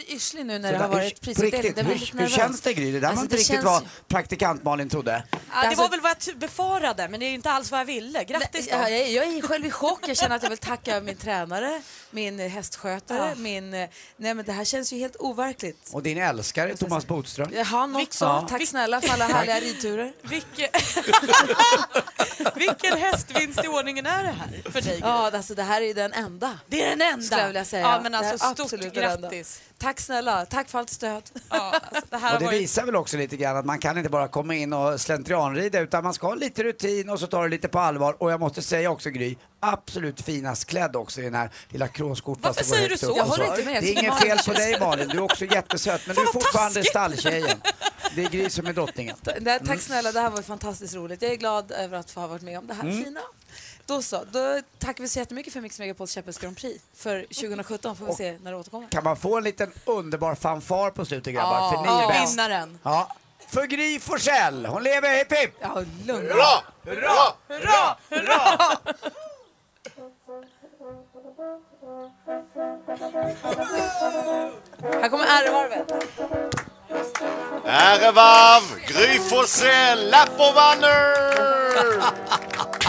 Lite 0.00 0.12
yrslig 0.12 0.46
nu 0.46 0.58
när 0.58 0.72
Så 0.72 0.78
det 0.78 0.84
har 0.84 0.88
varit 0.88 1.20
prisutdelning. 1.20 1.74
hur, 1.86 2.18
hur 2.20 2.28
känns 2.28 2.60
det 2.60 2.72
Gry? 2.74 2.92
Det 2.92 3.00
där 3.00 3.08
Alltså, 3.08 3.16
var 3.16 3.22
inte 3.22 3.36
riktigt 3.36 3.52
känns 3.54 3.64
vad 3.64 3.82
praktikant 4.08 4.62
Malin 4.64 4.88
trodde. 4.88 5.22
Ja, 5.52 5.70
det 5.70 5.76
var 5.76 5.88
väl 5.88 6.00
vad 6.00 6.16
jag 6.26 6.36
befarade, 6.38 7.08
men 7.08 7.20
det 7.20 7.26
är 7.26 7.30
inte 7.34 7.50
alls 7.50 7.70
vad 7.70 7.80
jag 7.80 7.84
ville. 7.84 8.24
Grattis 8.24 8.68
då. 8.68 8.76
Ja, 8.76 8.88
jag, 8.88 9.00
är- 9.00 9.06
jag 9.16 9.24
är 9.24 9.42
själv 9.42 9.66
i 9.66 9.70
chock. 9.70 10.08
Jag 10.08 10.16
känner 10.16 10.36
att 10.36 10.42
jag 10.42 10.50
vill 10.50 10.58
tacka 10.58 11.00
min 11.00 11.16
tränare, 11.16 11.82
min 12.10 12.38
hästskötare, 12.38 13.28
Ja. 13.28 13.34
min... 13.34 13.74
eh, 13.74 13.88
Nej 14.16 14.34
men 14.34 14.44
det 14.44 14.52
här 14.52 14.64
känns 14.64 14.92
ju 14.92 14.98
helt 14.98 15.16
overkligt. 15.16 15.90
Och 15.92 16.02
din 16.02 16.18
älskare 16.18 16.76
Thomas 16.76 17.06
Bodström. 17.06 17.50
Ja, 17.54 17.62
Han 17.62 17.96
också. 17.96 18.24
Ja. 18.24 18.46
Tack 18.48 18.66
snälla 18.68 19.00
för 19.00 19.08
alla 19.12 19.26
härliga 19.26 19.60
ridturer. 19.60 20.12
Vilken... 20.22 20.68
Vilken 22.54 22.98
hästvinst 22.98 23.64
i 23.64 23.68
ordningen 23.68 24.06
är 24.06 24.22
det 24.22 24.28
här 24.30 24.70
för 24.72 24.80
dig? 24.82 24.92
Gry? 24.92 25.00
Ja, 25.00 25.30
alltså 25.36 25.54
det 25.54 25.62
här 25.62 25.82
är 25.82 25.94
den 25.94 26.12
enda. 26.12 26.58
Det 26.66 26.82
är 26.82 26.90
den 26.90 27.00
enda. 27.00 27.22
Skulle 27.26 27.40
jag 27.40 27.46
vilja 27.48 27.64
säga. 27.64 27.82
Ja, 27.82 28.00
men 28.02 28.14
alltså 28.14 28.38
stort 28.38 28.60
absolut 28.60 28.94
den 28.94 29.04
enda. 29.04 29.20
grattis. 29.28 29.60
Tack 29.80 30.00
snälla. 30.00 30.46
Tack 30.46 30.68
för 30.68 30.78
allt 30.78 30.90
stöd. 30.90 31.22
Ja, 31.50 31.56
alltså, 31.90 32.06
det 32.10 32.16
här 32.16 32.34
Och 32.34 32.38
det 32.40 32.44
var 32.46 32.52
ju... 32.52 32.58
visar 32.58 32.84
väl 32.86 32.96
också 32.96 33.16
lite 33.16 33.36
grann 33.36 33.56
att 33.56 33.64
man 33.64 33.78
kan 33.78 33.98
inte 33.98 34.10
bara 34.10 34.28
komma 34.28 34.54
in 34.54 34.72
och 34.72 35.00
slentrianrida 35.00 35.80
utan 35.80 36.04
man 36.04 36.14
ska 36.14 36.26
ha 36.26 36.34
lite 36.34 36.62
rutin 36.62 37.08
och 37.10 37.20
så 37.20 37.26
tar 37.26 37.42
det 37.42 37.48
lite 37.48 37.68
på 37.68 37.78
allvar. 37.78 38.16
Och 38.22 38.32
jag 38.32 38.40
måste 38.40 38.62
säga 38.62 38.90
också 38.90 39.10
Gry, 39.10 39.36
absolut 39.60 40.20
finast 40.20 40.64
klädd 40.64 40.96
också 40.96 41.20
i 41.20 41.24
den 41.24 41.34
här 41.34 41.50
lilla 41.68 41.88
kråsskjortan 41.88 42.42
Varför 42.42 42.64
säger 42.64 42.88
du 42.88 42.98
så? 42.98 43.14
Jag 43.16 43.24
håller 43.24 43.44
inte 43.44 43.64
med. 43.64 43.82
Det 43.82 43.88
är 43.96 44.00
inget 44.02 44.18
fel 44.20 44.38
på 44.46 44.52
dig 44.52 44.80
Malin, 44.80 45.08
du 45.08 45.16
är 45.18 45.22
också 45.22 45.44
jättesöt 45.44 46.06
men 46.06 46.16
du 46.16 46.22
är 46.22 46.26
fortfarande 46.26 46.74
taskigt. 46.74 46.90
stalltjejen. 46.90 47.60
Det 48.14 48.24
är 48.24 48.28
Gry 48.28 48.50
som 48.50 48.66
är 48.66 48.72
drottningen. 48.72 49.16
Det, 49.40 49.58
tack 49.58 49.80
snälla, 49.80 50.12
det 50.12 50.20
här 50.20 50.30
var 50.30 50.42
fantastiskt 50.42 50.94
roligt. 50.94 51.22
Jag 51.22 51.32
är 51.32 51.36
glad 51.36 51.72
över 51.72 51.98
att 51.98 52.10
få 52.10 52.20
ha 52.20 52.26
varit 52.26 52.42
med 52.42 52.58
om 52.58 52.66
det 52.66 52.74
här 52.74 52.82
Mm. 52.82 53.04
fina. 53.04 53.20
Då 53.90 54.02
så, 54.02 54.24
då 54.32 54.60
tackar 54.78 55.02
vi 55.02 55.08
så 55.08 55.18
jättemycket 55.18 55.52
för 55.52 55.60
Mix 55.60 55.78
Megapols 55.78 56.12
Käppels 56.12 56.38
Grand 56.38 56.56
Prix 56.56 56.84
för 56.94 57.22
2017. 57.22 57.96
Får 57.96 58.06
vi 58.06 58.12
se 58.12 58.38
när 58.42 58.50
det 58.50 58.56
återkommer. 58.56 58.88
Kan 58.88 59.04
man 59.04 59.16
få 59.16 59.36
en 59.36 59.44
liten 59.44 59.72
underbar 59.84 60.34
fanfar 60.34 60.90
på 60.90 61.04
slutet 61.04 61.34
grabbar? 61.34 61.56
Ja, 61.56 61.70
för 61.70 61.82
ni 61.82 61.98
är 61.98 62.02
ja. 62.02 62.08
bäst. 62.08 62.32
vinnaren. 62.32 62.78
Ja. 62.82 63.16
För 63.48 63.66
Gry 63.66 64.00
Forssell, 64.00 64.66
hon 64.66 64.82
lever, 64.82 65.18
hipp 65.18 65.32
hipp! 65.32 65.54
Ja, 65.60 65.84
lugn. 66.06 66.28
Hurra! 66.28 66.62
Hurra! 66.84 67.34
Hurra! 67.48 67.96
Hurra! 68.10 68.78
Här 75.00 75.08
kommer 75.08 75.24
ärevarvet. 75.24 75.92
Ärevarv, 77.64 78.80
Gry 78.86 79.18
Forssell, 79.18 80.10
Lappovanner! 80.10 81.30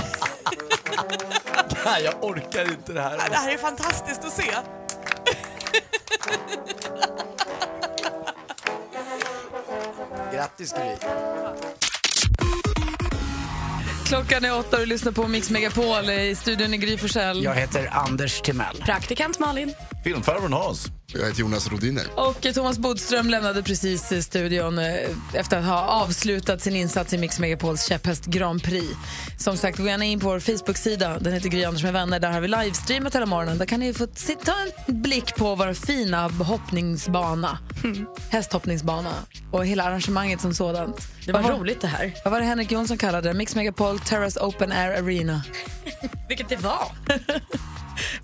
Nej, 1.85 2.03
jag 2.03 2.23
orkar 2.23 2.71
inte 2.71 2.93
det 2.93 3.01
här. 3.01 3.17
Det 3.29 3.35
här 3.35 3.51
är 3.51 3.57
fantastiskt 3.57 4.25
att 4.25 4.33
se. 4.33 4.51
Grattis 10.33 10.73
Gry. 10.73 10.95
Klockan 14.05 14.45
är 14.45 14.59
åtta 14.59 14.75
och 14.75 14.79
du 14.79 14.85
lyssnar 14.85 15.11
på 15.11 15.27
Mix 15.27 15.49
Megapol 15.49 16.09
i 16.09 16.35
studion 16.35 16.73
i 16.73 16.77
Gry 16.77 16.97
Forssell. 16.97 17.43
Jag 17.43 17.55
heter 17.55 17.89
Anders 17.91 18.41
Timell. 18.41 18.81
Praktikant 18.85 19.39
Malin. 19.39 19.73
Filmfarbrorn 20.03 20.53
Hans. 20.53 20.87
Jag 21.13 21.25
heter 21.25 21.39
Jonas 21.39 21.71
Rodiner. 21.71 22.03
Och 22.15 22.47
Thomas 22.53 22.79
Bodström 22.79 23.29
lämnade 23.29 23.63
precis 23.63 24.25
studion 24.25 24.79
eh, 24.79 24.85
efter 25.33 25.57
att 25.57 25.65
ha 25.65 25.81
avslutat 25.81 26.61
sin 26.61 26.75
insats 26.75 27.13
i 27.13 27.17
Mix 27.17 27.39
Megapols 27.39 27.85
käpphäst 27.85 28.25
Grand 28.25 28.63
Prix. 28.63 28.87
Som 29.37 29.57
sagt, 29.57 29.77
gå 29.77 29.85
gärna 29.85 30.05
in 30.05 30.19
på 30.19 30.27
vår 30.27 30.39
Facebook-sida. 30.39 31.19
Den 31.19 31.33
heter 31.33 31.49
Gry 31.49 31.63
Anders 31.63 31.83
med 31.83 31.93
vänner. 31.93 32.19
Där 32.19 32.31
har 32.31 32.41
vi 32.41 32.47
livestreamat 32.47 33.15
hela 33.15 33.25
morgonen. 33.25 33.57
Där 33.57 33.65
kan 33.65 33.79
ni 33.79 33.93
få 33.93 34.07
ta 34.45 34.53
en 34.87 35.01
blick 35.01 35.35
på 35.35 35.55
vår 35.55 35.73
fina 35.73 36.27
hoppningsbana. 36.27 37.57
Hästhoppningsbana. 38.29 39.13
Och 39.51 39.65
hela 39.65 39.83
arrangemanget 39.83 40.41
som 40.41 40.53
sådant. 40.53 41.07
Det 41.25 41.31
var 41.31 41.41
Vad 41.41 41.59
roligt 41.59 41.81
det 41.81 41.87
här. 41.87 42.13
Vad 42.23 42.31
var 42.31 42.39
det 42.39 42.45
Henrik 42.45 42.71
Jonsson 42.71 42.97
kallade 42.97 43.29
det? 43.29 43.33
Mix 43.33 43.55
Megapol 43.55 43.99
Terrace 43.99 44.39
Open 44.39 44.71
Air 44.71 45.03
Arena. 45.03 45.43
Vilket 46.27 46.49
det 46.49 46.57
var. 46.57 46.91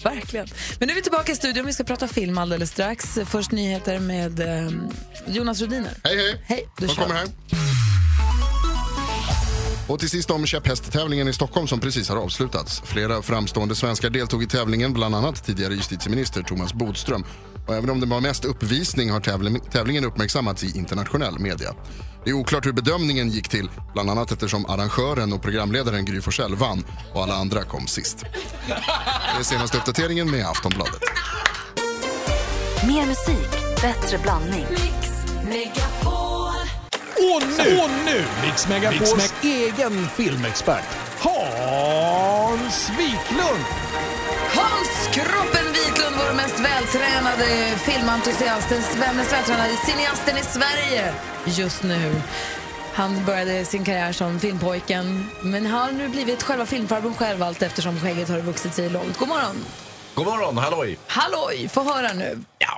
Verkligen. 0.04 0.48
Men 0.80 0.88
nu 0.88 0.92
är 0.92 0.96
vi 0.96 1.02
tillbaka 1.02 1.32
i 1.32 1.36
studion. 1.36 1.66
Vi 1.66 1.74
ska 1.74 1.84
prata 1.84 2.08
film 2.08 2.38
alldeles 2.38 2.70
strax. 2.70 3.20
Först 3.26 3.52
nyheter 3.52 4.00
med 4.00 4.40
eh, 4.40 4.72
Jonas 5.28 5.62
Rhodiner. 5.62 5.94
Hej, 6.04 6.18
hej. 6.18 6.42
Hej, 6.78 6.96
kommer 6.96 7.16
här. 7.16 7.28
Och 9.88 10.00
till 10.00 10.10
sist 10.10 10.32
om 10.32 10.46
käpphästtävlingen 10.46 11.28
i 11.28 11.34
Stockholm 11.34 11.68
som 11.68 11.80
precis 11.80 12.10
har 12.10 12.18
avslutats. 12.18 12.82
Flera 12.86 13.22
framstående 13.22 13.76
svenskar 13.76 14.10
deltog 14.10 14.44
i 14.44 14.48
tävlingen, 14.48 14.94
bland 14.94 15.16
annat 15.16 15.46
tidigare 15.46 15.74
justitieminister 15.74 16.42
Thomas 16.42 16.74
Bodström. 16.74 17.26
Och 17.68 17.76
även 17.76 17.90
om 17.90 18.00
det 18.00 18.06
var 18.06 18.22
mest 18.22 18.46
uppvisning 18.46 19.12
har 19.12 19.20
tävling, 19.20 19.60
tävlingen 19.60 20.06
uppmärksammats 20.06 20.64
i 20.64 20.78
internationell 20.78 21.40
media. 21.40 21.76
Det 22.28 22.32
är 22.32 22.36
oklart 22.36 22.66
hur 22.66 22.72
bedömningen 22.72 23.30
gick 23.30 23.50
till, 23.50 23.70
bland 23.94 24.10
annat 24.10 24.32
eftersom 24.32 24.66
arrangören 24.66 25.34
och 25.34 25.42
programledaren 25.42 26.06
Gry 26.06 26.22
Forssell 26.22 26.56
vann 26.56 26.86
och 27.14 27.24
alla 27.24 27.34
andra 27.34 27.64
kom 27.64 27.88
sist. 27.88 28.26
Det 28.68 29.40
är 29.40 29.44
senaste 29.44 29.78
uppdateringen 29.78 30.32
med 30.32 30.46
Aftonbladet. 30.46 31.02
Mer 32.88 33.06
musik, 33.06 33.50
bättre 33.82 34.18
blandning. 34.18 34.66
Och 37.16 37.44
nu, 37.58 37.78
och 37.78 37.90
nu 38.06 38.26
Mix 38.46 38.68
Megapols 38.68 39.34
egen 39.44 40.08
filmexpert 40.08 40.86
Hans 41.20 42.90
Wiklund. 42.90 43.66
Hans 44.54 45.10
vår 45.16 45.57
mest 46.62 46.96
vältränade 46.96 47.76
filmentusiast, 47.78 48.70
den 48.70 49.16
mest 49.16 49.34
vältränade 49.34 49.74
cineasten 49.86 50.38
i 50.38 50.42
Sverige 50.42 51.14
just 51.46 51.84
nu. 51.84 52.22
Han 52.94 53.26
började 53.26 53.66
sin 53.66 53.84
karriär 53.84 54.12
som 54.12 54.40
filmpojken, 54.40 55.26
men 55.42 55.66
har 55.66 55.92
nu 55.92 56.10
blivit 56.10 56.44
själva 56.44 56.66
filmfarbrorn 56.66 57.14
själv 57.14 57.44
allt 57.44 57.62
eftersom 57.62 58.00
skägget 58.00 58.30
har 58.30 58.40
vuxit 58.40 58.74
sig 58.74 58.90
långt. 58.90 59.18
God 59.18 59.28
morgon! 59.28 59.56
God 60.16 60.26
morgon, 60.26 60.58
halloj! 60.58 60.98
Halloj, 61.08 61.70
få 61.70 61.84
höra 61.84 62.14
nu. 62.14 62.40
Ja, 62.58 62.78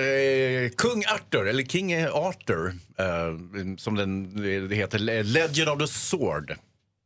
eh, 0.00 0.70
kung 0.70 1.04
Arthur, 1.04 1.48
eller 1.48 1.62
King 1.62 2.04
Arthur, 2.04 2.68
eh, 2.98 3.76
som 3.78 3.94
den, 3.94 4.42
det 4.68 4.76
heter, 4.76 4.98
Legend 5.22 5.68
of 5.68 5.78
the 5.78 5.86
Sword. 5.86 6.56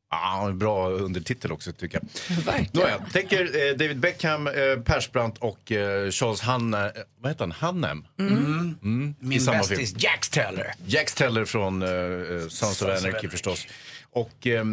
Ah, 0.09 0.51
bra 0.51 0.89
undertitel 0.91 1.53
också 1.53 1.73
tycker 1.73 2.01
jag. 2.03 2.37
Verkligen. 2.37 2.69
Nåja, 2.73 2.99
tänker 3.13 3.69
eh, 3.69 3.77
David 3.77 3.99
Beckham, 3.99 4.47
eh, 4.47 4.53
Persbrandt 4.85 5.39
och 5.39 5.73
eh, 5.73 6.11
Charles 6.11 6.41
Hanne, 6.41 6.93
vad 7.21 7.33
heter 7.33 7.41
han? 7.41 7.53
Hannem? 7.53 8.05
Mm. 8.19 8.79
Mm, 8.83 9.15
i 9.21 9.27
Min 9.27 9.41
samma 9.41 9.59
bästis. 9.59 9.95
Jax 9.99 10.29
Teller. 10.29 10.75
Jax 10.87 11.15
Teller 11.15 11.45
från 11.45 11.81
Sons 11.81 12.47
of 12.47 12.53
Sons 12.53 12.83
of 12.83 12.89
Anarchy 12.89 13.29
förstås. 13.29 13.67
Och 14.11 14.47
eh, 14.47 14.65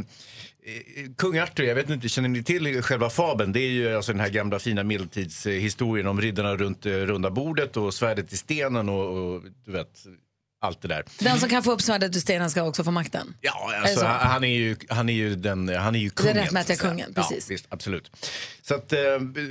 Kung 1.18 1.40
Arthur, 1.40 1.64
jag 1.64 1.76
vet 1.76 1.90
inte, 1.90 2.10
känner 2.10 2.30
ni 2.30 2.44
till 2.44 2.82
själva 2.82 3.10
fabeln? 3.10 3.54
Det 3.54 3.60
är 3.60 3.70
ju 3.70 3.96
alltså 3.96 4.12
den 4.12 4.22
här 4.22 4.30
gamla 4.30 4.60
fina 4.60 4.84
medeltidshistorien 4.84 6.08
om 6.08 6.22
riddarna 6.22 6.56
runt 6.56 6.86
eh, 6.86 6.92
runda 6.92 7.30
bordet 7.30 7.78
och 7.78 7.94
svärdet 7.94 8.34
i 8.34 8.38
stenen 8.38 8.90
och, 8.90 9.18
och 9.18 9.42
du 9.66 9.72
vet, 9.72 10.06
allt 10.64 10.82
det 10.82 10.88
där. 10.88 11.04
Den 11.20 11.40
som 11.40 11.50
kan 11.50 11.64
få 11.64 11.72
upp 11.72 11.82
svärdet 11.82 12.16
ur 12.16 12.20
stenen 12.20 12.50
ska 12.50 12.64
också 12.64 12.84
få 12.84 12.92
makten. 12.92 13.34
Ja, 13.42 13.72
Är 13.76 13.82
alltså, 13.82 14.00
så? 14.00 14.06
han, 14.06 14.28
han 14.28 14.44
är 14.44 14.48
ju, 14.48 14.76
han 14.90 15.10
är 15.10 15.14
ju 15.14 15.36
den, 15.36 15.70
han 15.76 15.96
är 15.96 16.00
ju 16.00 16.10
kungen. 16.10 16.36
rättmätiga 16.36 16.74
att 16.74 16.80
säga. 16.80 16.90
kungen, 16.90 17.14
precis. 17.14 17.46
Ja, 17.50 17.54
visst, 17.54 17.66
absolut. 17.70 18.12
Så 18.62 18.76
att, 18.76 18.94
eh, 18.94 19.00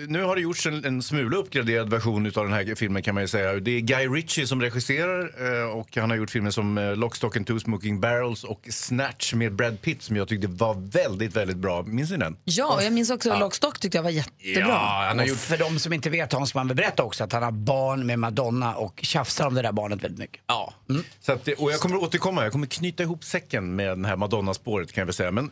nu 0.09 0.22
har 0.22 0.37
det 0.37 0.42
gjorts 0.42 0.66
en, 0.66 0.85
en 0.85 1.03
smula 1.03 1.37
uppgraderad 1.37 1.90
version 1.90 2.27
av 2.27 2.33
den 2.44 2.53
här 2.53 2.75
filmen 2.75 3.03
kan 3.03 3.14
man 3.14 3.22
ju 3.25 3.29
säga. 3.29 3.53
Det 3.53 3.70
är 3.70 3.81
Guy 3.81 4.07
Ritchie 4.09 4.46
som 4.46 4.61
regisserar 4.62 5.31
eh, 5.62 5.70
och 5.70 5.96
han 5.96 6.11
har 6.11 6.16
gjort 6.16 6.31
filmer 6.31 6.51
som 6.51 6.79
eh, 6.79 6.96
Lock, 6.96 7.16
Stock 7.16 7.37
and 7.37 7.46
Two 7.46 7.59
Smoking 7.59 8.01
Barrels 8.01 8.44
och 8.44 8.68
Snatch 8.70 9.35
med 9.35 9.55
Brad 9.55 9.81
Pitt 9.81 10.03
som 10.03 10.16
jag 10.16 10.29
tyckte 10.29 10.46
var 10.46 10.75
väldigt, 10.75 11.37
väldigt 11.37 11.57
bra. 11.57 11.83
Minns 11.83 12.11
ni 12.11 12.16
den? 12.16 12.37
Ja, 12.44 12.75
och 12.75 12.83
jag 12.83 12.92
minns 12.92 13.11
också 13.11 13.29
Ja. 13.29 13.38
Lockstock 13.38 13.79
tyckte 13.81 13.98
jag 13.98 14.03
var 14.03 14.11
jättebra. 14.11 14.61
Ja, 14.68 15.05
han 15.09 15.18
har 15.18 15.27
gjort 15.27 15.38
För 15.38 15.57
de 15.57 15.79
som 15.79 15.92
inte 15.92 16.11
vet, 16.11 16.33
Hans, 16.33 16.55
man 16.55 16.68
vill 16.68 16.77
berätta 16.77 17.03
också 17.03 17.25
att 17.25 17.33
han 17.33 17.42
har 17.42 17.53
barn 17.53 18.07
med 18.07 18.18
Madonna 18.18 18.75
och 18.75 19.01
tjafsar 19.03 19.46
om 19.46 19.55
det 19.55 19.62
där 19.62 19.72
barnet 19.72 20.05
väldigt 20.05 20.18
mycket. 20.18 20.42
Ja. 20.46 20.75
Så 21.20 21.32
att, 21.32 21.48
och 21.48 21.72
jag 21.72 21.80
kommer 21.80 21.96
återkomma, 21.96 22.42
jag 22.42 22.52
kommer 22.52 22.66
knyta 22.66 23.02
ihop 23.02 23.24
säcken 23.24 23.76
med 23.76 23.88
den 23.88 24.04
här 24.04 24.16
Madonna-spåret 24.16 24.92
kan 24.92 25.02
jag 25.02 25.06
väl 25.06 25.14
säga. 25.14 25.30
Men 25.30 25.50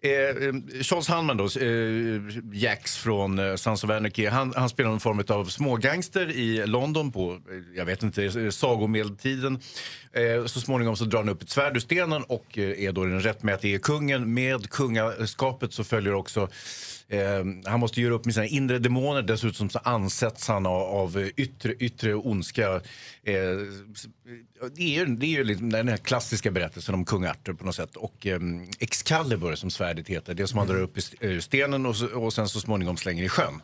Eh, 0.00 0.52
Charles 0.82 1.08
Hanman 1.08 1.36
då, 1.36 1.44
eh, 1.44 2.20
Jax 2.52 2.96
från 2.96 3.38
eh, 3.38 3.54
Sons 3.56 3.84
of 3.84 3.90
Anarchy, 3.90 4.26
han, 4.26 4.52
han 4.56 4.68
spelar 4.68 4.90
en 4.90 5.00
form 5.00 5.22
av 5.28 5.44
smågangster 5.44 6.30
i 6.30 6.66
London 6.66 7.12
på, 7.12 7.32
eh, 7.32 7.38
jag 7.76 7.84
vet 7.84 8.02
inte, 8.02 8.24
eh, 8.24 8.50
sagomedeltiden. 8.50 9.58
Eh, 10.12 10.46
så 10.46 10.60
småningom 10.60 10.96
så 10.96 11.04
drar 11.04 11.18
han 11.18 11.28
upp 11.28 11.42
ett 11.42 11.50
svärd 11.50 11.76
ur 11.76 11.80
stenen 11.80 12.22
och 12.22 12.58
eh, 12.58 12.84
är 12.84 12.92
då 12.92 13.04
den 13.04 13.20
rättmätige 13.20 13.78
kungen. 13.78 14.34
Med 14.34 14.70
kungaskapet 14.70 15.72
så 15.72 15.84
följer 15.84 16.14
också 16.14 16.48
Eh, 17.10 17.44
han 17.64 17.80
måste 17.80 18.00
göra 18.00 18.14
upp 18.14 18.24
med 18.24 18.34
sina 18.34 18.46
inre 18.46 18.78
demoner. 18.78 19.22
Dessutom 19.22 19.70
så 19.70 19.78
ansätts 19.78 20.48
han 20.48 20.66
av, 20.66 20.82
av 20.82 21.30
yttre, 21.36 21.72
yttre 21.72 22.14
ondska. 22.14 22.74
Eh, 23.22 23.32
det 24.76 24.82
är 24.82 25.06
ju, 25.06 25.06
det 25.06 25.26
är 25.26 25.30
ju 25.30 25.44
liksom 25.44 25.70
den 25.70 25.88
här 25.88 25.96
klassiska 25.96 26.50
berättelsen 26.50 26.94
om 26.94 27.04
kung 27.04 27.24
Arthur 27.24 27.52
på 27.52 27.64
något 27.64 27.74
sätt. 27.74 27.96
Och 27.96 28.26
eh, 28.26 28.40
Excalibur 28.78 29.54
som 29.54 29.70
svärdet 29.70 30.08
heter. 30.08 30.34
Det 30.34 30.46
som 30.46 30.58
han 30.58 30.68
drar 30.68 30.80
upp 30.80 30.98
i 30.98 31.00
ur 31.20 31.40
stenen 31.40 31.86
och, 31.86 31.96
så, 31.96 32.06
och 32.06 32.32
sen 32.32 32.48
så 32.48 32.60
småningom 32.60 32.96
slänger 32.96 33.24
i 33.24 33.28
sjön. 33.28 33.62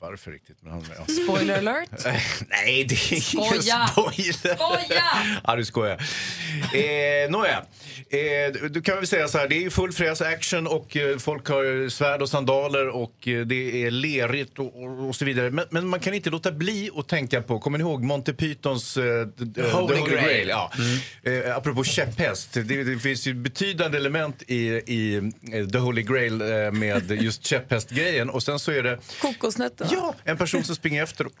Varför 0.00 0.30
riktigt. 0.30 0.56
Men 0.60 0.72
han, 0.72 0.84
ja. 0.98 1.14
Spoiler 1.24 1.58
alert. 1.58 1.88
Nej, 2.48 2.84
det 2.84 2.94
är 2.94 3.12
ingen 3.12 3.22
Skoja! 3.22 3.86
spoiler. 3.86 4.56
Skoja! 4.56 5.02
ja, 5.46 5.56
du 5.56 5.64
skojar. 5.64 6.02
Eh, 6.74 7.30
Nåja, 7.30 7.64
eh, 8.10 8.68
du 8.70 8.82
kan 8.82 8.96
väl 8.96 9.06
säga 9.06 9.28
så 9.28 9.38
här, 9.38 9.48
det 9.48 9.54
är 9.56 9.60
ju 9.60 9.70
full 9.70 9.92
fräs 9.92 10.20
action 10.20 10.66
och 10.66 10.96
eh, 10.96 11.18
folk 11.18 11.48
har 11.48 11.88
svärd 11.88 12.22
och 12.22 12.28
sandaler 12.28 12.88
och 12.88 13.28
eh, 13.28 13.46
det 13.46 13.84
är 13.84 13.90
lerigt 13.90 14.58
och, 14.58 14.82
och, 14.82 15.08
och 15.08 15.16
så 15.16 15.24
vidare. 15.24 15.50
Men, 15.50 15.64
men 15.70 15.86
man 15.88 16.00
kan 16.00 16.14
inte 16.14 16.30
låta 16.30 16.52
bli 16.52 16.90
att 16.96 17.08
tänka 17.08 17.42
på, 17.42 17.58
kommer 17.58 17.78
ni 17.78 17.82
ihåg 17.84 18.04
Monty 18.04 18.32
Pythons 18.32 18.96
eh, 18.96 19.26
The 19.54 19.62
Holy 19.70 20.00
Grail. 20.10 20.48
Ja. 20.48 20.72
Eh, 21.22 21.56
apropå 21.56 21.84
käpphäst, 21.84 22.52
det, 22.52 22.62
det 22.84 22.98
finns 22.98 23.26
ju 23.26 23.34
betydande 23.34 23.98
element 23.98 24.42
i, 24.46 24.56
i 24.68 25.16
eh, 25.52 25.68
The 25.68 25.78
Holy 25.78 26.02
Grail 26.02 26.40
eh, 26.40 26.72
med 26.72 27.10
just 27.22 27.46
käpphästgrejen 27.46 28.30
och 28.30 28.42
sen 28.42 28.58
så 28.58 28.72
är 28.72 28.82
det 28.82 28.98
Kokosnötterna. 29.20 29.87
Ja, 29.90 30.14
en 30.24 30.36
person 30.36 30.64
som 30.64 30.74
springer 30.76 31.02
efter 31.02 31.26
och 31.26 31.32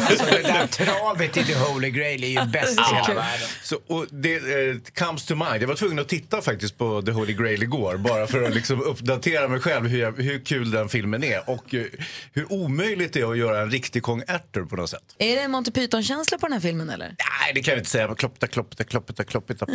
Alltså 0.00 0.24
det 0.24 0.42
där 0.42 0.66
travet 0.66 1.36
i 1.36 1.44
The 1.44 1.54
Holy 1.54 1.90
Grail 1.90 2.24
är 2.24 2.28
ju 2.28 2.50
bäst 2.50 2.78
i 2.80 2.94
hela 2.94 3.20
världen. 3.20 3.48
Så, 3.62 3.76
och 3.86 4.06
det 4.10 4.34
eh, 4.34 4.76
comes 5.06 5.26
to 5.26 5.34
mind. 5.34 5.62
Jag 5.62 5.68
var 5.68 5.74
tvungen 5.74 5.98
att 5.98 6.08
titta 6.08 6.42
faktiskt 6.42 6.78
på 6.78 7.02
The 7.02 7.10
Holy 7.10 7.32
Grail 7.32 7.62
igår 7.62 7.96
bara 7.96 8.26
för 8.26 8.42
att 8.42 8.54
liksom 8.54 8.82
uppdatera 8.82 9.48
mig 9.48 9.60
själv 9.60 9.86
hur, 9.86 10.00
jag, 10.00 10.12
hur 10.12 10.44
kul 10.44 10.70
den 10.70 10.88
filmen 10.88 11.24
är 11.24 11.50
och 11.50 11.74
eh, 11.74 11.84
hur 12.32 12.52
omöjligt 12.52 13.12
det 13.12 13.20
är 13.20 13.30
att 13.30 13.38
göra 13.38 13.60
en 13.60 13.70
riktig 13.70 14.02
kong 14.02 14.22
Arthur 14.28 14.64
på 14.64 14.76
något 14.76 14.90
sätt. 14.90 15.14
Är 15.18 15.36
det 15.36 15.42
en 15.42 15.50
Monty 15.50 15.70
Python-känsla 15.70 16.38
på 16.38 16.46
den 16.46 16.52
här 16.52 16.60
filmen 16.60 16.90
eller? 16.90 17.06
Nej, 17.06 17.54
det 17.54 17.62
kan 17.62 17.72
jag 17.72 17.80
inte 17.80 17.90
säga. 17.90 18.14
Kloppita, 18.14 18.46
kloppita, 18.46 18.84
kloppita, 18.84 19.24
kloppita. 19.24 19.66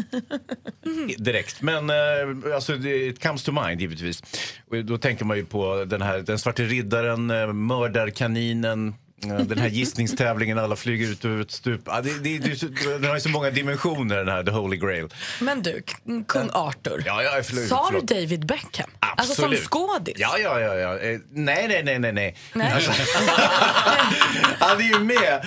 Direkt. 1.18 1.62
Men 1.62 1.90
eh, 1.90 2.56
alltså, 2.56 2.76
det 2.76 3.08
it 3.08 3.24
comes 3.24 3.44
to 3.44 3.52
mind 3.52 3.82
givetvis. 3.82 4.24
Och 4.70 4.86
då 4.86 4.98
tänker 4.98 5.26
man 5.26 5.38
ju 5.38 5.46
på 5.46 5.86
den 5.86 6.02
här 6.02 6.20
den 6.20 6.40
svarte 6.40 6.64
riddaren, 6.64 7.32
eh, 7.32 7.54
mördarkaninen, 7.54 8.94
den 9.22 9.58
här 9.58 9.70
gissningstävlingen, 9.70 10.58
alla 10.58 10.76
flyger 10.76 11.08
ut 11.08 11.26
över 11.26 11.42
ett 11.42 11.52
stup. 11.52 11.82
Ja, 11.86 12.02
det, 12.02 12.20
det, 12.24 12.38
det, 12.38 12.98
den 12.98 13.04
har 13.04 13.16
ju 13.16 13.22
så 13.22 13.30
många 13.30 13.50
dimensioner 13.50 14.18
den 14.18 14.28
här 14.28 14.44
The 14.44 14.52
Holy 14.52 14.78
Grail. 14.78 15.08
Men 15.40 15.62
du, 15.62 15.84
kung 16.28 16.50
Arthur. 16.54 17.04
Ja, 17.06 17.24
ja, 17.24 17.42
förlåt, 17.44 17.68
Sa 17.68 17.92
du. 17.92 18.16
David 18.16 18.46
Beckham? 18.46 18.90
Alltså 19.00 19.36
som 19.36 19.44
Absolut. 19.46 19.64
skådis? 19.64 20.14
Ja, 20.18 20.38
ja, 20.38 20.60
ja. 20.60 20.76
ja. 20.76 21.00
Eh, 21.00 21.20
nej, 21.32 21.68
nej, 21.68 21.84
nej, 21.84 22.00
nej. 22.00 22.12
nej. 22.12 22.36
Nej. 22.54 22.74
Alltså, 22.74 22.92
han 24.60 24.80
är 24.80 24.84
ju 24.84 25.00
med. 25.00 25.46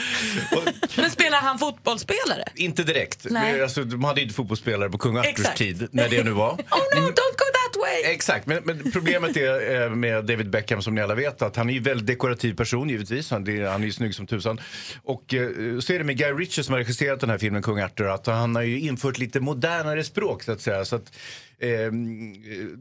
Men 0.97 1.11
spelar 1.11 1.39
han 1.39 1.59
fotbollsspelare? 1.59 2.45
Inte 2.55 2.83
direkt. 2.83 3.27
Nej. 3.31 3.63
Alltså, 3.63 3.85
de 3.85 4.05
hade 4.05 4.21
ju 4.21 4.25
inte 4.25 4.35
fotbollsspelare 4.35 4.91
på 4.91 4.99
kung 4.99 5.17
Arthurs 5.17 5.31
Exakt. 5.31 5.59
tid, 5.59 5.89
när 5.93 6.09
det 6.09 6.25
nu 6.25 6.31
var. 6.31 6.49
Oh 6.71 7.01
no, 7.01 7.07
don't 7.07 7.37
go 7.39 7.45
way! 7.79 8.13
Exakt, 8.13 8.47
men, 8.47 8.63
men 8.65 8.93
problemet 8.93 9.37
är 9.37 9.83
eh, 9.83 9.91
med 9.91 10.25
David 10.25 10.51
Beckham 10.51 10.83
som 10.83 10.95
ni 10.95 11.01
alla 11.01 11.15
vet 11.15 11.43
att 11.43 11.57
han 11.57 11.71
är 11.71 11.75
ju 11.75 11.81
väldigt 11.81 12.07
dekorativ 12.07 12.55
person 12.55 12.89
givetvis. 12.89 13.31
Han, 13.31 13.45
det, 13.45 13.69
han 13.71 13.83
är 13.83 13.87
ju 13.87 13.93
snygg 13.93 14.15
som 14.15 14.27
tusan. 14.27 14.61
Och 15.03 15.35
eh, 15.35 15.79
så 15.81 15.93
är 15.93 15.99
det 15.99 16.05
med 16.05 16.19
Guy 16.19 16.33
Ritchie 16.33 16.65
som 16.65 16.73
har 16.73 16.79
regisserat 16.79 17.21
den 17.21 17.31
här 17.31 17.39
filmen 17.39 17.63
Kung 17.63 17.81
Arthur 17.81 18.09
att 18.09 18.27
han 18.27 18.55
har 18.55 18.63
ju 18.63 18.81
infört 18.81 19.19
lite 19.19 19.41
modernare 19.41 20.05
språk 20.05 20.43
så 20.43 20.53
att 20.53 20.61
säga. 20.61 20.85
Så 20.85 20.97
att, 20.97 21.13
eh, 21.61 21.93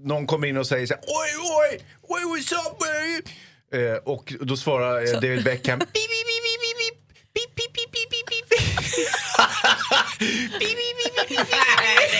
någon 0.03 0.27
kommer 0.27 0.47
in 0.47 0.57
och 0.57 0.67
säger 0.67 0.87
så 0.87 0.93
här, 0.93 1.03
oj, 1.03 1.31
oj, 1.71 1.79
oj, 2.07 2.21
what's 2.39 2.53
up? 2.53 2.77
Eh, 3.73 3.95
och 4.03 4.33
då 4.39 4.57
svarar 4.57 5.01
eh, 5.01 5.11
David 5.11 5.43
Beckham, 5.43 5.79
"Beep, 5.79 5.93
beep, 5.93 5.97
beep, 5.97 6.43
beep, 6.43 6.61
beep, 6.61 6.77
beep. 6.77 6.97
Beep, 7.33 7.55
beep, 7.55 7.73
beep, 7.75 7.91
beep, 7.91 8.29
beep, 8.29 8.49
beep." 8.49 8.57
Beep, 10.19 10.59
beep, 10.59 10.95
beep, 10.97 11.27
beep, 11.29 11.29
beep, 11.29 11.47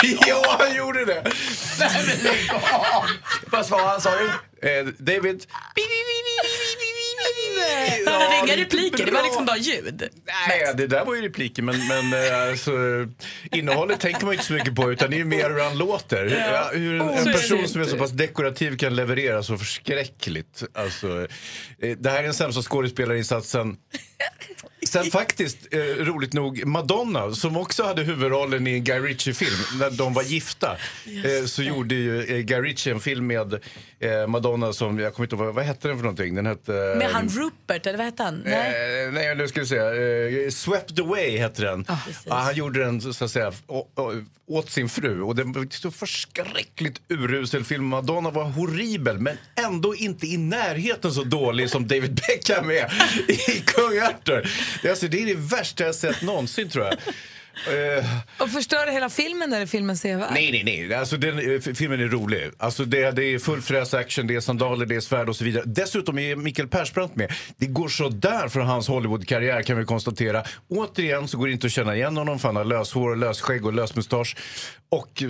beep. 0.02 0.28
Ja, 0.28 0.58
han 0.60 0.76
gjorde 0.76 1.06
det. 1.06 1.32
Nej 1.80 1.90
men 2.08 2.24
lägg 2.24 2.52
av! 2.52 3.06
Vad 3.52 3.66
svarade 3.66 3.90
han 3.90 4.02
sa 4.02 4.10
du? 4.16 4.26
Eh, 4.70 4.86
David, 4.98 5.46
han 8.06 8.22
hade 8.22 8.54
inga 8.54 8.66
repliker, 8.66 9.06
det 9.06 9.12
var 9.12 9.24
liksom 9.24 9.46
bara 9.46 9.58
ljud. 9.58 10.10
Nej, 10.48 10.74
det 10.78 10.88
där 10.88 11.06
var 11.06 11.16
ju 11.16 11.22
repliker 11.22 11.64
men, 11.64 11.88
men 11.88 12.14
eh, 12.14 12.50
alltså, 12.50 12.72
innehållet 13.52 14.00
tänker 14.00 14.26
man 14.26 14.34
inte 14.34 14.46
så 14.46 14.54
mycket 14.54 14.76
på 14.76 14.92
utan 14.92 15.10
det 15.10 15.16
är 15.16 15.20
ju 15.20 15.26
mer 15.26 15.50
hur 15.50 15.60
han 15.60 15.78
låter. 15.78 16.26
Ja. 16.52 16.70
hur 16.74 16.96
en, 16.96 17.02
Oh, 17.02 17.22
en 17.22 17.28
är 17.28 17.34
person 17.34 17.68
som 17.68 17.82
är 17.82 17.86
så 17.86 17.98
pass 17.98 18.12
dekorativ 18.12 18.78
kan 18.78 18.96
leverera 18.96 19.44
så 19.44 19.58
förskräckligt. 19.58 20.64
Alltså, 20.74 21.28
eh, 21.82 21.98
det 21.98 22.10
här 22.10 22.20
är 22.20 22.24
den 22.24 22.34
sämsta 22.34 22.62
skådespelarinsatsen 22.62 23.78
Sen 24.88 25.04
faktiskt, 25.06 25.58
eh, 25.72 25.80
roligt 25.80 26.34
nog, 26.34 26.66
Madonna 26.66 27.32
som 27.32 27.58
också 27.58 27.84
hade 27.84 28.04
huvudrollen 28.04 28.68
i 28.68 28.74
en 28.74 28.84
Guy 28.84 29.00
Ritchie-film 29.00 29.80
när 29.80 29.92
de 29.92 30.14
var 30.14 30.24
gifta. 30.24 30.78
Eh, 31.06 31.46
så 31.46 31.64
gjorde 31.64 31.96
ju 31.96 32.22
eh, 32.22 32.40
Guy 32.40 32.62
Ritchie 32.62 32.94
en 32.94 33.00
film 33.00 33.28
med 33.28 33.54
eh, 34.00 34.28
Madonna 34.28 34.74
som, 34.74 35.00
jag 35.00 35.14
kommer 35.14 35.26
inte 35.26 35.36
ihåg, 35.36 35.46
vad, 35.46 35.56
vad 35.56 35.66
hette 35.66 35.88
den 35.88 35.98
för 35.98 36.04
någonting? 36.04 36.36
Den 36.36 36.46
hette... 36.46 36.72
Med 36.72 37.10
han 37.12 37.30
Rupert, 37.30 37.57
eller 37.70 37.98
vad 37.98 38.06
hette 38.06 38.24
han? 38.24 38.42
Nej. 38.46 39.06
Eh, 39.06 39.12
nej, 39.12 39.36
nu 39.36 39.48
ska 39.48 39.60
vi 39.60 39.66
se. 39.66 39.78
Eh, 39.78 40.50
Swept 40.50 41.00
Away 41.00 41.38
hette 41.38 41.62
den. 41.62 41.86
ja, 42.26 42.36
han 42.36 42.56
gjorde 42.56 42.84
den 42.84 43.14
så 43.14 43.26
att 43.26 43.32
säga 43.32 43.52
å, 43.68 43.88
å, 43.96 44.14
åt 44.48 44.70
sin 44.70 44.90
fru. 44.90 45.22
Och 45.22 45.36
det 45.36 45.44
var 45.44 45.68
så 45.70 45.92
förskräckligt 45.92 47.02
urusel 47.10 47.64
film. 47.64 47.86
Madonna 47.86 48.30
var 48.32 48.44
horribel 48.44 49.20
men 49.20 49.38
ändå 49.56 49.96
inte 49.96 50.28
i 50.28 50.38
närheten 50.38 51.12
så 51.12 51.24
dålig 51.24 51.70
som 51.70 51.88
David 51.88 52.22
Beckham 52.28 52.70
är 52.70 52.94
i 53.28 53.62
Kung 53.66 54.00
Arthur. 54.00 54.52
Det, 54.82 54.88
är 54.88 54.92
alltså, 54.92 55.08
det 55.08 55.22
är 55.22 55.26
det 55.26 55.36
värsta 55.58 55.84
jag 55.84 55.96
sett 55.96 56.22
någonsin 56.22 56.70
tror 56.70 56.86
jag. 56.86 56.94
Eh, 57.68 58.06
Och 58.40 58.50
förstör 58.50 58.92
hela 58.92 59.10
filmen 59.10 59.54
eller 59.54 59.66
filmen 59.66 59.98
sevärd? 59.98 60.30
Nej, 60.34 60.52
nej, 60.52 60.64
nej. 60.88 60.94
Alltså, 60.98 61.18
den, 61.18 61.40
eh, 61.56 61.60
filmen 61.76 62.00
är 62.02 62.08
rolig. 62.08 62.50
Alltså, 62.58 62.86
det, 62.86 63.12
det 63.12 63.24
är 63.24 63.40
full 63.40 63.62
fräs 63.62 63.94
action, 63.94 64.28
det 64.28 64.36
är 64.36 64.40
sandaler, 64.40 64.86
det 64.86 64.96
är 64.96 65.00
svärd 65.00 65.30
och 65.30 65.36
så 65.36 65.44
vidare. 65.44 65.64
Dessutom 65.66 66.20
är 66.20 66.36
Mikael 66.36 66.68
Persbrandt 66.68 67.16
med. 67.16 67.32
Det 67.58 67.66
går 67.66 67.88
så 67.88 68.10
där 68.10 68.48
för 68.48 68.60
hans 68.60 68.88
Hollywood-karriär 68.88 69.62
kan 69.64 69.78
vi 69.78 69.86
konstatera. 69.86 70.44
Återigen 70.68 71.28
så 71.28 71.38
går 71.38 71.48
det 71.48 71.54
inte 71.54 71.68
att 71.68 71.74
känna 71.74 71.96
igen 71.96 72.18
honom 72.18 72.40
för 72.40 72.48
han 72.48 72.56
har 72.56 72.64
löshår, 72.66 73.16
lösskägg 73.16 73.66
och 73.66 73.74
lösmustasch. 73.74 74.36
Och, 74.90 75.24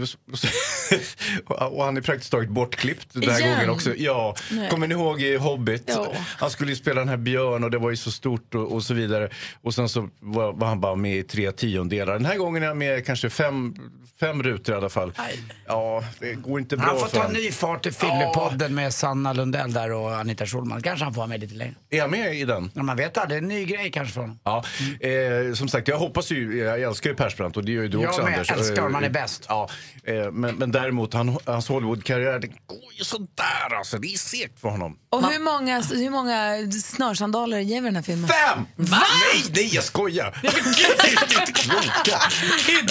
och 1.47 1.83
han 1.83 1.97
är 1.97 2.01
praktiskt 2.01 2.31
taget 2.31 2.49
bortklippt 2.49 3.07
den 3.13 3.29
här 3.29 3.39
Igen? 3.39 3.53
gången 3.55 3.69
också. 3.69 3.95
Ja, 3.97 4.35
Nej. 4.51 4.69
kommer 4.69 4.87
ni 4.87 4.95
ihåg 4.95 5.21
i 5.21 5.35
Hobbit? 5.37 5.83
Ja. 5.85 6.13
Han 6.37 6.49
skulle 6.49 6.69
ju 6.71 6.75
spela 6.75 6.99
den 7.01 7.09
här 7.09 7.17
björn 7.17 7.63
och 7.63 7.71
det 7.71 7.77
var 7.77 7.89
ju 7.89 7.95
så 7.95 8.11
stort 8.11 8.55
och, 8.55 8.71
och 8.71 8.83
så 8.83 8.93
vidare. 8.93 9.29
Och 9.61 9.73
sen 9.73 9.89
så 9.89 10.09
var, 10.19 10.53
var 10.53 10.67
han 10.67 10.81
bara 10.81 10.95
med 10.95 11.17
i 11.17 11.23
tre 11.23 11.51
tiondelar. 11.51 12.16
Den 12.17 12.25
här 12.25 12.37
gången 12.37 12.63
är 12.63 12.67
han 12.67 12.77
med 12.77 13.05
kanske 13.05 13.29
fem, 13.29 13.75
fem 14.19 14.43
rutor 14.43 14.75
i 14.75 14.77
alla 14.77 14.89
fall. 14.89 15.13
Ja, 15.67 16.03
det 16.19 16.33
går 16.33 16.59
inte 16.59 16.77
bra 16.77 16.85
Han 16.87 16.99
får 16.99 17.07
för 17.07 17.17
ta 17.19 17.27
ny 17.27 17.51
fart 17.51 17.85
i 17.85 17.91
Fyllepodden 17.91 18.75
med 18.75 18.93
Sanna 18.93 19.33
Lundell 19.33 19.73
där 19.73 19.91
och 19.91 20.15
Anita 20.15 20.45
Schulman. 20.45 20.81
Kanske 20.81 21.05
han 21.05 21.13
får 21.13 21.17
vara 21.19 21.27
med 21.27 21.39
lite 21.39 21.55
längre. 21.55 21.73
Är 21.89 22.01
han 22.01 22.11
med 22.11 22.35
i 22.35 22.45
den? 22.45 22.71
Ja, 22.73 22.83
man 22.83 22.97
vet 22.97 23.17
aldrig, 23.17 23.37
en 23.37 23.47
ny 23.47 23.65
grej 23.65 23.91
kanske 23.91 24.13
för 24.13 24.21
honom. 24.21 24.39
Ja, 24.43 24.63
eh, 25.07 25.53
som 25.53 25.67
sagt, 25.67 25.87
jag 25.87 25.97
hoppas 25.99 26.31
ju, 26.31 26.57
jag 26.57 26.81
älskar 26.81 27.09
ju 27.09 27.15
Persbrandt 27.15 27.57
och 27.57 27.65
det 27.65 27.71
gör 27.71 27.81
ju 27.81 27.87
du 27.87 27.97
Jag 28.01 28.09
också 28.09 28.21
med, 28.23 28.33
Anders. 28.33 28.51
älskar 28.51 28.75
honom, 28.81 28.93
han 28.93 29.03
är 29.03 29.07
Eh, 29.07 29.11
bäst. 29.13 29.45
Ja, 29.49 29.69
eh, 30.03 30.31
men, 30.31 30.55
men 30.55 30.71
däremot, 30.71 31.13
han, 31.13 31.37
hans 31.45 31.67
Hollywood-karriär, 31.69 32.39
det 32.39 32.47
går 32.47 32.93
ju 32.97 33.03
sådär 33.03 33.75
alltså. 33.77 33.97
Det 33.97 34.07
är 34.07 34.17
segt 34.17 34.59
för 34.59 34.69
honom. 34.69 34.97
Och 35.09 35.31
hur 35.31 35.39
många, 35.39 35.81
hur 35.81 36.09
många 36.09 36.71
snörsandaler 36.71 37.59
ger 37.59 37.81
vi 37.81 37.87
den 37.87 37.95
här 37.95 38.03
filmen? 38.03 38.29
Fem! 38.29 38.65
Va? 38.75 38.97
Nej, 39.33 39.43
nej, 39.55 39.69
jag 39.75 39.83
skojar! 39.83 40.27
Är 40.43 42.06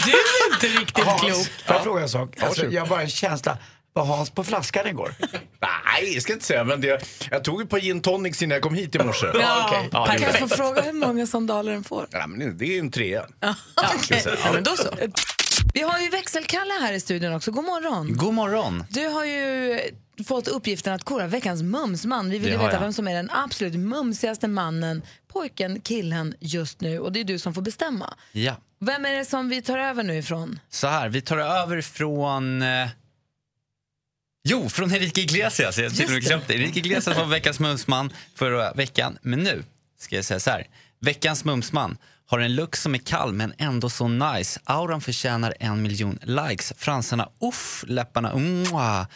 du 0.05 0.55
inte 0.55 0.81
riktigt 0.81 1.05
Hans, 1.05 1.21
klok? 1.21 1.47
Får 1.67 1.77
jag 1.77 1.83
fråga 1.83 2.03
en 2.03 2.09
sak? 2.09 2.43
Alltså, 2.43 2.67
jag 2.67 2.83
har 2.83 2.89
bara 2.89 3.03
en 3.03 3.09
känsla. 3.09 3.59
Var 3.93 4.05
Hans 4.05 4.31
på 4.31 4.45
flaskan 4.45 4.87
igår? 4.87 5.15
Nej, 5.61 6.15
jag 6.15 6.23
ska 6.23 6.33
inte 6.33 6.45
säga, 6.45 6.65
men 6.65 6.81
det, 6.81 7.09
jag 7.31 7.45
tog 7.45 7.63
ett 7.63 7.71
par 7.71 7.79
gin 7.79 8.03
tonics 8.03 8.43
innan 8.43 8.55
jag 8.55 8.63
kom 8.63 8.75
hit 8.75 8.95
i 8.95 8.99
morse. 8.99 9.27
Ja, 9.35 9.67
okej. 9.69 9.89
ja, 9.93 10.07
det 10.13 10.19
kan 10.19 10.23
jag 10.23 10.39
få 10.39 10.49
fråga 10.49 10.83
hur 10.83 10.93
många 10.93 11.27
sandaler 11.27 11.73
den 11.73 11.85
får? 11.85 12.09
Ja, 12.11 12.27
men 12.27 12.59
det 12.59 12.77
är 12.77 12.79
en 12.79 12.91
trea. 12.91 13.27
Ja, 13.41 13.55
säga. 14.03 14.37
Ja, 14.45 14.53
men 14.53 14.63
då 14.63 14.77
så. 14.77 14.89
Vi 15.75 15.83
har 15.83 15.99
ju 15.99 16.11
växelkalle 16.11 16.73
här 16.81 16.93
i 16.93 17.01
studion 17.01 17.35
också. 17.35 17.51
God 17.51 17.65
morgon. 17.65 18.17
God 18.17 18.35
morgon. 18.35 18.85
Du 18.91 19.07
har 19.07 19.25
ju 19.25 19.81
fått 20.27 20.49
uppgiften 20.49 20.93
att 20.93 21.05
kora 21.05 21.27
veckans 21.27 21.63
mumsman. 21.63 22.31
Vi 22.31 22.39
vill 22.39 22.51
ju 22.51 22.57
veta 22.57 22.73
jag. 22.73 22.81
vem 22.81 22.93
som 22.93 23.09
är 23.09 23.15
den 23.15 23.31
absolut 23.31 23.75
mumsigaste 23.75 24.49
mannen, 24.49 25.03
pojken, 25.37 25.81
killen 25.81 26.35
just 26.41 26.81
nu. 26.81 26.99
Och 26.99 27.13
det 27.13 27.21
är 27.21 27.25
du 27.25 27.39
som 27.39 27.55
får 27.55 27.63
bestämma. 27.63 28.15
Ja. 28.33 28.57
Vem 28.79 29.05
är 29.05 29.13
det 29.13 29.25
som 29.25 29.49
vi 29.49 29.63
tar 29.63 29.79
över 29.79 30.03
nu 30.03 30.19
ifrån? 30.19 30.61
Så 30.69 30.87
här, 30.87 31.09
vi 31.09 31.21
tar 31.21 31.39
över 31.39 31.81
från 31.81 32.63
eh, 32.63 32.89
Jo, 34.49 34.69
från 34.69 34.93
Enrique 34.93 35.21
Iglesias. 35.21 35.79
Jag 35.79 35.97
till 35.97 36.05
och 36.05 36.11
med 36.11 36.23
glömt 36.23 36.49
det. 36.49 36.55
Enrique 36.55 36.79
Iglesias 36.79 37.17
var 37.17 37.25
veckans 37.25 37.61
mumsman 37.61 38.13
förra 38.35 38.73
veckan. 38.73 39.19
Men 39.23 39.39
nu 39.39 39.65
ska 39.99 40.17
jag 40.17 40.25
säga 40.25 40.41
så 40.41 40.51
här. 40.51 40.67
Veckans 41.01 41.45
mumsman 41.45 41.99
har 42.27 42.39
en 42.39 42.55
look 42.55 42.77
som 42.77 42.95
är 42.95 42.99
kall 42.99 43.33
men 43.33 43.55
ändå 43.59 43.91
så 43.91 44.09
nice. 44.09 44.61
Auran 44.65 45.01
förtjänar 45.01 45.55
en 45.61 45.83
miljon 45.83 46.19
likes. 46.23 46.73
Fransarna 46.77 47.29
uff, 47.41 47.85
läpparna 47.87 48.35
mwah. 48.35 49.07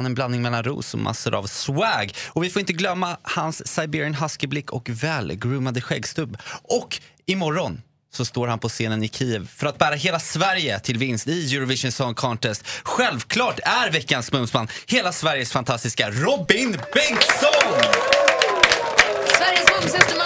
Han 0.00 0.06
är 0.06 0.10
en 0.10 0.14
blandning 0.14 0.42
mellan 0.42 0.62
ros 0.62 0.94
och 0.94 1.00
massor 1.00 1.34
av 1.34 1.46
swag. 1.46 2.12
Och 2.28 2.44
vi 2.44 2.50
får 2.50 2.60
inte 2.60 2.72
glömma 2.72 3.16
hans 3.22 3.68
Siberian 3.68 4.14
husky-blick 4.14 4.70
och 4.70 4.88
välgroomade 4.88 5.80
skäggstubb. 5.80 6.36
Och 6.62 7.00
imorgon 7.26 7.82
så 8.12 8.24
står 8.24 8.48
han 8.48 8.58
på 8.58 8.68
scenen 8.68 9.04
i 9.04 9.08
Kiev 9.08 9.48
för 9.48 9.66
att 9.66 9.78
bära 9.78 9.94
hela 9.94 10.20
Sverige 10.20 10.80
till 10.80 10.98
vinst 10.98 11.28
i 11.28 11.56
Eurovision 11.56 11.92
Song 11.92 12.14
Contest. 12.14 12.66
Självklart 12.82 13.58
är 13.62 13.90
veckans 13.90 14.32
mumsman 14.32 14.68
hela 14.86 15.12
Sveriges 15.12 15.52
fantastiska 15.52 16.10
Robin 16.10 16.70
Bengtsson! 16.94 17.92
Sveriges 19.38 19.64
mumsigaste 19.80 20.19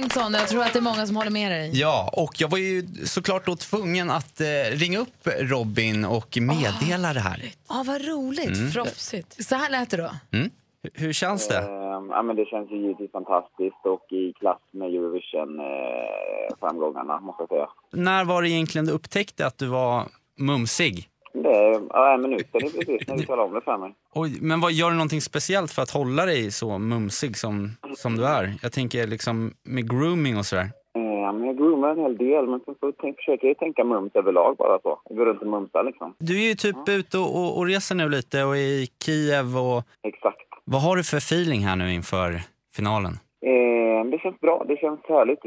Bengtsson. 0.00 0.34
Jag 0.34 0.48
tror 0.48 0.62
att 0.62 0.72
det 0.72 0.78
är 0.78 0.82
många 0.82 1.06
som 1.06 1.16
håller 1.16 1.30
med 1.30 1.52
dig. 1.52 1.70
Ja, 1.74 2.10
och 2.12 2.40
jag 2.40 2.48
var 2.50 2.58
ju 2.58 2.86
såklart 3.04 3.46
då 3.46 3.56
tvungen 3.56 4.10
att 4.10 4.40
eh, 4.40 4.46
ringa 4.72 4.98
upp 4.98 5.26
Robin 5.38 6.04
och 6.04 6.38
meddela 6.40 7.12
det 7.12 7.20
här. 7.20 7.42
Ja, 7.68 7.84
vad 7.86 8.04
roligt. 8.06 8.56
Mm. 8.56 8.70
Proffsigt. 8.72 9.44
Så 9.48 9.54
här 9.54 9.70
lät 9.70 9.90
det 9.90 9.96
då. 9.96 10.10
Mm. 10.32 10.50
Hur- 10.82 10.90
Hur 11.06 11.12
känns 11.12 11.48
det? 11.48 11.58
Ehm, 11.58 12.08
ja, 12.10 12.22
men 12.22 12.36
det 12.36 12.44
känns 12.44 12.70
ju 12.70 12.76
givetvis 12.82 13.12
fantastiskt 13.12 13.84
och 13.84 14.12
i 14.12 14.32
klass 14.40 14.58
med 14.72 14.88
Eurovision-framgångarna, 14.94 17.20
måste 17.20 17.42
jag 17.42 17.48
säga. 17.48 17.68
När 17.92 18.24
var 18.24 18.42
det 18.42 18.48
egentligen 18.50 18.86
du 18.86 18.92
upptäckte 18.92 19.46
att 19.46 19.58
du 19.58 19.66
var 19.66 20.08
mumsig? 20.38 21.08
Det 21.32 21.48
är 21.48 21.80
ja, 21.90 22.14
en 22.14 22.22
minut 22.22 22.48
sedan 22.52 22.60
precis 22.60 23.08
när 23.08 23.16
du 23.16 23.24
talade 23.24 23.48
om 23.48 23.54
det 23.54 23.60
för 23.60 23.78
mig. 23.78 23.94
Oj, 24.14 24.38
men 24.40 24.60
vad, 24.60 24.72
gör 24.72 24.90
du 24.90 24.96
någonting 24.96 25.20
speciellt 25.20 25.72
för 25.72 25.82
att 25.82 25.90
hålla 25.90 26.26
dig 26.26 26.50
så 26.50 26.78
mumsig 26.78 27.36
som, 27.36 27.70
som 27.96 28.16
du 28.16 28.26
är? 28.26 28.54
Jag 28.62 28.72
tänker 28.72 29.06
liksom 29.06 29.52
med 29.62 29.90
grooming 29.90 30.36
och 30.38 30.46
sådär. 30.46 30.68
Ehm, 30.94 31.38
men 31.38 31.46
jag 31.46 31.56
groomar 31.56 31.88
en 31.88 31.98
hel 31.98 32.16
del, 32.16 32.46
men 32.46 32.60
sen 32.64 32.74
så 32.80 32.92
tänk, 33.00 33.16
försöker 33.16 33.48
jag 33.48 33.58
tänka 33.58 33.84
mums 33.84 34.10
överlag 34.14 34.56
bara 34.56 34.78
så. 34.78 35.00
Jag 35.04 35.16
går 35.18 35.26
runt 35.26 35.40
och 35.42 35.46
mumsar 35.46 35.84
liksom. 35.84 36.14
Du 36.18 36.42
är 36.42 36.48
ju 36.48 36.54
typ 36.54 36.88
ute 36.88 37.18
och, 37.18 37.36
och, 37.36 37.58
och 37.58 37.66
reser 37.66 37.94
nu 37.94 38.08
lite 38.08 38.44
och 38.44 38.56
är 38.56 38.60
i 38.60 38.88
Kiev 39.04 39.58
och... 39.58 39.82
Exakt. 40.02 40.36
Vad 40.64 40.82
har 40.82 40.96
du 40.96 41.04
för 41.04 41.16
feeling 41.16 41.60
här 41.60 41.76
nu 41.76 41.92
inför 41.92 42.40
finalen? 42.76 43.12
Ehm, 43.42 44.10
det 44.10 44.18
känns 44.18 44.40
bra, 44.40 44.64
det 44.68 44.76
känns 44.76 45.00
härligt. 45.08 45.42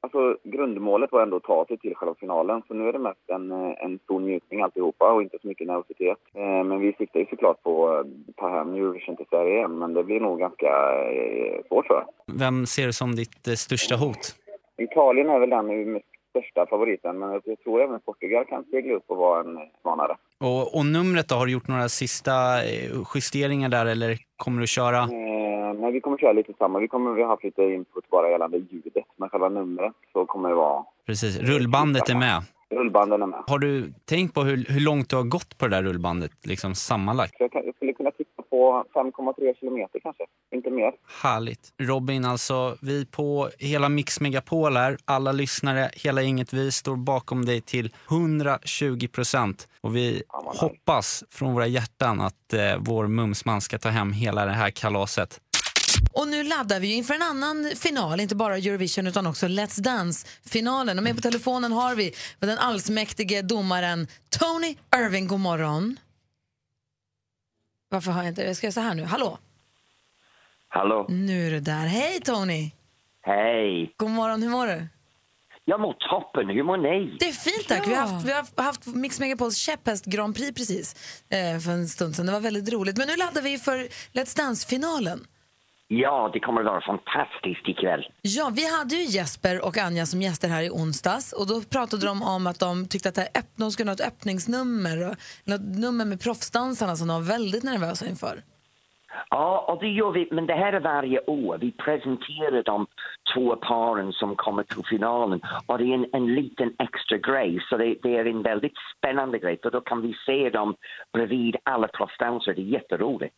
Alltså, 0.00 0.36
grundmålet 0.44 1.12
var 1.12 1.22
ändå 1.22 1.36
att 1.36 1.42
ta 1.42 1.64
sig 1.68 1.78
till 1.78 1.94
själva 1.94 2.14
finalen, 2.14 2.62
så 2.68 2.74
nu 2.74 2.88
är 2.88 2.92
det 2.92 2.98
mest 2.98 3.30
en, 3.30 3.52
eh, 3.52 3.84
en 3.84 3.98
stor 3.98 4.20
njutning 4.20 4.60
alltihopa 4.60 5.12
och 5.12 5.22
inte 5.22 5.38
så 5.42 5.48
mycket 5.48 5.66
nervositet. 5.66 6.18
Ehm, 6.34 6.68
men 6.68 6.80
vi 6.80 6.92
siktar 6.92 7.20
ju 7.20 7.26
såklart 7.26 7.62
på 7.62 7.88
att 7.88 8.06
ta 8.36 8.48
hem 8.48 8.74
Eurovision 8.74 9.16
till 9.16 9.26
Sverige 9.30 9.54
igen, 9.56 9.78
men 9.78 9.94
det 9.94 10.04
blir 10.04 10.20
nog 10.20 10.38
ganska 10.38 10.70
eh, 11.10 11.60
svårt 11.68 11.86
jag. 11.88 12.04
Vem 12.38 12.66
ser 12.66 12.86
du 12.86 12.92
som 12.92 13.14
ditt 13.16 13.48
eh, 13.48 13.54
största 13.54 13.96
hot? 13.96 14.36
Italien 14.78 15.28
är 15.28 15.38
väl 15.38 15.50
den 15.50 15.92
med 15.92 16.02
största 16.30 16.66
favoriten, 16.66 17.18
men 17.18 17.40
jag 17.44 17.60
tror 17.64 17.82
även 17.82 18.00
Portugal 18.00 18.44
kan 18.44 18.64
segla 18.64 18.94
upp 18.94 19.04
och 19.06 19.16
vara 19.16 19.40
en 19.40 19.58
utmanare. 19.58 20.16
Och, 20.40 20.76
och 20.76 20.86
numret 20.86 21.28
då, 21.28 21.34
har 21.34 21.46
du 21.46 21.52
gjort 21.52 21.68
några 21.68 21.88
sista 21.88 22.32
eh, 22.64 22.90
justeringar 23.14 23.68
där 23.68 23.86
eller 23.86 24.18
kommer 24.36 24.60
du 24.60 24.66
köra? 24.66 24.98
Eh, 24.98 25.53
men 25.80 25.92
vi 25.92 26.00
kommer 26.00 26.18
köra 26.18 26.32
lite 26.32 26.52
samma. 26.58 26.78
Vi 26.78 26.88
kommer 26.88 27.12
vi 27.14 27.22
har 27.22 27.28
haft 27.28 27.44
lite 27.44 27.62
input 27.62 28.10
bara 28.10 28.30
gällande 28.30 28.58
ljudet, 28.58 29.04
men 29.16 29.28
själva 29.28 29.48
numret 29.48 29.92
så 30.12 30.26
kommer 30.26 30.48
det 30.48 30.54
vara 30.54 30.84
Precis, 31.06 31.40
rullbandet 31.40 32.08
är 32.08 32.14
med. 32.14 32.42
rullbanden 32.70 33.22
är 33.22 33.26
med. 33.26 33.42
Har 33.46 33.58
du 33.58 33.92
tänkt 34.04 34.34
på 34.34 34.42
hur, 34.42 34.64
hur 34.68 34.80
långt 34.80 35.10
du 35.10 35.16
har 35.16 35.22
gått 35.22 35.58
på 35.58 35.66
det 35.68 35.76
där 35.76 35.82
rullbandet 35.82 36.32
liksom 36.46 36.74
sammanlagt? 36.74 37.34
Jag, 37.38 37.52
kan, 37.52 37.62
jag 37.66 37.74
skulle 37.74 37.92
kunna 37.92 38.10
titta 38.10 38.42
på 38.50 38.84
5,3 38.94 39.54
kilometer 39.60 40.00
kanske, 40.02 40.24
inte 40.54 40.70
mer. 40.70 40.92
Härligt. 41.22 41.72
Robin, 41.82 42.24
alltså 42.24 42.76
vi 42.82 43.06
på 43.06 43.48
hela 43.58 43.88
Mix 43.88 44.20
Megapol 44.20 44.76
här, 44.76 44.96
alla 45.04 45.32
lyssnare, 45.32 45.90
hela 45.94 46.22
inget 46.22 46.52
vi 46.52 46.72
står 46.72 46.96
bakom 46.96 47.44
dig 47.44 47.60
till 47.60 47.94
120 48.10 49.08
procent. 49.12 49.68
Och 49.80 49.96
vi 49.96 50.22
hoppas 50.60 51.24
från 51.30 51.54
våra 51.54 51.66
hjärtan 51.66 52.20
att 52.20 52.52
eh, 52.52 52.60
vår 52.78 53.06
mumsman 53.06 53.60
ska 53.60 53.78
ta 53.78 53.88
hem 53.88 54.12
hela 54.12 54.44
det 54.44 54.52
här 54.52 54.70
kalaset. 54.70 55.40
Och 56.14 56.28
nu 56.28 56.42
laddar 56.42 56.80
vi 56.80 56.94
inför 56.94 57.14
en 57.14 57.22
annan 57.22 57.72
final, 57.76 58.20
inte 58.20 58.34
bara 58.34 58.56
Eurovision 58.56 59.06
utan 59.06 59.26
också 59.26 59.46
Let's 59.46 59.80
Dance-finalen. 59.80 60.98
Och 60.98 61.04
med 61.04 61.16
på 61.16 61.22
telefonen 61.22 61.72
har 61.72 61.94
vi 61.94 62.14
den 62.38 62.58
allsmäktige 62.58 63.42
domaren 63.42 64.06
Tony 64.38 64.76
Irving. 64.96 65.26
God 65.26 65.40
morgon. 65.40 65.96
Varför 67.88 68.10
har 68.10 68.22
jag 68.22 68.28
inte... 68.28 68.42
Jag 68.42 68.56
ska 68.56 68.66
göra 68.66 68.72
så 68.72 68.80
här 68.80 68.94
nu. 68.94 69.04
Hallå? 69.04 69.38
Hallå? 70.68 71.06
Nu 71.08 71.46
är 71.46 71.50
du 71.50 71.60
där. 71.60 71.86
Hej 71.86 72.20
Tony! 72.20 72.70
Hej! 73.22 73.94
God 73.96 74.10
morgon, 74.10 74.42
hur 74.42 74.50
mår 74.50 74.66
du? 74.66 74.86
Jag 75.64 75.80
mår 75.80 75.92
toppen, 75.92 76.48
hur 76.48 76.62
mår 76.62 76.76
ni? 76.76 77.16
Det 77.20 77.28
är 77.28 77.32
fint 77.32 77.68
tack. 77.68 77.88
Vi, 77.88 77.94
har 77.94 78.06
haft, 78.06 78.26
vi 78.26 78.32
har 78.32 78.62
haft 78.62 78.86
Mix 78.86 79.20
Megapols 79.20 79.56
käpphäst 79.56 80.04
Grand 80.04 80.36
Prix 80.36 80.54
precis 80.54 80.94
eh, 81.28 81.58
för 81.58 81.70
en 81.70 81.88
stund 81.88 82.16
sedan. 82.16 82.26
Det 82.26 82.32
var 82.32 82.40
väldigt 82.40 82.72
roligt. 82.72 82.96
Men 82.96 83.08
nu 83.08 83.16
laddar 83.16 83.42
vi 83.42 83.58
för 83.58 83.78
Let's 84.12 84.36
Dance-finalen. 84.36 85.26
Ja, 85.88 86.30
det 86.32 86.40
kommer 86.40 86.60
att 86.60 86.66
vara 86.66 86.80
fantastiskt 86.80 87.68
ikväll. 87.68 88.06
Ja, 88.22 88.50
vi 88.56 88.76
hade 88.78 88.94
ju 88.94 89.04
Jesper 89.04 89.64
och 89.66 89.78
Anja 89.78 90.06
som 90.06 90.22
gäster 90.22 90.48
här 90.48 90.62
i 90.62 90.70
onsdags 90.70 91.32
och 91.32 91.46
då 91.46 91.60
pratade 91.72 92.06
de 92.06 92.22
om 92.22 92.46
att 92.46 92.60
de 92.60 92.88
tyckte 92.88 93.08
att 93.08 93.14
det 93.14 93.20
här 93.20 93.40
öpp- 93.42 93.56
de 93.56 93.70
skulle 93.70 93.90
ha 93.90 93.94
ett 93.94 94.06
öppningsnummer 94.08 95.08
och 95.10 95.14
något 95.44 95.60
nummer 95.82 96.04
med 96.04 96.20
proffsdansarna 96.22 96.96
som 96.96 97.08
de 97.08 97.14
var 97.14 97.28
väldigt 97.32 97.64
nervösa 97.64 98.06
inför. 98.06 98.42
Ja, 99.30 99.64
och 99.68 99.80
det 99.80 99.88
gör 99.88 100.10
vi, 100.12 100.28
men 100.30 100.46
det 100.46 100.54
här 100.54 100.72
är 100.72 100.80
varje 100.80 101.20
år. 101.20 101.58
Vi 101.60 101.72
presenterar 101.72 102.62
de 102.62 102.86
två 103.34 103.56
paren 103.56 104.12
som 104.12 104.36
kommer 104.36 104.62
till 104.62 104.82
finalen 104.90 105.40
och 105.66 105.78
det 105.78 105.84
är 105.84 105.94
en, 105.94 106.06
en 106.12 106.34
liten 106.34 106.68
extra 106.78 107.18
grej, 107.18 107.60
så 107.68 107.76
det, 107.76 107.94
det 108.02 108.16
är 108.16 108.24
en 108.24 108.42
väldigt 108.42 108.72
spännande 108.98 109.38
grej, 109.38 109.58
för 109.62 109.70
då 109.70 109.80
kan 109.80 110.02
vi 110.02 110.14
se 110.26 110.50
dem 110.50 110.74
bredvid 111.12 111.56
alla 111.62 111.88
proffsdansare. 111.88 112.54
Det 112.54 112.60
är 112.60 112.74
jätteroligt. 112.78 113.36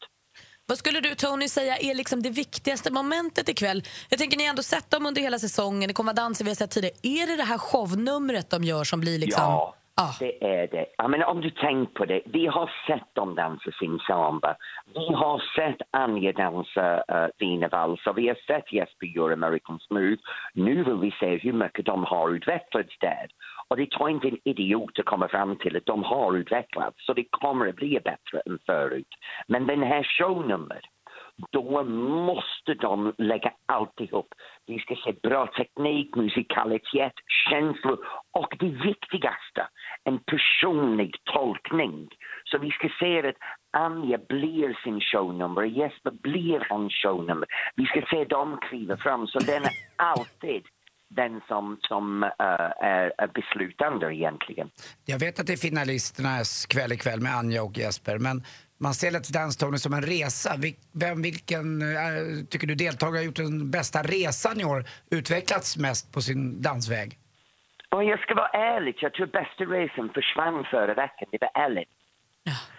Vad 0.69 0.79
skulle 0.79 1.01
du 1.01 1.15
Tony 1.15 1.49
säga 1.49 1.77
är 1.77 1.95
liksom 1.95 2.23
det 2.23 2.31
viktigaste 2.31 2.93
momentet 2.93 3.49
ikväll? 3.49 3.83
Jag 4.11 4.19
tänker 4.19 4.37
ni 4.37 4.45
har 4.45 4.51
ändå 4.51 4.63
sett 4.63 4.91
dem 4.91 5.07
under 5.07 5.23
hela 5.23 5.39
säsongen, 5.39 5.89
det 5.89 5.95
kommer 5.95 6.13
vara 6.13 6.25
danser 6.25 6.45
vi 6.45 6.51
har 6.51 6.55
sett 6.55 6.71
tidigare. 6.71 6.95
Är 7.03 7.27
det 7.27 7.37
det 7.37 7.43
här 7.43 7.59
shownumret 7.59 8.51
de 8.51 8.65
gör 8.65 8.85
som 8.85 9.01
blir 9.01 9.19
liksom... 9.19 9.43
Ja, 9.99 10.15
det 10.21 10.45
är 10.45 10.67
det. 10.69 10.87
Jag 10.97 11.11
menar, 11.11 11.27
om 11.27 11.41
du 11.41 11.51
tänker 11.51 11.93
på 11.95 12.05
det, 12.05 12.21
vi 12.27 12.47
har 12.47 12.71
sett 12.87 13.15
dem 13.15 13.35
dansa 13.35 13.71
sin 13.81 13.99
samba. 13.99 14.57
Vi 14.95 15.15
har 15.15 15.43
sett 15.57 15.81
Anja 15.91 16.33
dansa 16.33 16.97
uh, 16.97 17.29
Dina 17.39 17.69
Valsa. 17.69 18.13
Vi 18.13 18.29
har 18.29 18.39
sett 18.47 18.73
Jesper 18.73 19.07
göra 19.07 19.33
American 19.33 19.79
Smooth. 19.79 20.23
Nu 20.55 20.85
vill 20.85 20.95
vi 20.95 21.11
se 21.21 21.39
hur 21.39 21.53
mycket 21.53 21.87
de 21.87 22.05
har 22.05 22.31
utvecklats 22.31 22.99
där. 23.01 23.27
Och 23.69 23.77
det 23.77 23.91
tar 23.91 24.09
inte 24.09 24.29
en 24.29 24.39
idiot 24.45 24.99
att 24.99 25.05
komma 25.05 25.29
fram 25.29 25.57
till 25.57 25.77
att 25.77 25.87
de 25.87 26.03
har 26.03 26.37
utvecklats. 26.37 27.07
Så 27.07 27.13
det 27.13 27.25
kommer 27.31 27.69
att 27.69 27.77
bli 27.77 28.01
bättre 28.05 28.41
än 28.47 28.59
förut. 28.67 29.09
Men 29.49 29.67
den 29.67 29.83
här 29.83 30.03
shownummer, 30.03 30.81
då 31.53 31.85
måste 31.85 32.75
de 32.75 33.15
lägga 33.19 33.53
alltihop. 33.67 34.35
Vi 34.67 34.79
ska 34.79 34.95
se 34.95 35.13
bra 35.23 35.47
teknik, 35.47 36.17
musikalitet, 36.17 37.13
känslor 37.51 37.99
och 38.33 38.57
det 38.59 38.69
viktigaste, 38.69 39.69
en 40.05 40.19
personlig 40.19 41.15
tolkning. 41.25 42.09
Så 42.45 42.59
vi 42.59 42.71
ska 42.71 42.89
se 42.99 43.29
att 43.29 43.37
Anja 43.71 44.19
blir 44.29 44.79
sin 44.85 45.01
shownummer, 45.01 45.63
Jesper 45.63 46.11
blir 46.11 46.67
hans 46.71 46.93
shownummer. 46.93 47.49
Vi 47.77 47.87
ska 47.87 48.03
se 48.11 48.25
dem 48.25 48.59
kliva 48.69 48.97
fram, 48.97 49.27
så 49.27 49.39
den 49.39 49.63
är 49.63 49.73
alltid 49.97 50.63
den 51.09 51.41
som, 51.49 51.79
som 51.81 52.23
eh, 52.23 52.31
är, 52.81 53.27
beslutande 53.35 54.15
egentligen. 54.15 54.71
Jag 55.05 55.19
vet 55.19 55.41
att 55.41 55.47
det 55.47 55.53
är 55.53 55.57
finalisternas 55.57 56.67
kväll 56.67 56.93
ikväll 56.93 57.21
med 57.21 57.37
Anja 57.37 57.63
och 57.63 57.79
Jesper, 57.79 58.19
men 58.19 58.43
man 58.79 58.95
ser 58.95 59.11
Let's 59.11 59.33
Dance 59.33 59.61
Tony 59.61 59.79
som 59.79 59.93
en 59.93 60.03
resa. 60.03 60.55
Vem, 60.93 61.23
vilken 61.23 61.83
eh, 61.83 62.45
tycker 62.51 62.67
du 62.67 62.75
deltagare 62.75 63.19
har 63.19 63.25
gjort 63.25 63.37
den 63.37 63.71
bästa 63.71 64.03
resan 64.03 64.61
i 64.61 64.65
år? 64.65 64.85
Utvecklats 65.11 65.77
mest 65.77 66.13
på 66.13 66.21
sin 66.21 66.63
dansväg? 66.63 67.19
Och 67.91 68.05
jag 68.05 68.21
ska 68.21 68.35
vara 68.35 68.49
ärlig, 68.49 68.95
jag 69.01 69.15
tror 69.15 69.27
bästa 69.27 69.65
resan 69.65 70.11
försvann 70.15 70.65
förra 70.71 70.95
veckan, 70.95 71.29
det 71.33 71.39
var 71.41 71.65
Ellen. 71.65 71.85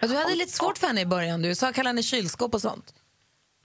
Ja, 0.00 0.08
du 0.08 0.16
hade 0.16 0.34
lite 0.34 0.50
svårt 0.50 0.78
för 0.78 0.86
henne 0.86 1.00
i 1.00 1.06
början. 1.06 1.42
Du 1.42 1.54
sa 1.54 1.72
kalla 1.72 1.88
henne 1.88 2.02
kylskåp 2.02 2.54
och 2.54 2.60
sånt. 2.60 2.94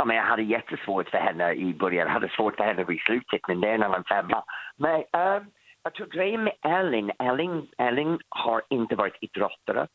Ja, 0.04 0.08
men 0.08 0.16
jag 0.16 0.24
hade 0.24 0.44
jättesvårt 0.44 1.10
för 1.10 1.18
henne 1.18 1.54
i 1.54 1.74
början, 1.74 2.08
jag 2.08 2.14
hade 2.14 2.30
svårt 2.30 2.56
för 2.56 2.64
henne 2.64 2.94
i 2.94 2.98
slutet, 2.98 3.42
men 3.48 3.62
det 3.62 3.70
är 3.70 3.76
en 3.76 3.84
annan 3.84 4.04
femma. 4.04 4.44
Men 4.78 4.96
um, 4.96 5.52
jag 5.84 5.94
tror 5.94 6.08
grejen 6.08 6.44
med 6.44 6.54
Elin, 6.62 7.12
Elin, 7.20 7.68
Elin 7.78 8.20
har 8.30 8.62
inte 8.70 8.96
varit 8.96 9.18
idrottare, 9.22 9.88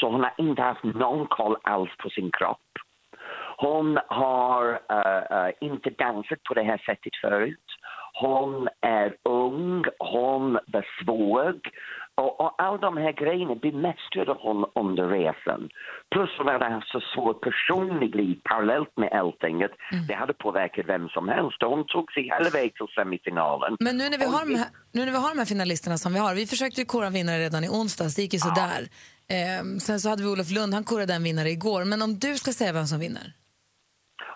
så 0.00 0.10
hon 0.10 0.20
har 0.20 0.34
inte 0.38 0.62
haft 0.62 0.84
någon 0.84 1.26
koll 1.26 1.56
alls 1.62 1.90
på 1.98 2.10
sin 2.10 2.30
kropp. 2.30 2.72
Hon 3.56 3.98
har 4.06 4.64
uh, 4.92 5.46
uh, 5.46 5.52
inte 5.60 5.90
dansat 5.90 6.42
på 6.42 6.54
det 6.54 6.62
här 6.62 6.78
sättet 6.78 7.16
förut. 7.20 7.66
Hon 8.20 8.68
är 8.80 9.16
ung, 9.22 9.84
hon 9.98 10.58
var 10.66 10.86
svag 11.02 11.60
och, 12.22 12.40
och 12.40 12.62
all 12.62 12.80
de 12.80 12.96
här 12.96 13.12
grejerna 13.12 13.54
bemästrade 13.54 14.34
hon 14.44 14.58
under 14.82 15.06
resan. 15.08 15.68
Plus 16.12 16.30
hon 16.38 16.48
hade 16.48 16.64
haft 16.64 16.90
så 16.90 17.00
svårt 17.14 17.40
personligt 17.40 18.14
liv 18.14 18.40
parallellt 18.44 18.92
med 18.96 19.12
allting. 19.12 19.62
att 19.62 19.70
Det 20.08 20.14
hade 20.14 20.32
påverkat 20.32 20.84
vem 20.88 21.08
som 21.08 21.28
helst. 21.28 21.62
Och 21.62 21.70
hon 21.70 21.84
tog 21.86 22.12
sig 22.12 22.22
hela 22.22 22.50
vägen 22.50 22.70
till 22.76 22.94
semifinalen. 22.94 23.76
Men 23.80 23.96
nu 23.96 24.08
när, 24.08 24.18
vi 24.18 24.24
har 24.24 24.40
de 24.46 24.54
här, 24.54 24.68
nu 24.92 25.04
när 25.04 25.12
vi 25.12 25.18
har 25.18 25.30
de 25.34 25.38
här 25.38 25.46
finalisterna 25.46 25.98
som 25.98 26.12
vi 26.12 26.18
har, 26.18 26.34
vi 26.34 26.46
försökte 26.46 26.80
ju 26.80 26.86
kora 26.86 27.10
vinnare 27.10 27.38
redan 27.38 27.64
i 27.64 27.68
onsdags, 27.68 28.14
det 28.14 28.22
gick 28.22 28.32
ju 28.32 28.38
sådär. 28.38 28.80
Ehm, 29.28 29.80
sen 29.80 30.00
så 30.00 30.08
hade 30.08 30.22
vi 30.22 30.28
Olof 30.28 30.50
Lund, 30.50 30.74
han 30.74 30.84
korade 30.84 31.14
en 31.14 31.22
vinnare 31.22 31.50
igår. 31.50 31.84
Men 31.84 32.02
om 32.02 32.18
du 32.18 32.36
ska 32.36 32.52
säga 32.52 32.72
vem 32.72 32.86
som 32.86 33.00
vinner? 33.00 33.32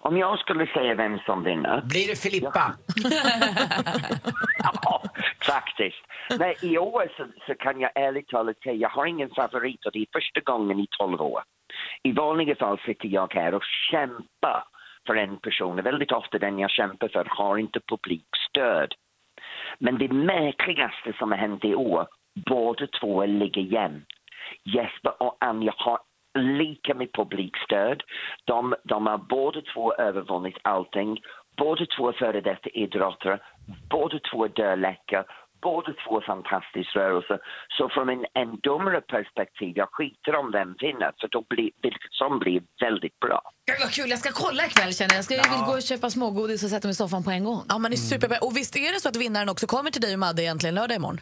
Om 0.01 0.17
jag 0.17 0.39
skulle 0.39 0.67
säga 0.67 0.95
vem 0.95 1.19
som 1.19 1.45
vinner... 1.45 1.81
Blir 1.81 2.09
det 2.09 2.19
Filippa? 2.23 2.73
ja, 4.83 5.03
faktiskt. 5.47 6.05
Nej, 6.39 6.57
I 6.63 6.79
år 6.79 7.13
så, 7.17 7.27
så 7.47 7.55
kan 7.55 7.81
jag 7.81 7.91
ärligt 7.95 8.29
talat 8.29 8.61
säga 8.63 8.75
jag 8.75 8.89
har 8.89 9.07
ingen 9.07 9.31
favorit 9.31 9.87
och 9.87 9.93
det 9.93 9.99
är 9.99 10.07
första 10.13 10.41
gången 10.41 10.81
i 10.81 10.87
12 10.99 11.21
år. 11.21 11.43
I 12.03 12.13
vanliga 12.13 12.57
fall 12.57 12.79
sitter 12.87 13.09
jag 13.09 13.35
här 13.35 13.55
och 13.55 13.65
kämpar 13.91 14.65
för 15.07 15.15
en 15.15 15.37
person. 15.37 15.79
Och 15.79 15.87
Väldigt 15.87 16.13
ofta 16.13 16.39
den 16.39 16.59
jag 16.59 16.71
kämpar 16.71 17.09
för 17.09 17.27
har 17.29 17.59
inte 17.59 17.81
publikstöd. 17.81 18.95
Men 19.79 19.99
det 19.99 20.13
märkligaste 20.13 21.13
som 21.19 21.31
har 21.31 21.39
hänt 21.39 21.65
i 21.65 21.75
år, 21.75 22.07
båda 22.49 22.87
två 22.87 23.27
ligger 23.27 23.63
jämnt. 23.63 24.07
Jesper 24.65 25.23
och 25.23 25.37
Anja 25.41 25.75
har 25.77 25.99
lika 26.39 26.95
med 26.95 27.13
publikstöd. 27.13 28.03
De, 28.45 28.75
de 28.85 29.07
har 29.07 29.19
båda 29.19 29.61
två 29.75 29.95
övervunnit 29.95 30.57
allting. 30.63 31.19
Båda 31.57 31.87
två 31.97 32.09
är 32.09 32.13
före 32.13 32.41
detta 32.41 32.69
idrottare. 32.69 33.39
Båda 33.91 34.19
två 34.31 34.45
är 34.45 34.49
dödläckare. 34.49 35.25
Båda 35.63 35.93
två 35.93 36.17
är 36.21 36.25
fantastisk 36.27 36.97
rörelse. 36.97 37.39
Så 37.79 37.89
från 37.89 38.09
en, 38.09 38.25
en 38.35 38.61
domarperspektiv, 38.63 39.73
jag 39.77 39.89
skiter 39.93 40.37
om 40.37 40.53
vem 40.53 40.75
vinner, 40.81 41.13
för 41.21 41.29
då 41.29 41.45
blir 41.49 41.71
som 42.11 42.39
blir 42.39 42.63
väldigt 42.81 43.21
bra. 43.21 43.41
Gud 43.67 43.77
vad 43.81 43.91
kul, 43.91 44.11
jag 44.11 44.19
ska 44.19 44.31
kolla 44.33 44.67
ikväll 44.67 44.95
känner 44.95 45.13
jag. 45.13 45.19
Jag 45.19 45.25
ska, 45.25 45.35
jag 45.35 45.51
vill 45.51 45.67
gå 45.67 45.73
och 45.73 45.83
köpa 45.83 46.11
smågodis 46.11 46.65
och 46.65 46.71
sätta 46.71 46.89
mig 46.89 46.93
i 46.93 46.95
soffan 46.95 47.23
på 47.25 47.31
en 47.31 47.45
gång. 47.45 47.61
Ja, 47.69 47.79
men 47.79 47.91
det 47.91 47.95
är 47.95 48.07
superbra. 48.13 48.39
Och 48.43 48.57
visst 48.57 48.77
är 48.77 48.93
det 48.95 49.01
så 49.01 49.09
att 49.09 49.17
vinnaren 49.17 49.49
också 49.49 49.67
kommer 49.67 49.91
till 49.91 50.03
dig 50.03 50.13
och 50.13 50.19
Madde 50.19 50.43
egentligen 50.43 50.75
lördag 50.75 50.97
imorgon? 50.97 51.21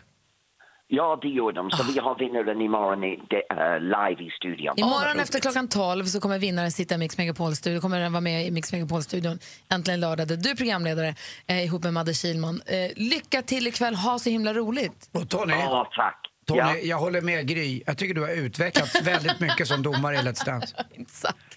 Ja, 0.91 1.19
det 1.23 1.29
gör 1.29 1.53
de. 1.53 1.71
Så 1.71 1.83
vi 1.93 1.99
har 1.99 2.19
vinnaren 2.19 2.61
imorgon 2.61 3.05
i, 3.05 3.19
de, 3.31 3.37
eh, 3.37 3.81
live 3.81 4.25
i 4.25 4.31
studion. 4.31 4.75
Imorgon 4.77 5.21
efter 5.21 5.41
klockan 5.41 5.69
12 5.69 6.05
så 6.05 6.21
kommer 6.21 6.39
vinnaren 6.39 6.73
sitta 6.73 6.95
i 6.95 6.99
Mix 6.99 7.19
Megapol-studion. 7.19 7.81
kommer 7.81 8.01
den 8.01 8.13
vara 8.13 8.21
med 8.21 8.47
i 8.47 8.51
Mix 8.51 8.73
Megapol-studion 8.73 9.39
äntligen 9.71 10.01
lördag. 10.01 10.29
Där 10.29 10.37
du 10.37 10.51
är 10.51 10.55
programledare 10.55 11.15
eh, 11.47 11.65
ihop 11.65 11.83
med 11.85 11.93
Madde 11.95 12.15
Kilman. 12.15 12.63
Eh, 12.67 12.91
lycka 12.97 13.43
till 13.43 13.67
ikväll, 13.67 13.95
ha 13.95 14.19
så 14.19 14.31
himla 14.31 14.55
roligt. 14.55 15.09
Och 15.13 15.29
Tony, 15.29 15.53
Ja, 15.53 15.89
tack. 15.97 16.25
Tony 16.47 16.61
Ja. 16.61 16.77
jag 16.77 16.99
håller 16.99 17.21
med 17.21 17.47
Gry. 17.49 17.83
Jag 17.87 17.99
tycker 17.99 18.15
du 18.15 18.21
har 18.21 18.31
utvecklats 18.31 19.03
väldigt 19.03 19.41
mycket 19.41 19.69
som 19.69 19.83
domare 19.83 20.15
i 20.15 20.19
Let's 20.19 20.45
Dance. 20.47 20.77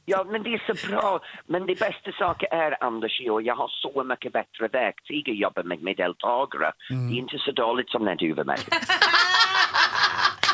Ja, 0.05 0.25
men 0.31 0.43
det 0.43 0.49
är 0.49 0.73
så 0.73 0.87
bra. 0.87 1.19
Men 1.47 1.65
det 1.65 1.79
bästa 1.79 2.11
saken 2.19 2.47
är, 2.51 2.83
Anders, 2.83 3.21
jag 3.21 3.55
har 3.55 3.67
så 3.67 4.03
mycket 4.03 4.33
bättre 4.33 4.67
verktyg 4.67 5.29
att 5.29 5.37
jobba 5.37 5.63
med, 5.63 5.81
med 5.83 5.97
deltagare. 5.97 6.71
Det 6.89 7.15
är 7.15 7.19
inte 7.19 7.37
så 7.37 7.51
dåligt 7.51 7.89
som 7.89 8.05
när 8.05 8.15
du 8.15 8.33
var 8.33 8.43
med. 8.43 8.59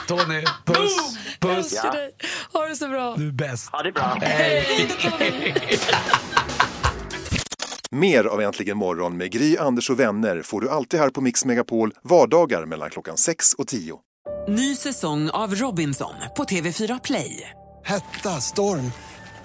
Tony, 0.07 0.43
puss, 0.65 1.17
puss. 1.39 1.81
Ja. 1.83 1.93
Ha 2.53 2.67
det 2.67 2.75
så 2.75 2.87
bra. 2.87 3.15
Du 3.17 3.27
är 3.27 3.31
bäst. 3.31 3.71
Ha 3.71 3.83
det 3.83 3.91
bra. 3.91 4.17
Mer 7.91 8.23
av 8.23 8.41
Äntligen 8.41 8.77
morgon 8.77 9.17
med 9.17 9.31
Gry, 9.31 9.57
Anders 9.57 9.89
och 9.89 9.99
vänner 9.99 10.41
får 10.41 10.61
du 10.61 10.69
alltid 10.69 10.99
här 10.99 11.09
på 11.09 11.21
Mix 11.21 11.45
Megapol 11.45 11.91
vardagar 12.03 12.65
mellan 12.65 12.89
klockan 12.89 13.17
6 13.17 13.53
och 13.53 13.67
10. 13.67 13.99
Ny 14.47 14.75
säsong 14.75 15.29
av 15.29 15.55
Robinson 15.55 16.13
på 16.37 16.43
TV4 16.43 16.99
Play. 17.03 17.49
Hetta, 17.85 18.29
storm, 18.29 18.91